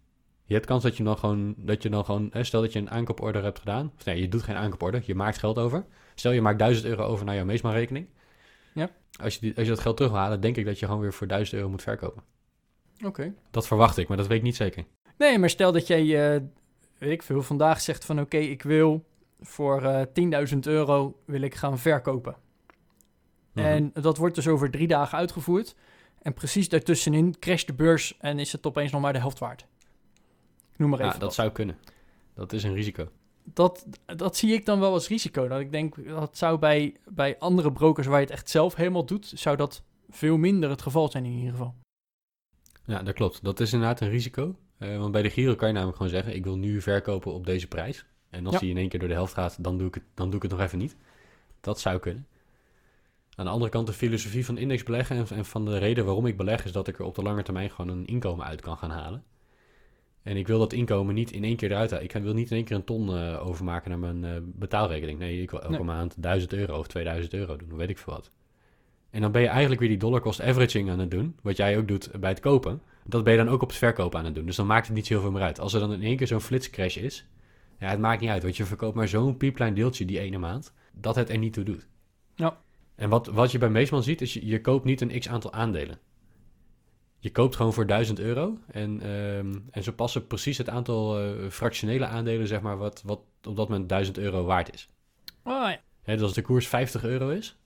Je 0.45 0.55
hebt 0.55 0.67
kans 0.67 0.83
dat 0.83 0.97
je 0.97 1.03
dan 1.03 1.19
gewoon, 1.19 1.55
dat 1.57 1.83
je 1.83 1.89
dan 1.89 2.05
gewoon 2.05 2.29
hè, 2.33 2.45
stel 2.45 2.61
dat 2.61 2.73
je 2.73 2.79
een 2.79 2.91
aankooporder 2.91 3.43
hebt 3.43 3.59
gedaan. 3.59 3.93
Of 3.97 4.05
nee, 4.05 4.21
je 4.21 4.29
doet 4.29 4.43
geen 4.43 4.57
aankooporder, 4.57 5.03
je 5.07 5.15
maakt 5.15 5.39
geld 5.39 5.59
over. 5.59 5.85
Stel 6.15 6.33
je 6.33 6.41
maakt 6.41 6.59
1000 6.59 6.87
euro 6.87 7.03
over 7.03 7.25
naar 7.25 7.35
jouw 7.35 7.45
Meesman-rekening. 7.45 8.07
Ja. 8.75 8.91
Als 9.21 9.35
je, 9.35 9.41
die, 9.41 9.55
als 9.57 9.65
je 9.65 9.71
dat 9.71 9.81
geld 9.81 9.97
terug 9.97 10.13
wil 10.13 10.21
halen, 10.21 10.41
denk 10.41 10.57
ik 10.57 10.65
dat 10.65 10.79
je 10.79 10.87
gewoon 10.87 11.01
weer 11.01 11.13
voor 11.13 11.27
1000 11.27 11.57
euro 11.57 11.71
moet 11.71 11.83
verkopen. 11.83 12.23
Oké. 13.05 13.35
Dat 13.51 13.67
verwacht 13.67 13.97
ik, 13.97 14.09
maar 14.09 14.17
dat 14.17 14.27
weet 14.27 14.39
ik 14.39 14.43
niet 14.45 14.57
zeker. 14.57 14.85
Nee, 15.19 15.39
maar 15.39 15.51
stel 15.51 15.73
dat 15.73 15.87
jij, 15.87 16.35
eh, 16.35 16.41
weet 16.99 17.13
ik 17.13 17.23
veel, 17.23 17.43
vandaag 17.43 17.81
zegt 17.81 18.05
van 18.05 18.21
oké, 18.21 18.37
ik 18.37 18.63
wil 18.63 19.05
voor 19.41 19.83
eh 19.83 20.47
10.000 20.53 20.59
euro 20.61 21.17
wil 21.25 21.41
ik 21.41 21.55
gaan 21.55 21.79
verkopen. 21.79 22.37
Mhm. 23.53 23.67
En 23.67 23.91
dat 23.93 24.17
wordt 24.17 24.35
dus 24.35 24.49
over 24.49 24.71
drie 24.71 24.87
dagen 24.87 25.19
uitgevoerd. 25.19 25.75
En 26.23 26.35
precies 26.35 26.69
daartussenin 26.69 27.39
crasht 27.39 27.67
de 27.67 27.75
beurs 27.75 28.17
en 28.19 28.39
is 28.39 28.53
het 28.53 28.67
opeens 28.67 28.93
nog 28.93 29.01
maar 29.01 29.13
de 29.13 29.19
helft 29.19 29.39
waard. 29.39 29.61
Ik 30.73 30.79
Noem 30.79 30.91
maar 30.91 31.01
even 31.01 31.13
ja, 31.13 31.19
dat 31.19 31.35
zou 31.35 31.51
kunnen. 31.51 31.79
Dat 32.35 32.53
is 32.53 32.63
een 32.63 32.75
risico. 32.75 33.09
dat, 33.45 33.87
dat 34.07 34.37
zie 34.37 34.53
ik 34.53 34.67
dan 34.67 34.81
wel 34.81 34.93
als 34.93 35.09
risico. 35.09 35.49
Dat 35.49 35.61
ik 35.61 35.73
denk, 35.73 36.09
dat 36.09 36.39
zou 36.39 36.59
bij, 36.59 36.97
bij 37.09 37.39
andere 37.39 37.73
brokers 37.73 38.07
waar 38.07 38.21
je 38.21 38.25
het 38.25 38.35
echt 38.35 38.51
zelf 38.51 38.75
helemaal 38.75 39.07
doet, 39.07 39.33
zou 39.35 39.57
dat 39.57 39.83
veel 40.11 40.37
minder 40.37 40.71
het 40.71 40.83
geval 40.83 41.11
zijn 41.11 41.25
in 41.25 41.33
ieder 41.33 41.51
geval. 41.51 41.75
Ja, 42.85 43.03
dat 43.03 43.15
klopt. 43.15 43.45
Dat 43.45 43.61
is 43.61 43.73
inderdaad 43.73 44.01
een 44.01 44.09
risico. 44.09 44.57
Eh, 44.79 44.99
want 44.99 45.13
bij 45.13 45.23
de 45.23 45.31
Giro 45.31 45.55
kan 45.55 45.69
je 45.69 45.75
namelijk 45.75 45.97
gewoon 45.97 46.13
zeggen: 46.13 46.35
ik 46.35 46.45
wil 46.45 46.57
nu 46.59 46.81
verkopen 46.81 47.33
op 47.33 47.47
deze 47.47 47.69
prijs. 47.69 48.05
En 48.31 48.45
als 48.47 48.55
Ja. 48.55 48.61
die 48.61 48.71
in 48.71 48.77
één 48.77 48.89
keer 48.89 48.99
door 49.01 49.09
de 49.09 49.15
helft 49.15 49.33
gaat, 49.35 49.65
dan 49.65 49.79
doe, 49.79 49.87
ik 49.89 49.95
het, 49.95 50.03
dan 50.15 50.27
doe 50.27 50.37
ik 50.37 50.43
het 50.43 50.51
nog 50.51 50.61
even 50.61 50.79
niet. 50.79 50.97
Dat 51.61 51.81
zou 51.81 51.99
kunnen. 51.99 52.27
Aan 53.37 53.45
de 53.45 53.51
andere 53.51 53.71
kant, 53.71 53.87
de 53.87 53.93
filosofie 53.93 54.45
van 54.45 54.59
indexbeleggen 54.59 55.17
en, 55.17 55.27
en 55.37 55.45
van 55.45 55.65
de 55.65 55.79
reden 55.79 56.05
waarom 56.05 56.27
ik 56.27 56.37
beleg, 56.37 56.65
is 56.65 56.73
dat 56.73 56.89
ik 56.89 56.99
er 56.99 57.05
op 57.05 57.15
de 57.15 57.23
lange 57.23 57.43
termijn 57.43 57.71
gewoon 57.71 57.97
een 57.97 58.07
inkomen 58.07 58.47
uit 58.47 58.61
kan 58.61 58.77
gaan 58.77 58.91
halen. 58.91 59.25
En 60.23 60.37
ik 60.37 60.47
wil 60.47 60.59
dat 60.59 60.73
inkomen 60.73 61.15
niet 61.15 61.31
in 61.33 61.45
één 61.45 61.57
keer 61.57 61.71
eruit 61.71 61.91
halen. 61.91 62.05
Ik 62.05 62.13
wil 62.13 62.35
niet 62.35 62.51
in 62.51 62.57
één 62.57 62.65
keer 62.65 62.77
een 62.77 62.85
ton 62.85 63.17
eh, 63.17 63.47
overmaken 63.47 63.91
naar 63.91 63.99
mijn 64.13 64.25
eh, 64.25 64.41
betaalrekening. 64.45 65.19
Nee, 65.19 65.43
ik 65.43 65.51
wil 65.51 65.61
elke 65.63 65.75
Nee. 65.77 65.85
maand 65.85 66.15
1000 66.23 66.53
euro 66.53 66.79
of 66.79 66.87
2000 66.87 67.35
euro 67.35 67.57
doen, 67.57 67.77
weet 67.77 67.91
ik 67.91 67.99
veel 67.99 68.13
wat. 68.13 68.31
En 69.11 69.21
dan 69.21 69.33
ben 69.33 69.43
je 69.43 69.49
eigenlijk 69.49 69.81
weer 69.81 69.89
die 69.89 69.99
dollar 69.99 70.21
cost 70.21 70.41
averaging 70.43 70.91
aan 70.91 70.99
het 70.99 71.11
doen, 71.11 71.37
wat 71.43 71.57
jij 71.57 71.79
ook 71.79 71.89
doet 71.89 72.11
bij 72.21 72.31
het 72.31 72.41
kopen. 72.41 72.83
Dat 73.07 73.25
ben 73.25 73.33
je 73.33 73.39
dan 73.45 73.49
ook 73.49 73.63
op 73.63 73.69
het 73.69 73.79
verkopen 73.79 74.19
aan 74.19 74.25
het 74.25 74.35
doen. 74.35 74.47
Dus 74.47 74.57
dan 74.57 74.67
maakt 74.67 74.87
het 74.87 74.97
niet 74.97 75.07
zo 75.07 75.13
heel 75.13 75.23
veel 75.23 75.31
meer 75.31 75.43
uit. 75.43 75.61
Als 75.61 75.73
er 75.73 75.81
dan 75.81 75.93
in 75.93 76.03
één 76.03 76.17
keer 76.17 76.27
zo'n 76.27 76.41
flitscrash 76.41 76.97
is, 76.97 77.27
ja, 77.79 77.89
het 77.89 77.99
maakt 77.99 78.21
niet 78.21 78.31
uit. 78.31 78.43
Want 78.43 78.57
je 78.57 78.65
verkoopt 78.65 78.95
maar 78.95 79.09
zo'n 79.09 79.37
piepklein 79.37 79.75
deeltje 79.75 80.05
die 80.05 80.19
ene 80.19 80.39
maand, 80.39 80.73
dat 80.93 81.15
het 81.17 81.31
er 81.31 81.39
niet 81.39 81.53
toe 81.53 81.65
doet. 81.65 81.87
Ja. 82.35 82.61
En 82.95 83.09
wat, 83.09 83.27
wat 83.27 83.53
je 83.53 83.59
bij 83.59 83.69
Meesman 83.71 84.03
ziet, 84.03 84.21
is 84.21 84.35
je, 84.35 84.47
je 84.47 84.61
koopt 84.61 84.85
niet 84.85 85.01
een 85.01 85.19
x-aantal 85.19 85.53
aandelen. 85.53 85.99
Je 87.19 87.31
koopt 87.31 87.57
gewoon 87.57 87.73
voor 87.73 87.87
1000 87.87 88.19
euro. 88.19 88.59
En, 88.71 89.01
ehm, 89.01 89.55
en 89.71 89.83
ze 89.83 89.93
passen 89.93 90.27
precies 90.27 90.59
het 90.59 90.69
aantal 90.69 91.21
eh, 91.21 91.49
fractionele 91.51 92.07
aandelen, 92.07 92.47
zeg 92.47 92.61
maar, 92.61 92.77
wat, 92.77 93.03
wat 93.05 93.21
op 93.43 93.57
dat 93.57 93.69
moment 93.69 93.89
1000 93.89 94.19
euro 94.19 94.45
waard 94.45 94.75
is. 94.75 94.89
Oh, 95.43 95.53
ja. 95.53 95.81
Hè, 96.03 96.13
dus 96.15 96.23
als 96.23 96.33
de 96.35 96.43
koers 96.43 96.69
50 96.69 97.05
euro 97.05 97.29
is 97.29 97.57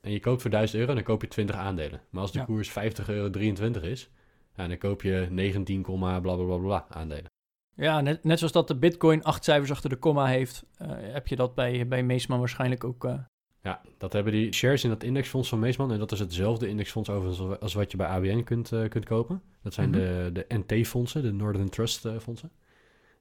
en 0.00 0.12
je 0.12 0.20
koopt 0.20 0.42
voor 0.42 0.50
1000 0.50 0.78
euro, 0.80 0.94
dan 0.94 1.02
koop 1.02 1.22
je 1.22 1.28
20 1.28 1.56
aandelen. 1.56 2.00
Maar 2.10 2.22
als 2.22 2.32
de 2.32 2.38
Ja. 2.38 2.44
koers 2.44 2.70
50 2.70 3.08
euro 3.08 3.30
23 3.30 3.82
is, 3.82 4.10
ja, 4.56 4.68
dan 4.68 4.78
koop 4.78 5.02
je 5.02 5.26
19, 5.30 5.82
bla 5.82 6.20
bla 6.20 6.34
bla 6.36 6.56
bla 6.56 6.86
aandelen. 6.90 7.30
ja 7.74 8.00
net, 8.00 8.24
net 8.24 8.38
zoals 8.38 8.52
dat 8.52 8.68
de 8.68 8.76
bitcoin 8.76 9.22
acht 9.22 9.44
cijfers 9.44 9.70
achter 9.70 9.90
de 9.90 9.96
komma 9.96 10.26
heeft, 10.26 10.64
eh, 10.78 10.88
heb 10.90 11.26
je 11.26 11.36
dat 11.36 11.54
bij, 11.54 11.88
bij 11.88 12.02
Meesman 12.02 12.38
waarschijnlijk 12.38 12.84
ook. 12.84 13.04
eh, 13.04 13.18
Ja, 13.62 13.80
dat 13.98 14.12
hebben 14.12 14.32
die 14.32 14.52
shares 14.52 14.84
in 14.84 14.90
dat 14.90 15.02
indexfonds 15.02 15.48
van 15.48 15.58
Meesman. 15.58 15.92
En 15.92 15.98
dat 15.98 16.12
is 16.12 16.18
hetzelfde 16.18 16.68
indexfonds 16.68 17.10
overigens 17.10 17.60
als 17.60 17.74
wat 17.74 17.90
je 17.90 17.96
bij 17.96 18.06
ABN 18.06 18.42
kunt, 18.42 18.72
eh, 18.72 18.88
kunt 18.88 19.04
kopen. 19.04 19.42
Dat 19.62 19.74
zijn 19.74 19.90
Mhm. 19.90 19.98
de, 19.98 20.30
de 20.32 20.46
NT-fondsen, 20.48 21.22
de 21.22 21.32
Northern 21.32 21.68
Trust 21.68 22.08
fondsen. 22.20 22.50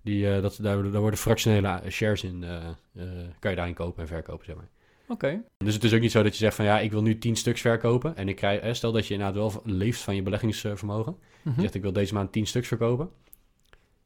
Die, 0.01 0.41
dat, 0.41 0.57
daar, 0.61 0.91
daar 0.91 1.01
worden 1.01 1.19
fractionele 1.19 1.81
shares 1.89 2.23
in, 2.23 2.43
kan 3.39 3.49
je 3.51 3.55
daarin 3.57 3.73
kopen 3.73 4.01
en 4.01 4.07
verkopen, 4.07 4.45
zeg 4.45 4.55
maar. 4.55 4.69
Oké. 5.07 5.43
Dus 5.57 5.73
het 5.73 5.83
is 5.83 5.93
ook 5.93 5.99
niet 5.99 6.11
zo 6.11 6.23
dat 6.23 6.31
je 6.31 6.37
zegt 6.37 6.55
van 6.55 6.65
ja, 6.65 6.79
ik 6.79 6.91
wil 6.91 7.01
nu 7.01 7.17
10 7.17 7.35
stuks 7.35 7.61
verkopen. 7.61 8.15
En 8.15 8.29
ik 8.29 8.35
krijg, 8.35 8.75
stel 8.75 8.91
dat 8.91 9.07
je 9.07 9.13
inderdaad 9.13 9.35
wel 9.35 9.61
leeft 9.63 10.01
van 10.01 10.15
je 10.15 10.21
beleggingsvermogen. 10.21 11.17
Mhm. 11.41 11.55
Je 11.55 11.61
zegt 11.61 11.75
ik 11.75 11.81
wil 11.81 11.93
deze 11.93 12.13
maand 12.13 12.31
10 12.31 12.47
stuks 12.47 12.67
verkopen. 12.67 13.09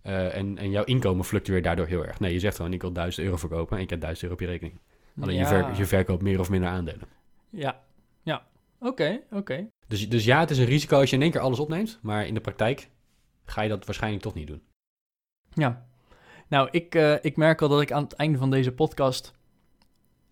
Eh, 0.01 0.35
en, 0.35 0.57
en 0.57 0.69
jouw 0.71 0.83
inkomen 0.83 1.25
fluctueert 1.25 1.63
daardoor 1.63 1.85
heel 1.85 2.05
erg. 2.05 2.19
Nee, 2.19 2.33
je 2.33 2.39
zegt 2.39 2.55
gewoon 2.55 2.73
ik 2.73 2.81
wil 2.81 2.91
1000 2.91 3.25
euro 3.25 3.37
verkopen 3.37 3.77
en 3.77 3.83
ik 3.83 3.89
heb 3.89 4.01
1000 4.01 4.23
euro 4.23 4.35
op 4.35 4.41
je 4.41 4.47
rekening. 4.47 4.79
Alleen 5.19 5.35
je, 5.35 5.45
ver- 5.45 5.77
je 5.77 5.85
verkoopt 5.85 6.21
meer 6.21 6.39
of 6.39 6.49
minder 6.49 6.69
aandelen. 6.69 7.07
Ja, 7.49 7.81
ja. 8.23 8.47
Oké, 8.79 9.19
oké. 9.31 9.67
Dus, 9.87 10.09
dus 10.09 10.25
ja, 10.25 10.39
het 10.39 10.49
is 10.49 10.57
een 10.57 10.65
risico 10.65 10.99
als 10.99 11.09
je 11.09 11.15
in 11.15 11.21
één 11.21 11.31
keer 11.31 11.41
alles 11.41 11.59
opneemt. 11.59 11.99
Maar 12.01 12.27
in 12.27 12.33
de 12.33 12.39
praktijk 12.41 12.89
ga 13.45 13.61
je 13.61 13.69
dat 13.69 13.85
waarschijnlijk 13.85 14.23
toch 14.23 14.33
niet 14.33 14.47
doen. 14.47 14.61
Ja. 15.53 15.87
Nou, 16.47 16.67
ik, 16.71 16.95
eh, 16.95 17.15
ik 17.21 17.37
merk 17.37 17.61
al 17.61 17.69
dat 17.69 17.81
ik 17.81 17.91
aan 17.91 18.03
het 18.03 18.13
einde 18.13 18.37
van 18.37 18.49
deze 18.51 18.71
podcast 18.71 19.33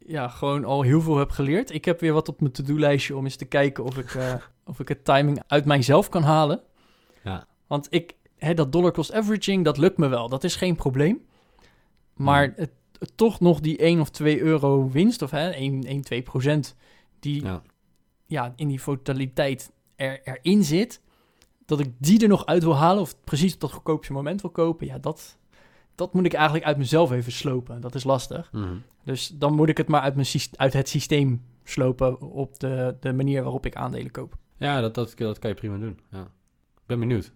ja, 0.08 0.28
gewoon 0.28 0.65
al 0.65 0.82
heel 0.82 1.02
veel 1.02 1.17
heb 1.17 1.30
geleerd. 1.30 1.74
Ik 1.74 1.86
heb 1.86 2.00
weer 2.00 2.13
wat 2.13 2.30
op 2.30 2.41
mijn 2.41 2.54
to-do-lijstje 2.54 3.15
om 3.15 3.24
eens 3.24 3.36
te 3.36 3.46
kijken 3.46 3.84
of 3.84 3.98
ik, 3.98 4.15
eh, 4.15 4.34
of 4.65 4.80
ik 4.80 4.88
het 4.88 5.06
timing 5.06 5.43
uit 5.48 5.65
mijzelf 5.65 6.10
kan 6.10 6.24
halen. 6.24 6.62
Ja. 7.24 7.48
Want 7.67 7.88
ik, 7.89 8.15
hè, 8.38 8.54
dat 8.54 8.72
dollar 8.72 8.91
cost 8.91 9.13
averaging, 9.13 9.63
dat 9.63 9.78
lukt 9.78 9.98
me 9.98 10.08
wel. 10.08 10.30
Dat 10.30 10.43
is 10.43 10.56
geen 10.56 10.76
probleem. 10.76 11.26
Maar 12.13 12.54
het, 12.56 12.72
het 13.00 13.12
toch 13.15 13.39
nog 13.39 13.60
die 13.60 13.78
1 13.78 14.00
of 14.00 14.10
2 14.10 14.39
euro 14.39 14.89
winst, 14.89 15.22
of 15.22 15.32
hè, 15.32 15.50
1, 15.50 15.84
1 15.84 16.02
2 16.02 16.22
procent, 16.22 16.76
die 17.20 17.43
Ja. 17.43 17.62
ja, 18.26 18.54
in 18.56 18.67
die 18.67 18.82
volatiliteit 18.82 19.72
er, 19.96 20.22
erin 20.24 20.63
zit, 20.63 21.02
dat 21.65 21.80
ik 21.80 21.93
die 21.98 22.22
er 22.22 22.28
nog 22.28 22.46
uit 22.46 22.63
wil 22.63 22.76
halen 22.76 23.02
of 23.02 23.24
precies 23.24 23.54
op 23.54 23.60
dat 23.60 23.72
goedkoopste 23.72 24.13
moment 24.13 24.41
wil 24.41 24.52
kopen, 24.52 24.88
ja, 24.88 24.98
dat, 24.98 25.38
dat 25.98 26.14
moet 26.14 26.26
ik 26.26 26.34
eigenlijk 26.34 26.66
uit 26.66 26.78
mezelf 26.78 27.12
even 27.12 27.32
slopen. 27.32 27.82
Dat 27.82 27.96
is 27.96 28.04
lastig. 28.04 28.50
Mhm. 28.52 28.76
Dus 29.04 29.28
dan 29.28 29.54
moet 29.54 29.70
ik 29.70 29.78
het 29.78 29.88
maar 29.88 30.02
uit, 30.02 30.16
mijn, 30.16 30.28
uit 30.56 30.74
het 30.74 30.90
systeem 30.90 31.44
slopen 31.64 32.22
op 32.22 32.60
de, 32.60 32.96
de 33.00 33.14
manier 33.14 33.42
waarop 33.44 33.66
ik 33.66 33.76
aandelen 33.76 34.12
koop. 34.12 34.38
Ja, 34.58 34.82
dat, 34.82 34.96
dat, 34.96 35.14
dat 35.18 35.40
kan 35.40 35.50
je 35.50 35.56
prima 35.56 35.78
doen. 35.78 36.00
Ja. 36.12 36.22
Ik 36.76 36.86
ben 36.86 37.00
benieuwd. 37.00 37.32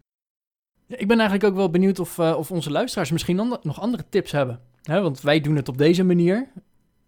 Ik 0.87 1.07
ben 1.07 1.19
eigenlijk 1.19 1.49
ook 1.49 1.55
wel 1.55 1.69
benieuwd 1.69 1.99
of, 1.99 2.19
eh, 2.19 2.35
of 2.37 2.51
onze 2.51 2.71
luisteraars 2.71 3.11
misschien 3.11 3.39
ander- 3.39 3.59
nog 3.61 3.81
andere 3.81 4.03
tips 4.09 4.31
hebben. 4.31 4.59
Want 4.83 5.21
wij 5.21 5.41
doen 5.41 5.55
het 5.55 5.69
op 5.69 5.77
deze 5.77 6.03
manier. 6.03 6.51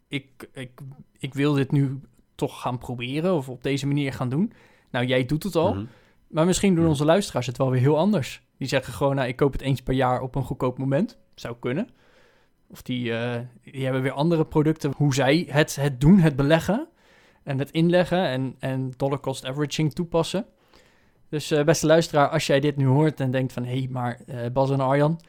Ik, 0.07 0.49
ik, 0.53 0.71
ik 1.17 1.34
wil 1.34 1.53
dit 1.53 1.71
nu 1.71 1.99
toch 2.36 2.61
gaan 2.61 2.77
proberen 2.77 3.34
of 3.34 3.49
op 3.49 3.63
deze 3.63 3.88
manier 3.88 4.13
gaan 4.13 4.30
doen. 4.30 4.53
Nou, 4.91 5.05
jij 5.05 5.25
doet 5.25 5.43
het 5.43 5.55
al. 5.55 5.73
Mhm. 5.73 5.86
Maar 6.27 6.45
misschien 6.45 6.73
doen 6.75 6.84
Ja. 6.84 6.89
onze 6.89 7.05
luisteraars 7.05 7.47
het 7.47 7.57
wel 7.57 7.69
weer 7.71 7.82
heel 7.82 7.97
anders. 7.97 8.41
Die 8.57 8.67
zeggen 8.67 8.93
gewoon, 8.93 9.15
nou, 9.15 9.27
ik 9.27 9.36
koop 9.36 9.51
het 9.51 9.61
eens 9.61 9.82
per 9.82 9.93
jaar 9.93 10.21
op 10.21 10.36
een 10.36 10.43
goedkoop 10.43 10.77
moment. 10.77 11.17
Zou 11.36 11.55
kunnen. 11.59 11.89
Of 12.67 12.81
die, 12.81 13.13
eh, 13.13 13.39
die 13.63 13.84
hebben 13.84 14.01
weer 14.01 14.11
andere 14.11 14.45
producten. 14.45 14.93
Hoe 14.97 15.13
zij 15.13 15.47
het, 15.49 15.75
het 15.75 16.01
doen, 16.01 16.19
het 16.19 16.36
beleggen 16.36 16.88
en 17.43 17.59
het 17.59 17.71
inleggen 17.71 18.25
en, 18.25 18.55
en 18.59 18.93
dollar 18.97 19.19
cost 19.19 19.45
averaging 19.45 19.93
toepassen. 19.93 20.45
Dus 21.29 21.51
eh, 21.51 21.63
beste 21.63 21.86
luisteraar, 21.86 22.29
als 22.29 22.47
jij 22.47 22.59
dit 22.59 22.75
nu 22.75 22.86
hoort 22.86 23.19
en 23.19 23.31
denkt 23.31 23.53
van... 23.53 23.63
hé, 23.63 23.77
hey, 23.77 23.88
maar 23.91 24.19
eh, 24.27 24.51
Bas 24.53 24.71
en 24.71 24.79
Arjan, 24.79 25.19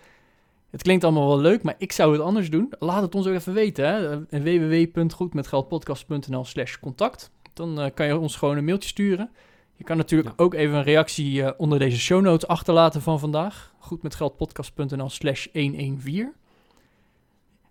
het 0.70 0.82
klinkt 0.82 1.04
allemaal 1.04 1.28
wel 1.28 1.38
leuk... 1.38 1.62
maar 1.62 1.74
ik 1.78 1.92
zou 1.92 2.12
het 2.12 2.20
anders 2.20 2.50
doen. 2.50 2.72
Laat 2.78 3.02
het 3.02 3.14
ons 3.14 3.26
ook 3.26 3.34
even 3.34 3.52
weten. 3.52 4.26
Www.goedmetgeldpodcast.nl 4.30 6.44
slash 6.44 6.78
contact. 6.78 7.30
Dan 7.52 7.90
kan 7.94 8.06
je 8.06 8.18
ons 8.18 8.36
gewoon 8.36 8.56
een 8.56 8.64
mailtje 8.64 8.88
sturen. 8.88 9.30
Je 9.76 9.84
kan 9.84 9.96
natuurlijk 9.96 10.28
Ja. 10.38 10.44
ook 10.44 10.54
even 10.54 10.74
een 10.76 10.82
reactie 10.82 11.42
eh, 11.42 11.52
onder 11.56 11.78
deze 11.78 11.98
show 11.98 12.22
notes 12.22 12.48
achterlaten 12.48 13.02
van 13.02 13.18
vandaag. 13.18 13.74
Goedmetgeldpodcast.nl 13.78 15.10
slash 15.10 15.46
114. 15.52 16.32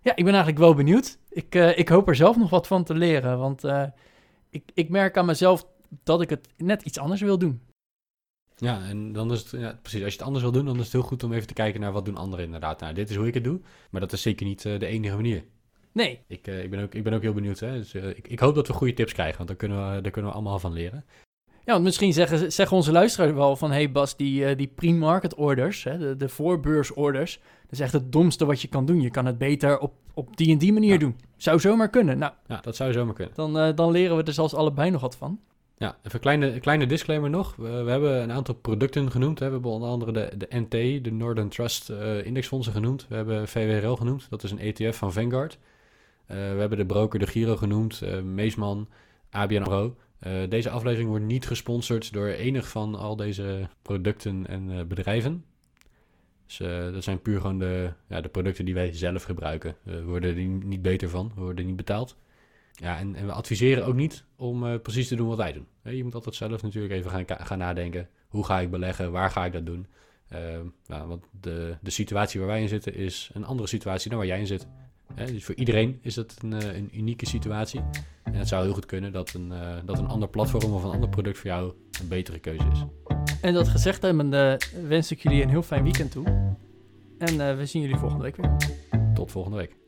Ja, 0.02 0.10
ik 0.16 0.24
ben 0.24 0.34
eigenlijk 0.34 0.58
wel 0.58 0.74
benieuwd. 0.74 1.18
Ik, 1.30 1.54
eh, 1.54 1.78
ik 1.78 1.88
hoop 1.88 2.08
er 2.08 2.16
zelf 2.16 2.36
nog 2.36 2.50
wat 2.50 2.66
van 2.66 2.84
te 2.84 2.94
leren. 2.94 3.38
Want 3.38 3.64
eh, 3.64 3.84
ik, 4.50 4.62
ik 4.74 4.88
merk 4.88 5.16
aan 5.16 5.26
mezelf 5.26 5.66
dat 6.02 6.20
ik 6.20 6.30
het 6.30 6.48
net 6.56 6.82
iets 6.82 6.98
anders 6.98 7.20
wil 7.20 7.38
doen. 7.38 7.60
Ja, 8.56 8.82
en 8.88 9.12
dan 9.12 9.32
is 9.32 9.38
het, 9.40 9.60
ja, 9.60 9.78
precies, 9.82 10.02
als 10.02 10.12
je 10.12 10.18
het 10.18 10.26
anders 10.26 10.44
wil 10.44 10.52
doen, 10.52 10.64
dan 10.64 10.76
is 10.78 10.82
het 10.84 10.92
heel 10.92 11.02
goed 11.02 11.22
om 11.22 11.32
even 11.32 11.46
te 11.46 11.54
kijken 11.54 11.80
naar 11.80 11.92
wat 11.92 12.04
doen 12.04 12.16
anderen 12.16 12.44
inderdaad. 12.44 12.80
Nou, 12.80 12.94
dit 12.94 13.10
is 13.10 13.16
hoe 13.16 13.26
ik 13.26 13.34
het 13.34 13.44
doe, 13.44 13.60
maar 13.90 14.00
dat 14.00 14.12
is 14.12 14.22
zeker 14.22 14.46
niet 14.46 14.62
de 14.62 14.86
enige 14.86 15.14
manier. 15.14 15.44
Nee, 15.92 16.20
Ik, 16.26 16.46
ik, 16.46 16.70
ben, 16.70 16.82
ook, 16.82 16.94
ik 16.94 17.02
ben 17.04 17.12
ook 17.12 17.22
heel 17.22 17.32
benieuwd. 17.32 17.60
Hè? 17.60 17.72
Dus, 17.72 17.94
ik, 17.94 18.28
ik 18.28 18.38
hoop 18.38 18.54
dat 18.54 18.66
we 18.66 18.72
goede 18.72 18.92
tips 18.94 19.12
krijgen, 19.12 19.36
want 19.36 19.48
daar 19.48 19.58
kunnen 19.58 19.94
we, 19.94 20.00
daar 20.00 20.10
kunnen 20.10 20.30
we 20.30 20.36
allemaal 20.36 20.58
van 20.58 20.72
leren. 20.72 21.04
Ja, 21.64 21.72
want 21.72 21.84
misschien 21.84 22.12
zeggen, 22.12 22.52
zeggen 22.52 22.76
onze 22.76 22.92
luisteraars 22.92 23.32
wel 23.32 23.56
van... 23.56 23.70
hey 23.70 23.92
Bas, 23.92 24.16
die, 24.16 24.44
eh, 24.46 24.56
die 24.56 24.66
pre-market 24.74 25.34
orders, 25.34 25.84
hè, 25.84 25.98
de, 25.98 26.16
de 26.16 26.28
voorbeursorders... 26.28 27.38
dat 27.62 27.72
is 27.72 27.80
echt 27.80 27.92
het 27.92 28.12
domste 28.12 28.44
wat 28.44 28.60
je 28.62 28.68
kan 28.68 28.86
doen. 28.86 29.00
Je 29.00 29.10
kan 29.10 29.26
het 29.26 29.38
beter 29.38 29.78
op, 29.78 29.92
op 30.14 30.36
die 30.36 30.52
en 30.52 30.58
die 30.58 30.72
manier 30.72 30.92
Ja. 30.92 30.98
doen. 30.98 31.16
Zou 31.36 31.60
zomaar 31.60 31.90
kunnen. 31.90 32.18
Nou, 32.18 32.32
Ja, 32.46 32.60
dat 32.60 32.76
zou 32.76 32.92
zomaar 32.92 33.14
kunnen. 33.14 33.34
dan, 33.34 33.58
eh, 33.58 33.74
dan 33.74 33.90
leren 33.90 34.16
we 34.16 34.22
er 34.22 34.32
zelfs 34.32 34.54
allebei 34.54 34.90
nog 34.90 35.00
wat 35.00 35.16
van. 35.16 35.40
Ja, 35.78 35.88
even 35.98 36.10
een 36.12 36.20
kleine, 36.20 36.60
kleine 36.60 36.86
disclaimer 36.86 37.30
nog. 37.30 37.56
We, 37.56 37.82
we 37.82 37.90
hebben 37.90 38.22
een 38.22 38.32
aantal 38.32 38.54
producten 38.54 39.10
genoemd. 39.10 39.38
Hè. 39.38 39.46
We 39.46 39.52
hebben 39.52 39.70
onder 39.70 39.88
andere 39.88 40.12
de, 40.12 40.30
de 40.36 40.46
NT, 40.50 41.04
de 41.04 41.12
Northern 41.12 41.48
Trust 41.48 41.90
eh, 41.90 42.26
indexfondsen 42.26 42.72
genoemd. 42.72 43.06
We 43.08 43.14
hebben 43.14 43.48
VWRL 43.48 43.94
genoemd, 43.94 44.26
dat 44.30 44.42
is 44.42 44.50
een 44.50 44.58
ETF 44.58 44.96
van 44.96 45.12
Vanguard. 45.12 45.58
We 46.26 46.34
hebben 46.34 46.78
de 46.78 46.86
broker 46.86 47.18
de 47.18 47.26
Giro 47.26 47.56
genoemd, 47.56 48.02
Meesman, 48.24 48.88
ABN 49.30 49.56
AMRO. 49.56 49.94
Eh, 50.24 50.32
deze 50.48 50.70
aflevering 50.70 51.08
wordt 51.08 51.24
niet 51.24 51.46
gesponsord 51.46 52.12
door 52.12 52.26
enig 52.26 52.68
van 52.68 52.94
al 52.94 53.16
deze 53.16 53.68
producten 53.82 54.46
en 54.46 54.70
eh, 54.70 54.84
bedrijven. 54.84 55.44
Dus 56.46 56.60
eh, 56.60 56.92
dat 56.92 57.04
zijn 57.04 57.22
puur 57.22 57.40
gewoon 57.40 57.58
de, 57.58 57.92
ja, 58.08 58.20
de 58.20 58.28
producten 58.28 58.64
die 58.64 58.74
wij 58.74 58.92
zelf 58.92 59.22
gebruiken. 59.22 59.76
We 59.82 60.04
worden 60.04 60.36
er 60.36 60.42
niet 60.44 60.82
beter 60.82 61.08
van, 61.08 61.32
we 61.34 61.40
worden 61.40 61.66
niet 61.66 61.76
betaald. 61.76 62.16
Ja, 62.72 62.98
en, 62.98 63.26
we 63.26 63.32
adviseren 63.32 63.86
ook 63.86 63.94
niet 63.94 64.24
om 64.36 64.80
precies 64.82 65.08
te 65.08 65.16
doen 65.16 65.28
wat 65.28 65.36
wij 65.36 65.52
doen. 65.52 65.66
Je 65.82 66.04
moet 66.04 66.14
altijd 66.14 66.34
zelf 66.34 66.62
natuurlijk 66.62 66.94
even 66.94 67.10
gaan, 67.10 67.24
gaan 67.26 67.58
nadenken. 67.58 68.08
Hoe 68.28 68.44
ga 68.44 68.60
ik 68.60 68.70
beleggen? 68.70 69.12
Waar 69.12 69.30
ga 69.30 69.44
ik 69.44 69.52
dat 69.52 69.66
doen? 69.66 69.86
Ja, 70.86 71.06
want 71.06 71.24
de, 71.40 71.76
de 71.80 71.90
situatie 71.90 72.40
waar 72.40 72.48
wij 72.48 72.62
in 72.62 72.68
zitten 72.68 72.94
is 72.94 73.30
een 73.32 73.44
andere 73.44 73.68
situatie 73.68 74.10
dan 74.10 74.18
waar 74.18 74.28
jij 74.28 74.38
in 74.38 74.46
zit. 74.46 74.66
Hè, 75.14 75.26
dus 75.26 75.44
voor 75.44 75.54
iedereen 75.54 75.98
is 76.02 76.16
het 76.16 76.36
een, 76.42 76.52
eh, 76.52 76.76
een 76.76 76.90
unieke 76.98 77.26
situatie. 77.26 77.80
En 78.22 78.34
het 78.34 78.48
zou 78.48 78.64
heel 78.64 78.74
goed 78.74 78.86
kunnen 78.86 79.12
dat 79.12 79.32
een, 79.32 79.52
eh, 79.52 79.76
dat 79.84 79.98
een 79.98 80.06
ander 80.06 80.28
platform 80.28 80.72
of 80.72 80.84
een 80.84 80.90
ander 80.90 81.08
product 81.08 81.38
voor 81.38 81.50
jou 81.50 81.72
een 82.00 82.08
betere 82.08 82.38
keuze 82.38 82.66
is. 82.72 82.84
En 83.40 83.54
dat 83.54 83.68
gezegd 83.68 84.02
hebbende 84.02 84.60
wens 84.88 85.10
ik 85.10 85.22
jullie 85.22 85.42
een 85.42 85.48
heel 85.48 85.62
fijn 85.62 85.82
weekend 85.82 86.10
toe. 86.10 86.24
En 87.18 87.48
eh, 87.48 87.56
we 87.56 87.66
zien 87.66 87.82
jullie 87.82 87.96
volgende 87.96 88.24
week 88.24 88.36
weer. 88.36 88.56
Tot 89.14 89.30
volgende 89.30 89.56
week. 89.56 89.83